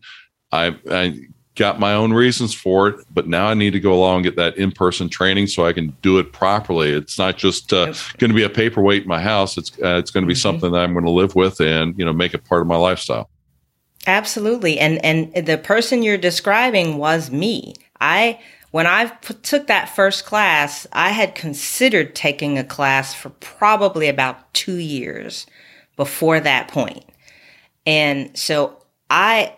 I 0.51 0.75
i 0.91 1.21
got 1.55 1.81
my 1.81 1.93
own 1.93 2.13
reasons 2.13 2.55
for 2.55 2.87
it 2.87 3.05
but 3.13 3.27
now 3.27 3.49
i 3.49 3.53
need 3.55 3.73
to 3.73 3.81
go 3.81 3.93
along 3.93 4.19
and 4.19 4.25
get 4.25 4.37
that 4.37 4.57
in-person 4.57 5.09
training 5.09 5.45
so 5.49 5.67
i 5.67 5.73
can 5.73 5.89
do 6.03 6.19
it 6.21 6.33
properly. 6.33 6.91
It's 6.91 7.19
not 7.19 7.37
just 7.37 7.73
uh, 7.73 7.87
going 8.19 8.31
to 8.31 8.35
be 8.35 8.45
a 8.45 8.49
paperweight 8.49 9.03
in 9.03 9.09
my 9.09 9.21
house. 9.21 9.59
It's 9.59 9.73
uh, 9.83 9.97
it's 9.99 10.13
going 10.13 10.23
to 10.23 10.29
be 10.29 10.35
Mhm. 10.35 10.43
something 10.43 10.71
that 10.73 10.79
i'm 10.79 10.93
going 10.95 11.05
to 11.05 11.11
live 11.11 11.35
with 11.35 11.61
and 11.61 11.99
you 11.99 12.05
know 12.07 12.13
make 12.13 12.33
it 12.33 12.45
part 12.45 12.61
of 12.63 12.67
my 12.69 12.77
lifestyle 12.77 13.29
Absolutely. 14.07 14.79
And 14.79 15.05
and 15.05 15.47
the 15.47 15.59
person 15.59 16.03
you're 16.03 16.19
describing 16.19 16.97
was 16.97 17.31
me. 17.31 17.75
I 18.01 18.41
when 18.71 18.87
I 18.87 19.07
took 19.43 19.67
that 19.67 19.89
first 19.89 20.25
class, 20.27 20.87
I 20.93 21.11
had 21.11 21.35
considered 21.35 22.15
taking 22.15 22.59
a 22.59 22.65
class 22.65 23.15
for 23.15 23.31
probably 23.31 24.09
about 24.09 24.53
2 24.55 24.77
years 24.77 25.47
before 25.97 26.39
that 26.41 26.69
point. 26.69 27.05
And 27.87 28.37
so 28.37 28.83
I 29.11 29.55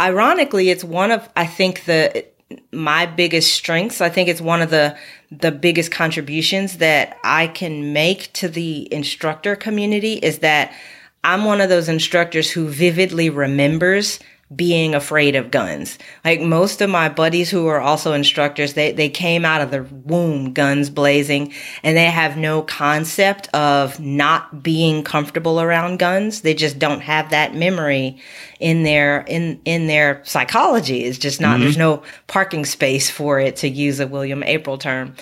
ironically 0.00 0.70
it's 0.70 0.84
one 0.84 1.10
of 1.10 1.28
I 1.36 1.46
think 1.46 1.84
the 1.84 2.24
my 2.72 3.06
biggest 3.06 3.52
strengths. 3.52 4.00
I 4.00 4.08
think 4.08 4.28
it's 4.28 4.40
one 4.40 4.62
of 4.62 4.70
the 4.70 4.96
the 5.30 5.52
biggest 5.52 5.92
contributions 5.92 6.78
that 6.78 7.16
I 7.22 7.46
can 7.46 7.92
make 7.92 8.32
to 8.34 8.48
the 8.48 8.92
instructor 8.92 9.54
community 9.54 10.14
is 10.14 10.38
that 10.38 10.72
I'm 11.22 11.44
one 11.44 11.60
of 11.60 11.68
those 11.68 11.88
instructors 11.88 12.50
who 12.50 12.68
vividly 12.68 13.30
remembers 13.30 14.20
being 14.54 14.96
afraid 14.96 15.36
of 15.36 15.52
guns. 15.52 15.96
Like 16.24 16.40
most 16.40 16.80
of 16.80 16.90
my 16.90 17.08
buddies 17.08 17.50
who 17.50 17.68
are 17.68 17.80
also 17.80 18.12
instructors, 18.12 18.72
they, 18.74 18.90
they 18.90 19.08
came 19.08 19.44
out 19.44 19.60
of 19.60 19.70
the 19.70 19.84
womb 19.84 20.52
guns 20.52 20.90
blazing 20.90 21.52
and 21.84 21.96
they 21.96 22.06
have 22.06 22.36
no 22.36 22.62
concept 22.62 23.46
of 23.54 24.00
not 24.00 24.60
being 24.60 25.04
comfortable 25.04 25.60
around 25.60 25.98
guns. 25.98 26.40
They 26.40 26.54
just 26.54 26.80
don't 26.80 27.00
have 27.00 27.30
that 27.30 27.54
memory 27.54 28.18
in 28.58 28.82
their 28.82 29.20
in 29.28 29.60
in 29.64 29.86
their 29.86 30.20
psychology. 30.24 31.04
It's 31.04 31.18
just 31.18 31.40
not 31.40 31.60
there's 31.60 31.76
no 31.76 32.02
parking 32.26 32.64
space 32.64 33.08
for 33.08 33.38
it 33.38 33.54
to 33.56 33.68
use 33.68 34.00
a 34.00 34.06
William 34.08 34.42
Aprill 34.42 34.80
term. 34.80 35.14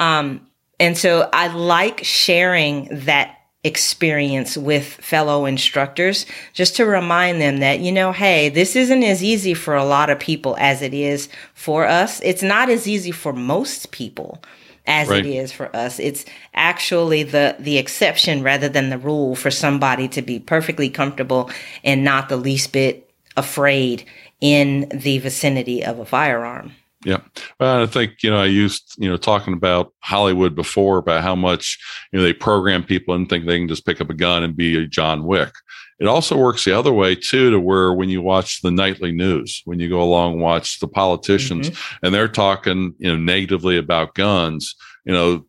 Um, 0.00 0.44
and 0.80 0.98
so 0.98 1.28
I 1.32 1.46
like 1.46 2.02
sharing 2.02 2.88
that 3.04 3.38
experience 3.64 4.56
with 4.56 4.84
fellow 4.84 5.46
instructors 5.46 6.26
just 6.52 6.76
to 6.76 6.84
remind 6.84 7.40
them 7.40 7.58
that, 7.58 7.78
you 7.80 7.92
know, 7.92 8.10
hey, 8.12 8.48
this 8.48 8.74
isn't 8.74 9.04
as 9.04 9.22
easy 9.22 9.54
for 9.54 9.76
a 9.76 9.84
lot 9.84 10.10
of 10.10 10.18
people 10.18 10.56
as 10.58 10.82
it 10.82 10.92
is 10.92 11.28
for 11.54 11.86
us. 11.86 12.20
It's 12.24 12.42
not 12.42 12.68
as 12.68 12.88
easy 12.88 13.12
for 13.12 13.32
most 13.32 13.92
people 13.92 14.42
as 14.84 15.08
Right. 15.08 15.24
it 15.24 15.30
is 15.30 15.52
for 15.52 15.74
us. 15.76 16.00
It's 16.00 16.24
actually 16.54 17.22
the 17.22 17.54
the 17.60 17.78
exception 17.78 18.42
rather 18.42 18.68
than 18.68 18.90
the 18.90 18.98
rule 18.98 19.36
for 19.36 19.50
somebody 19.50 20.08
to 20.08 20.22
be 20.22 20.40
perfectly 20.40 20.90
comfortable 20.90 21.48
and 21.84 22.02
not 22.02 22.28
the 22.28 22.36
least 22.36 22.72
bit 22.72 23.08
afraid 23.36 24.04
in 24.40 24.88
the 24.92 25.18
vicinity 25.18 25.84
of 25.84 26.00
a 26.00 26.04
firearm. 26.04 26.72
Yeah. 27.04 27.20
Well, 27.58 27.82
I 27.82 27.86
think, 27.86 28.22
you 28.22 28.30
know, 28.30 28.40
I 28.40 28.46
used, 28.46 28.94
you 28.96 29.08
know, 29.08 29.16
talking 29.16 29.54
about 29.54 29.92
Hollywood 30.00 30.54
before 30.54 30.98
about 30.98 31.22
how 31.22 31.34
much, 31.34 31.78
you 32.12 32.18
know, 32.18 32.24
they 32.24 32.32
program 32.32 32.84
people 32.84 33.14
and 33.14 33.28
think 33.28 33.44
they 33.44 33.58
can 33.58 33.68
just 33.68 33.84
pick 33.84 34.00
up 34.00 34.10
a 34.10 34.14
gun 34.14 34.44
and 34.44 34.56
be 34.56 34.76
a 34.76 34.86
John 34.86 35.24
Wick. 35.24 35.52
It 35.98 36.06
also 36.06 36.36
works 36.36 36.64
the 36.64 36.76
other 36.76 36.92
way 36.92 37.14
too, 37.14 37.50
to 37.50 37.60
where 37.60 37.92
when 37.92 38.08
you 38.08 38.22
watch 38.22 38.62
the 38.62 38.70
nightly 38.70 39.12
news, 39.12 39.62
when 39.64 39.78
you 39.78 39.88
go 39.88 40.02
along 40.02 40.34
and 40.34 40.42
watch 40.42 40.80
the 40.80 40.88
politicians 40.88 41.70
mm-hmm. 41.70 42.06
and 42.06 42.14
they're 42.14 42.28
talking, 42.28 42.94
you 42.98 43.10
know, 43.10 43.16
negatively 43.16 43.78
about 43.78 44.14
guns, 44.14 44.74
you 45.04 45.12
know, 45.12 45.44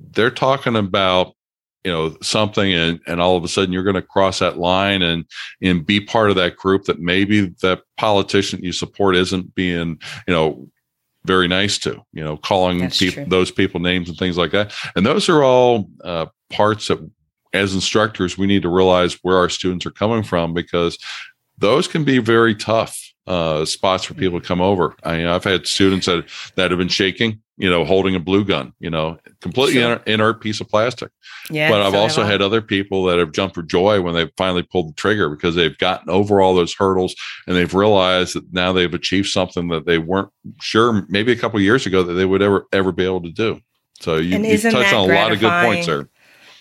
they're 0.00 0.30
talking 0.30 0.76
about, 0.76 1.34
you 1.84 1.90
know, 1.90 2.16
something 2.22 2.72
and, 2.72 3.00
and 3.08 3.20
all 3.20 3.36
of 3.36 3.44
a 3.44 3.48
sudden 3.48 3.72
you're 3.72 3.82
going 3.82 3.94
to 3.94 4.02
cross 4.02 4.38
that 4.38 4.58
line 4.58 5.02
and, 5.02 5.24
and 5.62 5.84
be 5.84 6.00
part 6.00 6.30
of 6.30 6.36
that 6.36 6.56
group 6.56 6.84
that 6.84 7.00
maybe 7.00 7.46
that 7.60 7.82
politician 7.96 8.62
you 8.62 8.72
support 8.72 9.16
isn't 9.16 9.54
being, 9.54 10.00
you 10.26 10.34
know, 10.34 10.68
very 11.24 11.48
nice 11.48 11.78
to, 11.78 12.02
you 12.12 12.22
know, 12.22 12.36
calling 12.36 12.90
people 12.90 13.24
those 13.26 13.50
people 13.50 13.80
names 13.80 14.08
and 14.08 14.18
things 14.18 14.36
like 14.36 14.50
that. 14.52 14.74
And 14.96 15.06
those 15.06 15.28
are 15.28 15.42
all 15.42 15.88
uh, 16.02 16.26
parts 16.50 16.88
that, 16.88 16.98
as 17.52 17.74
instructors, 17.74 18.38
we 18.38 18.46
need 18.46 18.62
to 18.62 18.68
realize 18.68 19.18
where 19.22 19.36
our 19.36 19.48
students 19.48 19.84
are 19.84 19.90
coming 19.90 20.22
from 20.22 20.54
because 20.54 20.98
those 21.58 21.86
can 21.86 22.02
be 22.02 22.18
very 22.18 22.54
tough 22.54 22.98
uh, 23.26 23.64
spots 23.64 24.04
for 24.04 24.14
people 24.14 24.40
to 24.40 24.46
come 24.46 24.60
over. 24.60 24.96
I, 25.04 25.26
I've 25.26 25.44
had 25.44 25.66
students 25.66 26.06
that 26.06 26.24
that 26.56 26.70
have 26.70 26.78
been 26.78 26.88
shaking, 26.88 27.41
you 27.58 27.68
know, 27.68 27.84
holding 27.84 28.14
a 28.14 28.20
blue 28.20 28.44
gun, 28.44 28.72
you 28.80 28.90
know, 28.90 29.18
completely 29.40 29.74
Sure. 29.74 29.92
inert, 29.92 30.08
inert 30.08 30.40
piece 30.40 30.60
of 30.60 30.68
plastic. 30.68 31.10
Yeah. 31.50 31.70
but 31.70 31.82
I've 31.82 31.92
so 31.92 31.98
also 31.98 32.22
had 32.24 32.40
other 32.40 32.62
people 32.62 33.04
that 33.04 33.18
have 33.18 33.32
jumped 33.32 33.54
for 33.54 33.62
joy 33.62 34.00
when 34.00 34.14
they've 34.14 34.30
finally 34.36 34.62
pulled 34.62 34.90
the 34.90 34.94
trigger 34.94 35.28
because 35.28 35.54
they've 35.54 35.76
gotten 35.78 36.08
over 36.08 36.40
all 36.40 36.54
those 36.54 36.74
hurdles 36.74 37.14
and 37.46 37.56
they've 37.56 37.74
realized 37.74 38.34
that 38.36 38.52
now 38.52 38.72
they've 38.72 38.94
achieved 38.94 39.28
something 39.28 39.68
that 39.68 39.84
they 39.86 39.98
weren't 39.98 40.30
sure 40.60 41.04
maybe 41.08 41.32
a 41.32 41.36
couple 41.36 41.58
of 41.58 41.62
years 41.64 41.84
ago 41.84 42.02
that 42.02 42.14
they 42.14 42.24
would 42.24 42.42
ever 42.42 42.66
ever 42.72 42.92
be 42.92 43.04
able 43.04 43.22
to 43.22 43.30
do. 43.30 43.60
So 44.00 44.16
you, 44.16 44.36
isn't 44.38 44.72
touched 44.72 44.92
on 44.92 45.10
a 45.10 45.14
lot 45.14 45.30
of 45.32 45.38
good 45.38 45.64
points 45.64 45.86
there. 45.86 46.08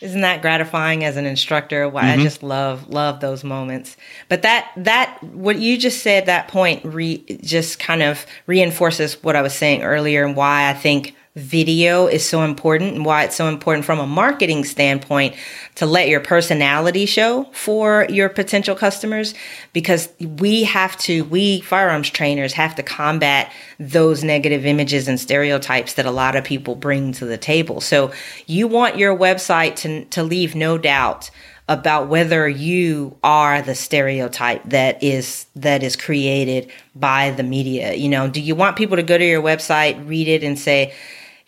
Isn't 0.02 0.22
that 0.22 0.42
gratifying 0.42 1.04
as 1.04 1.16
an 1.16 1.26
instructor? 1.26 1.88
Why 1.88 2.12
I 2.14 2.18
Mhm. 2.18 2.24
just 2.24 2.42
love 2.44 2.90
love 2.90 3.20
those 3.20 3.44
moments. 3.44 3.96
But 4.30 4.42
that 4.42 4.68
that 4.78 5.24
what 5.24 5.60
you 5.60 5.78
just 5.78 6.02
said 6.02 6.26
that 6.26 6.48
point 6.48 6.82
re, 6.84 7.24
just 7.44 7.80
kind 7.80 8.02
of 8.02 8.26
reinforces 8.48 9.22
what 9.24 9.36
I 9.36 9.42
was 9.42 9.54
saying 9.54 9.84
earlier 9.84 10.26
and 10.26 10.36
why 10.36 10.70
I 10.70 10.74
think 10.74 11.14
video 11.36 12.08
is 12.08 12.28
so 12.28 12.44
important 12.44 12.94
and 12.94 13.06
why 13.06 13.24
it's 13.24 13.38
so 13.38 13.48
important 13.48 13.86
from 13.86 14.00
a 14.00 14.08
marketing 14.08 14.66
standpoint 14.66 15.34
to 15.76 15.86
let 15.86 16.10
your 16.10 16.20
personality 16.20 17.06
show 17.06 17.46
for 17.54 18.06
your 18.10 18.28
potential 18.28 18.76
customers 18.76 19.34
because 19.72 20.10
we 20.20 20.64
have 20.64 20.98
to 20.98 21.24
we 21.26 21.62
firearms 21.62 22.10
trainers 22.10 22.52
have 22.52 22.76
to 22.76 22.84
combat 22.84 23.50
those 23.80 24.26
negative 24.26 24.66
images 24.66 25.08
and 25.08 25.22
stereotypes 25.22 25.94
that 25.94 26.06
a 26.06 26.12
lot 26.12 26.36
of 26.36 26.44
people 26.44 26.76
bring 26.76 27.14
to 27.14 27.26
the 27.26 27.38
table. 27.38 27.80
So 27.80 28.12
you 28.46 28.68
want 28.68 28.98
your 28.98 29.18
website 29.18 29.78
to, 29.78 30.04
to 30.06 30.24
leave 30.24 30.54
no 30.54 30.78
doubt 30.78 31.32
about 31.70 32.10
whether 32.10 32.50
you 32.50 33.18
are 33.24 33.62
the 33.62 33.76
stereotype 33.76 34.62
that 34.66 35.02
is 35.02 35.46
that 35.56 35.82
is 35.82 35.96
created 35.96 36.70
by 36.94 37.32
the 37.32 37.44
media. 37.44 37.94
You 37.94 38.10
know 38.10 38.28
do 38.28 38.42
you 38.42 38.54
want 38.54 38.76
people 38.76 38.98
to 38.98 39.04
go 39.04 39.18
to 39.18 39.26
your 39.26 39.42
website 39.42 40.06
read 40.10 40.28
it 40.28 40.44
and 40.44 40.60
say 40.60 40.94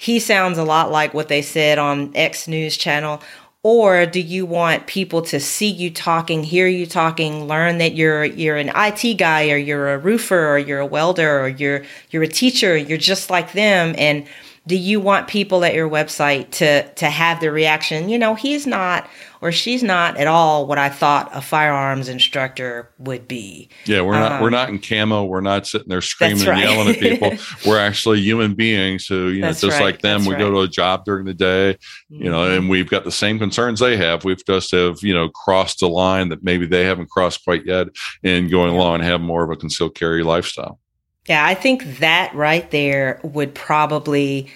he 0.04 0.20
sounds 0.20 0.58
a 0.58 0.66
lot 0.66 0.92
like 0.92 1.14
what 1.14 1.30
they 1.30 1.42
said 1.42 1.80
on 1.80 2.12
X 2.14 2.50
News 2.50 2.76
channel? 2.76 3.22
Or 3.66 4.06
do 4.06 4.20
you 4.20 4.46
want 4.46 4.86
people 4.86 5.22
to 5.22 5.40
see 5.40 5.70
you 5.70 5.90
talking, 5.90 6.44
hear 6.44 6.68
you 6.68 6.86
talking, 6.86 7.48
learn 7.48 7.78
that 7.78 7.96
you're 7.96 8.26
you're 8.26 8.58
an 8.58 8.70
IT 8.76 9.14
guy 9.14 9.50
or 9.50 9.56
you're 9.56 9.94
a 9.94 9.98
roofer 9.98 10.50
or 10.50 10.58
you're 10.58 10.82
a 10.82 10.86
welder 10.86 11.40
or 11.40 11.48
you're 11.48 11.86
you're 12.10 12.24
a 12.24 12.28
teacher, 12.28 12.76
you're 12.76 12.98
just 12.98 13.30
like 13.30 13.54
them 13.54 13.96
and 13.98 14.28
do 14.66 14.78
you 14.78 15.02
want 15.02 15.28
people 15.28 15.66
at 15.66 15.74
your 15.74 15.90
website 15.90 16.50
to 16.52 16.88
to 16.94 17.10
have 17.10 17.42
the 17.42 17.52
reaction, 17.52 18.08
you 18.08 18.18
know, 18.18 18.34
he's 18.34 18.66
not 18.66 19.10
or 19.42 19.52
she's 19.52 19.84
not 19.84 20.16
at 20.16 20.26
all 20.26 20.66
what 20.68 20.78
I 20.78 20.88
thought 20.88 21.30
a 21.34 21.42
firearms 21.42 22.08
instructor 22.08 22.90
would 22.98 23.28
be. 23.28 23.68
Yeah, 23.86 24.00
we're 24.02 24.14
not 24.14 24.42
we're 24.42 24.48
Um, 24.48 24.54
not 24.54 24.70
in 24.70 24.80
camo. 24.80 25.26
We're 25.26 25.42
not 25.42 25.68
sitting 25.68 25.90
there 25.90 26.00
screaming 26.00 26.46
right. 26.48 26.64
and 26.64 26.72
yelling 26.72 26.88
at 26.96 27.00
people. 27.00 27.34
we're 27.70 27.78
actually 27.80 28.22
human 28.22 28.54
beings 28.54 29.06
who, 29.06 29.28
you 29.28 29.42
know, 29.42 29.48
That's 29.48 29.60
just 29.60 29.80
right, 29.80 29.84
like 29.84 30.02
them, 30.02 30.22
that's 30.22 30.30
we 30.30 30.36
go 30.36 30.50
to 30.50 30.62
a 30.62 30.68
job 30.70 31.04
during 31.04 31.26
the 31.26 31.34
day, 31.34 31.78
you 32.08 32.30
know, 32.32 32.50
and 32.50 32.70
we've 32.70 32.90
got 32.90 33.04
the 33.04 33.12
same 33.12 33.40
concerns 33.40 33.82
they 33.82 33.98
have. 33.98 34.24
We've 34.24 34.46
just 34.46 34.72
have, 34.72 35.04
you 35.04 35.14
know, 35.14 35.28
crossed 35.28 35.82
the 35.82 35.90
line 35.90 36.30
that 36.30 36.42
maybe 36.42 36.66
they 36.66 36.86
haven't 36.86 37.10
crossed 37.10 37.44
quite 37.44 37.66
yet 37.66 37.88
and 38.24 38.50
going 38.50 38.72
Yeah. 38.72 38.78
along 38.80 38.96
and 38.96 39.04
have 39.04 39.20
more 39.20 39.44
of 39.44 39.50
a 39.50 39.58
concealed 39.58 39.96
carry 39.96 40.24
lifestyle. 40.24 40.80
Yeah, 41.28 41.46
I 41.46 41.56
think 41.56 42.00
that 42.00 42.36
right 42.36 42.70
there 42.72 43.20
would 43.24 43.56
probably 43.56 44.52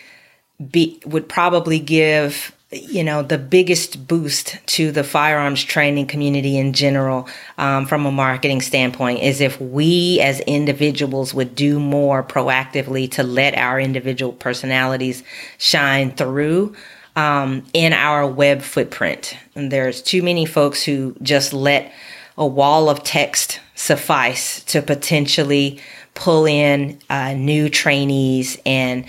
be 0.72 0.99
would 1.05 1.30
probably 1.30 1.80
give 1.80 2.51
you 2.72 3.03
know 3.03 3.22
the 3.22 3.38
biggest 3.38 4.07
boost 4.07 4.57
to 4.65 4.91
the 4.91 5.03
firearms 5.03 5.63
training 5.63 6.07
community 6.07 6.57
in 6.57 6.74
general 6.74 7.30
um, 7.57 7.86
from 7.86 8.05
a 8.05 8.11
marketing 8.11 8.59
standpoint 8.59 9.22
is 9.22 9.39
if 9.39 9.61
we 9.61 10.20
as 10.20 10.41
individuals 10.41 11.34
would 11.34 11.55
do 11.55 11.80
more 11.80 12.22
proactively 12.24 13.09
to 13.09 13.24
let 13.24 13.55
our 13.55 13.80
individual 13.80 14.34
personalities 14.34 15.24
shine 15.57 16.11
through 16.11 16.76
um, 17.15 17.65
in 17.74 17.93
our 17.93 18.28
web 18.28 18.61
footprint. 18.61 19.38
And 19.55 19.72
there's 19.72 20.01
too 20.01 20.22
many 20.22 20.45
folks 20.45 20.84
who 20.84 21.15
just 21.22 21.53
let 21.53 21.93
a 22.38 22.45
wall 22.45 22.89
of 22.89 23.03
text 23.03 23.59
suffice 23.76 24.63
to 24.65 24.82
potentially 24.82 25.80
pull 26.18 26.45
in 26.45 26.99
uh, 27.09 27.34
new 27.34 27.70
trainees 27.70 28.57
and 28.65 29.05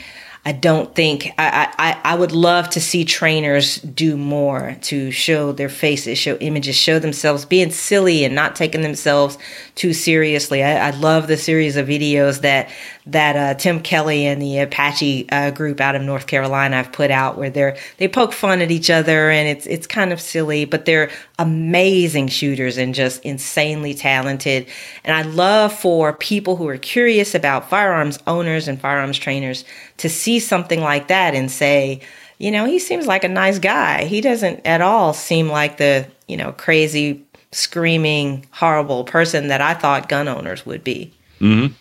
I 0.48 0.52
don't 0.52 0.94
think 0.94 1.32
I, 1.36 1.68
I, 1.78 2.12
I 2.12 2.14
would 2.14 2.32
love 2.32 2.70
to 2.70 2.80
see 2.80 3.04
trainers 3.04 3.76
do 3.76 4.16
more 4.16 4.78
to 4.82 5.10
show 5.10 5.52
their 5.52 5.68
faces, 5.68 6.16
show 6.16 6.36
images, 6.36 6.74
show 6.74 6.98
themselves 6.98 7.44
being 7.44 7.70
silly 7.70 8.24
and 8.24 8.34
not 8.34 8.56
taking 8.56 8.80
themselves 8.80 9.36
too 9.74 9.92
seriously. 9.92 10.62
I, 10.62 10.88
I 10.88 10.90
love 10.92 11.26
the 11.26 11.36
series 11.36 11.76
of 11.76 11.86
videos 11.86 12.40
that 12.40 12.70
that 13.08 13.36
uh, 13.36 13.54
Tim 13.54 13.80
Kelly 13.80 14.26
and 14.26 14.40
the 14.40 14.58
Apache 14.58 15.28
uh, 15.30 15.50
group 15.50 15.80
out 15.80 15.94
of 15.94 16.02
North 16.02 16.26
Carolina 16.26 16.76
have 16.76 16.92
put 16.92 17.10
out, 17.10 17.38
where 17.38 17.48
they're 17.48 17.76
they 17.96 18.06
poke 18.06 18.32
fun 18.32 18.60
at 18.60 18.70
each 18.70 18.90
other 18.90 19.30
and 19.30 19.48
it's 19.48 19.66
it's 19.66 19.86
kind 19.86 20.12
of 20.12 20.20
silly, 20.20 20.64
but 20.66 20.84
they're 20.84 21.10
amazing 21.38 22.28
shooters 22.28 22.76
and 22.76 22.94
just 22.94 23.24
insanely 23.24 23.94
talented. 23.94 24.66
And 25.04 25.16
I 25.16 25.22
love 25.22 25.72
for 25.72 26.12
people 26.12 26.56
who 26.56 26.68
are 26.68 26.76
curious 26.76 27.34
about 27.34 27.70
firearms 27.70 28.18
owners 28.26 28.68
and 28.68 28.80
firearms 28.80 29.18
trainers 29.18 29.64
to 29.96 30.08
see 30.08 30.38
something 30.38 30.80
like 30.80 31.08
that 31.08 31.34
and 31.34 31.50
say, 31.50 32.00
you 32.36 32.50
know, 32.50 32.66
he 32.66 32.78
seems 32.78 33.06
like 33.06 33.24
a 33.24 33.28
nice 33.28 33.58
guy. 33.58 34.04
He 34.04 34.20
doesn't 34.20 34.66
at 34.66 34.82
all 34.82 35.14
seem 35.14 35.48
like 35.48 35.78
the 35.78 36.06
you 36.26 36.36
know 36.36 36.52
crazy 36.52 37.24
screaming 37.52 38.46
horrible 38.50 39.04
person 39.04 39.48
that 39.48 39.62
I 39.62 39.72
thought 39.72 40.10
gun 40.10 40.28
owners 40.28 40.66
would 40.66 40.84
be. 40.84 41.12
Mm-hmm. 41.40 41.72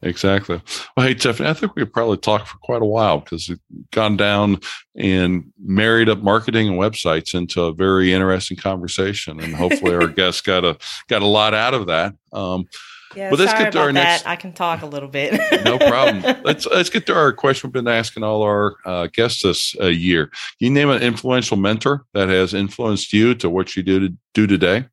Exactly. 0.00 0.60
Well, 0.96 1.06
hey, 1.06 1.14
Tiffany, 1.14 1.48
I 1.48 1.54
think 1.54 1.74
we 1.74 1.82
could 1.82 1.92
probably 1.92 2.18
talk 2.18 2.46
for 2.46 2.56
quite 2.58 2.82
a 2.82 2.86
while 2.86 3.18
because 3.18 3.48
we've 3.48 3.58
gone 3.90 4.16
down 4.16 4.60
and 4.94 5.52
married 5.60 6.08
up 6.08 6.18
marketing 6.22 6.68
and 6.68 6.78
websites 6.78 7.34
into 7.34 7.62
a 7.62 7.72
very 7.72 8.12
interesting 8.12 8.56
conversation, 8.56 9.40
and 9.40 9.54
hopefully 9.54 9.94
our 9.94 10.06
guests 10.08 10.40
got 10.40 10.64
a 10.64 10.78
got 11.08 11.22
a 11.22 11.26
lot 11.26 11.52
out 11.52 11.74
of 11.74 11.86
that. 11.86 12.14
Um, 12.32 12.68
yeah, 13.16 13.30
but 13.30 13.40
let's 13.40 13.52
get 13.54 13.72
to 13.72 13.80
our 13.80 13.92
next. 13.92 14.26
I 14.26 14.36
can 14.36 14.52
talk 14.52 14.82
a 14.82 14.86
little 14.86 15.08
bit. 15.08 15.32
no 15.64 15.78
problem. 15.78 16.22
Let's 16.44 16.66
let's 16.66 16.90
get 16.90 17.06
to 17.06 17.14
our 17.14 17.32
question 17.32 17.68
we've 17.68 17.72
been 17.72 17.88
asking 17.88 18.22
all 18.22 18.42
our 18.42 18.76
uh, 18.84 19.08
guests 19.12 19.42
this 19.42 19.74
uh, 19.80 19.86
year. 19.86 20.26
Can 20.26 20.36
you 20.60 20.70
name 20.70 20.90
an 20.90 21.02
influential 21.02 21.56
mentor 21.56 22.04
that 22.12 22.28
has 22.28 22.54
influenced 22.54 23.12
you 23.12 23.34
to 23.36 23.48
what 23.50 23.76
you 23.76 23.82
do 23.82 23.98
to 24.00 24.14
do 24.34 24.46
today? 24.46 24.84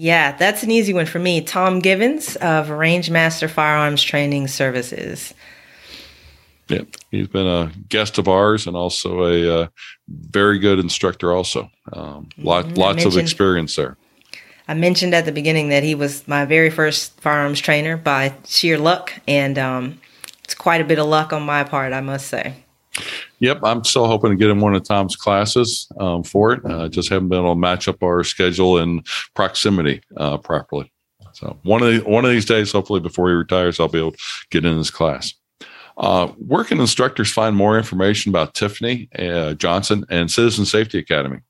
Yeah, 0.00 0.32
that's 0.32 0.62
an 0.62 0.70
easy 0.70 0.94
one 0.94 1.04
for 1.04 1.18
me. 1.18 1.42
Tom 1.42 1.78
Givens 1.78 2.34
of 2.36 2.68
Rangemaster 2.68 3.50
Firearms 3.50 4.02
Training 4.02 4.48
Services. 4.48 5.34
Yeah, 6.68 6.84
he's 7.10 7.28
been 7.28 7.46
a 7.46 7.70
guest 7.90 8.16
of 8.16 8.26
ours 8.26 8.66
and 8.66 8.74
also 8.78 9.24
a 9.24 9.64
uh, 9.64 9.66
very 10.08 10.58
good 10.58 10.78
instructor. 10.78 11.34
Also, 11.34 11.70
um, 11.92 12.30
lot, 12.38 12.64
mm-hmm. 12.64 12.76
lots 12.76 13.04
of 13.04 13.18
experience 13.18 13.76
there. 13.76 13.98
I 14.66 14.72
mentioned 14.72 15.12
at 15.12 15.26
the 15.26 15.32
beginning 15.32 15.68
that 15.68 15.82
he 15.82 15.94
was 15.94 16.26
my 16.26 16.46
very 16.46 16.70
first 16.70 17.20
firearms 17.20 17.60
trainer 17.60 17.98
by 17.98 18.32
sheer 18.46 18.78
luck, 18.78 19.12
and 19.28 19.58
um, 19.58 20.00
it's 20.42 20.54
quite 20.54 20.80
a 20.80 20.84
bit 20.84 20.98
of 20.98 21.08
luck 21.08 21.34
on 21.34 21.42
my 21.42 21.62
part, 21.62 21.92
I 21.92 22.00
must 22.00 22.28
say. 22.28 22.64
Yep, 23.40 23.60
I'm 23.62 23.84
still 23.84 24.06
hoping 24.06 24.30
to 24.30 24.36
get 24.36 24.50
in 24.50 24.60
one 24.60 24.74
of 24.74 24.84
Tom's 24.84 25.16
classes 25.16 25.88
um, 25.98 26.22
for 26.22 26.52
it. 26.52 26.64
Uh, 26.64 26.88
just 26.88 27.08
haven't 27.08 27.28
been 27.28 27.40
able 27.40 27.54
to 27.54 27.58
match 27.58 27.88
up 27.88 28.02
our 28.02 28.22
schedule 28.24 28.78
and 28.78 29.06
proximity 29.34 30.02
uh, 30.16 30.38
properly. 30.38 30.92
So 31.32 31.58
one 31.62 31.82
of 31.82 31.92
the, 31.92 32.10
one 32.10 32.24
of 32.24 32.30
these 32.30 32.44
days, 32.44 32.72
hopefully 32.72 33.00
before 33.00 33.28
he 33.28 33.34
retires, 33.34 33.80
I'll 33.80 33.88
be 33.88 33.98
able 33.98 34.12
to 34.12 34.18
get 34.50 34.64
in 34.64 34.76
his 34.76 34.90
class. 34.90 35.34
Uh, 35.96 36.28
where 36.28 36.64
can 36.64 36.80
instructors 36.80 37.30
find 37.30 37.56
more 37.56 37.76
information 37.76 38.30
about 38.30 38.54
Tiffany 38.54 39.08
uh, 39.18 39.54
Johnson 39.54 40.04
and 40.08 40.30
Citizen 40.30 40.64
Safety 40.64 40.98
Academy? 40.98 41.40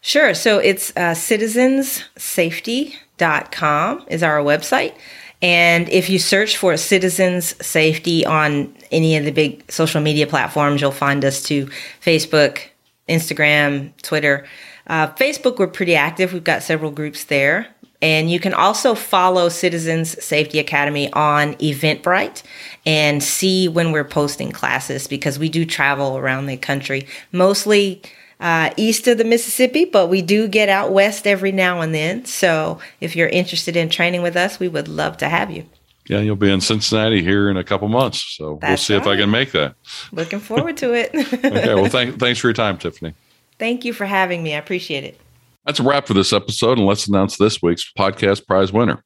Sure. 0.00 0.32
So 0.34 0.58
it's 0.58 0.90
uh, 0.96 1.14
citizenssafety.com 1.14 4.04
is 4.08 4.22
our 4.22 4.38
website. 4.38 4.94
And 5.40 5.88
if 5.88 6.10
you 6.10 6.18
search 6.18 6.56
for 6.56 6.76
Citizens 6.76 7.54
Safety 7.64 8.26
on 8.26 8.74
any 8.90 9.16
of 9.16 9.24
the 9.24 9.30
big 9.30 9.70
social 9.70 10.00
media 10.00 10.26
platforms, 10.26 10.80
you'll 10.80 10.90
find 10.90 11.24
us 11.24 11.42
to 11.44 11.68
Facebook, 12.02 12.60
Instagram, 13.08 13.92
Twitter. 14.02 14.46
Uh, 14.88 15.08
Facebook, 15.14 15.58
we're 15.58 15.68
pretty 15.68 15.94
active. 15.94 16.32
We've 16.32 16.42
got 16.42 16.62
several 16.62 16.90
groups 16.90 17.24
there. 17.24 17.68
And 18.00 18.30
you 18.30 18.38
can 18.38 18.54
also 18.54 18.94
follow 18.94 19.48
Citizens 19.48 20.22
Safety 20.24 20.60
Academy 20.60 21.12
on 21.12 21.54
Eventbrite 21.54 22.44
and 22.86 23.22
see 23.22 23.66
when 23.66 23.90
we're 23.90 24.04
posting 24.04 24.52
classes 24.52 25.08
because 25.08 25.38
we 25.38 25.48
do 25.48 25.64
travel 25.64 26.16
around 26.16 26.46
the 26.46 26.56
country, 26.56 27.08
mostly 27.32 28.00
uh, 28.40 28.70
east 28.76 29.08
of 29.08 29.18
the 29.18 29.24
Mississippi, 29.24 29.84
but 29.84 30.08
we 30.08 30.22
do 30.22 30.48
get 30.48 30.68
out 30.68 30.92
west 30.92 31.26
every 31.26 31.52
now 31.52 31.80
and 31.80 31.94
then. 31.94 32.24
So 32.24 32.78
if 33.00 33.16
you're 33.16 33.28
interested 33.28 33.76
in 33.76 33.88
training 33.88 34.22
with 34.22 34.36
us, 34.36 34.60
we 34.60 34.68
would 34.68 34.88
love 34.88 35.16
to 35.18 35.28
have 35.28 35.50
you. 35.50 35.66
Yeah, 36.08 36.20
you'll 36.20 36.36
be 36.36 36.50
in 36.50 36.60
Cincinnati 36.60 37.22
here 37.22 37.50
in 37.50 37.58
a 37.58 37.64
couple 37.64 37.88
months. 37.88 38.34
So 38.36 38.58
That's 38.60 38.70
we'll 38.70 38.76
see 38.78 38.94
right. 38.94 39.02
if 39.02 39.06
I 39.06 39.16
can 39.16 39.30
make 39.30 39.52
that. 39.52 39.74
Looking 40.10 40.40
forward 40.40 40.78
to 40.78 40.94
it. 40.94 41.14
okay. 41.44 41.74
Well, 41.74 41.90
thank, 41.90 42.18
thanks 42.18 42.38
for 42.40 42.48
your 42.48 42.54
time, 42.54 42.78
Tiffany. 42.78 43.12
Thank 43.58 43.84
you 43.84 43.92
for 43.92 44.06
having 44.06 44.42
me. 44.42 44.54
I 44.54 44.58
appreciate 44.58 45.04
it. 45.04 45.20
That's 45.66 45.80
a 45.80 45.82
wrap 45.82 46.06
for 46.06 46.14
this 46.14 46.32
episode. 46.32 46.78
And 46.78 46.86
let's 46.86 47.08
announce 47.08 47.36
this 47.36 47.60
week's 47.60 47.92
podcast 47.92 48.46
prize 48.46 48.72
winner. 48.72 49.04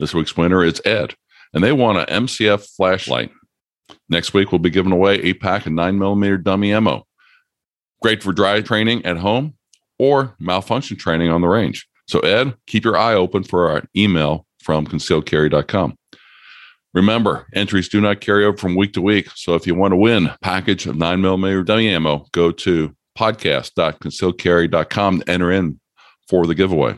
This 0.00 0.14
week's 0.14 0.36
winner 0.36 0.64
is 0.64 0.82
Ed, 0.84 1.14
and 1.54 1.62
they 1.62 1.72
won 1.72 1.96
an 1.96 2.06
MCF 2.06 2.66
flashlight. 2.74 3.30
Next 4.08 4.34
week, 4.34 4.50
we'll 4.50 4.58
be 4.58 4.70
giving 4.70 4.90
away 4.90 5.20
a 5.22 5.34
pack 5.34 5.66
of 5.66 5.72
9 5.72 5.96
millimeter 5.96 6.38
dummy 6.38 6.72
ammo. 6.72 7.06
Great 8.02 8.22
for 8.22 8.32
dry 8.32 8.60
training 8.60 9.04
at 9.06 9.16
home 9.16 9.54
or 9.98 10.34
malfunction 10.38 10.96
training 10.96 11.30
on 11.30 11.40
the 11.40 11.48
range. 11.48 11.86
So, 12.08 12.20
Ed, 12.20 12.54
keep 12.66 12.84
your 12.84 12.96
eye 12.96 13.14
open 13.14 13.44
for 13.44 13.70
our 13.70 13.84
email 13.96 14.46
from 14.62 14.86
concealedcarry.com. 14.86 15.96
Remember, 16.94 17.46
entries 17.54 17.88
do 17.88 18.00
not 18.00 18.20
carry 18.20 18.44
over 18.44 18.56
from 18.56 18.76
week 18.76 18.92
to 18.94 19.00
week. 19.00 19.28
So 19.34 19.54
if 19.54 19.66
you 19.66 19.74
want 19.74 19.90
to 19.92 19.96
win 19.96 20.26
a 20.26 20.36
package 20.42 20.86
of 20.86 20.96
9mm 20.96 21.64
dummy 21.64 21.88
ammo, 21.88 22.26
go 22.32 22.52
to 22.52 22.94
podcast.concealedcarry.com 23.18 25.20
to 25.20 25.30
enter 25.30 25.50
in 25.50 25.80
for 26.28 26.46
the 26.46 26.54
giveaway. 26.54 26.94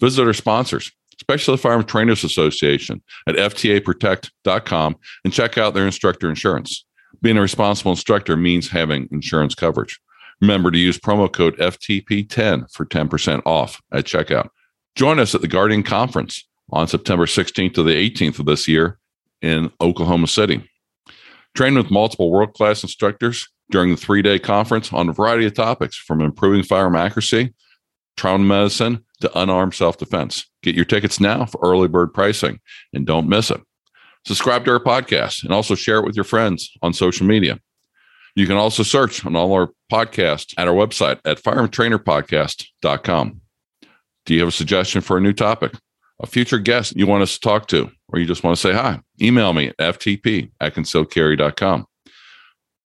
Visit 0.00 0.26
our 0.26 0.32
sponsors, 0.32 0.92
especially 1.20 1.54
the 1.54 1.62
Firearms 1.62 1.86
Trainers 1.86 2.22
Association 2.22 3.02
at 3.26 3.34
ftaprotect.com 3.34 4.96
and 5.24 5.32
check 5.32 5.58
out 5.58 5.74
their 5.74 5.86
instructor 5.86 6.28
insurance. 6.28 6.84
Being 7.20 7.38
a 7.38 7.42
responsible 7.42 7.90
instructor 7.90 8.36
means 8.36 8.68
having 8.68 9.08
insurance 9.10 9.56
coverage. 9.56 9.98
Remember 10.40 10.70
to 10.70 10.78
use 10.78 10.98
promo 10.98 11.32
code 11.32 11.56
FTP10 11.58 12.72
for 12.72 12.86
10% 12.86 13.42
off 13.44 13.80
at 13.92 14.04
checkout. 14.04 14.48
Join 14.94 15.18
us 15.18 15.34
at 15.34 15.40
the 15.40 15.48
Guardian 15.48 15.82
Conference 15.82 16.46
on 16.70 16.86
September 16.86 17.26
16th 17.26 17.74
to 17.74 17.82
the 17.82 17.94
18th 18.10 18.38
of 18.38 18.46
this 18.46 18.68
year 18.68 18.98
in 19.42 19.70
Oklahoma 19.80 20.26
City. 20.26 20.68
Train 21.54 21.74
with 21.74 21.90
multiple 21.90 22.30
world 22.30 22.54
class 22.54 22.82
instructors 22.82 23.48
during 23.70 23.90
the 23.90 23.96
three 23.96 24.22
day 24.22 24.38
conference 24.38 24.92
on 24.92 25.08
a 25.08 25.12
variety 25.12 25.46
of 25.46 25.54
topics 25.54 25.96
from 25.96 26.20
improving 26.20 26.62
firearm 26.62 26.96
accuracy, 26.96 27.54
trauma 28.16 28.44
medicine 28.44 29.04
to 29.20 29.38
unarmed 29.38 29.74
self 29.74 29.98
defense. 29.98 30.46
Get 30.62 30.74
your 30.74 30.84
tickets 30.84 31.20
now 31.20 31.46
for 31.46 31.60
early 31.62 31.88
bird 31.88 32.14
pricing 32.14 32.60
and 32.92 33.06
don't 33.06 33.28
miss 33.28 33.50
it. 33.50 33.60
Subscribe 34.26 34.64
to 34.64 34.72
our 34.72 34.80
podcast 34.80 35.44
and 35.44 35.52
also 35.52 35.74
share 35.74 35.98
it 35.98 36.04
with 36.04 36.16
your 36.16 36.24
friends 36.24 36.70
on 36.82 36.92
social 36.92 37.26
media. 37.26 37.58
You 38.34 38.46
can 38.46 38.56
also 38.56 38.82
search 38.82 39.24
on 39.24 39.36
all 39.36 39.52
our 39.52 39.70
podcasts 39.90 40.54
at 40.56 40.68
our 40.68 40.74
website 40.74 41.20
at 41.24 41.42
firearmtrainerpodcast.com. 41.42 43.40
Do 44.26 44.34
you 44.34 44.40
have 44.40 44.48
a 44.48 44.52
suggestion 44.52 45.00
for 45.00 45.16
a 45.16 45.20
new 45.20 45.32
topic, 45.32 45.72
a 46.20 46.26
future 46.26 46.58
guest 46.58 46.96
you 46.96 47.06
want 47.06 47.22
us 47.22 47.34
to 47.34 47.40
talk 47.40 47.66
to, 47.68 47.90
or 48.08 48.18
you 48.18 48.26
just 48.26 48.44
want 48.44 48.56
to 48.56 48.60
say 48.60 48.72
hi? 48.72 49.00
Email 49.20 49.52
me 49.52 49.68
at 49.68 49.98
ftp 49.98 50.50
at 50.60 50.74
concealedcarry.com. 50.74 51.86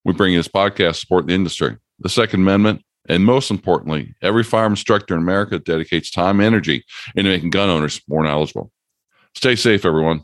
We 0.06 0.14
bring 0.14 0.34
you 0.34 0.39
this 0.39 0.48
podcast 0.48 0.96
support 0.96 1.28
the 1.28 1.34
industry, 1.34 1.78
the 2.00 2.10
Second 2.10 2.41
Amendment, 2.41 2.84
and 3.10 3.26
most 3.26 3.52
importantly, 3.52 4.16
every 4.22 4.44
firearm 4.44 4.74
instructor 4.74 5.16
in 5.16 5.22
America 5.22 5.60
dedicates 5.60 6.10
time 6.10 6.39
and 6.39 6.48
energy 6.48 6.86
into 7.16 7.30
making 7.30 7.50
gun 7.50 7.70
owners 7.70 8.02
more 8.08 8.24
knowledgeable. 8.24 8.72
Stay 9.36 9.56
safe, 9.56 9.86
everyone. 9.86 10.24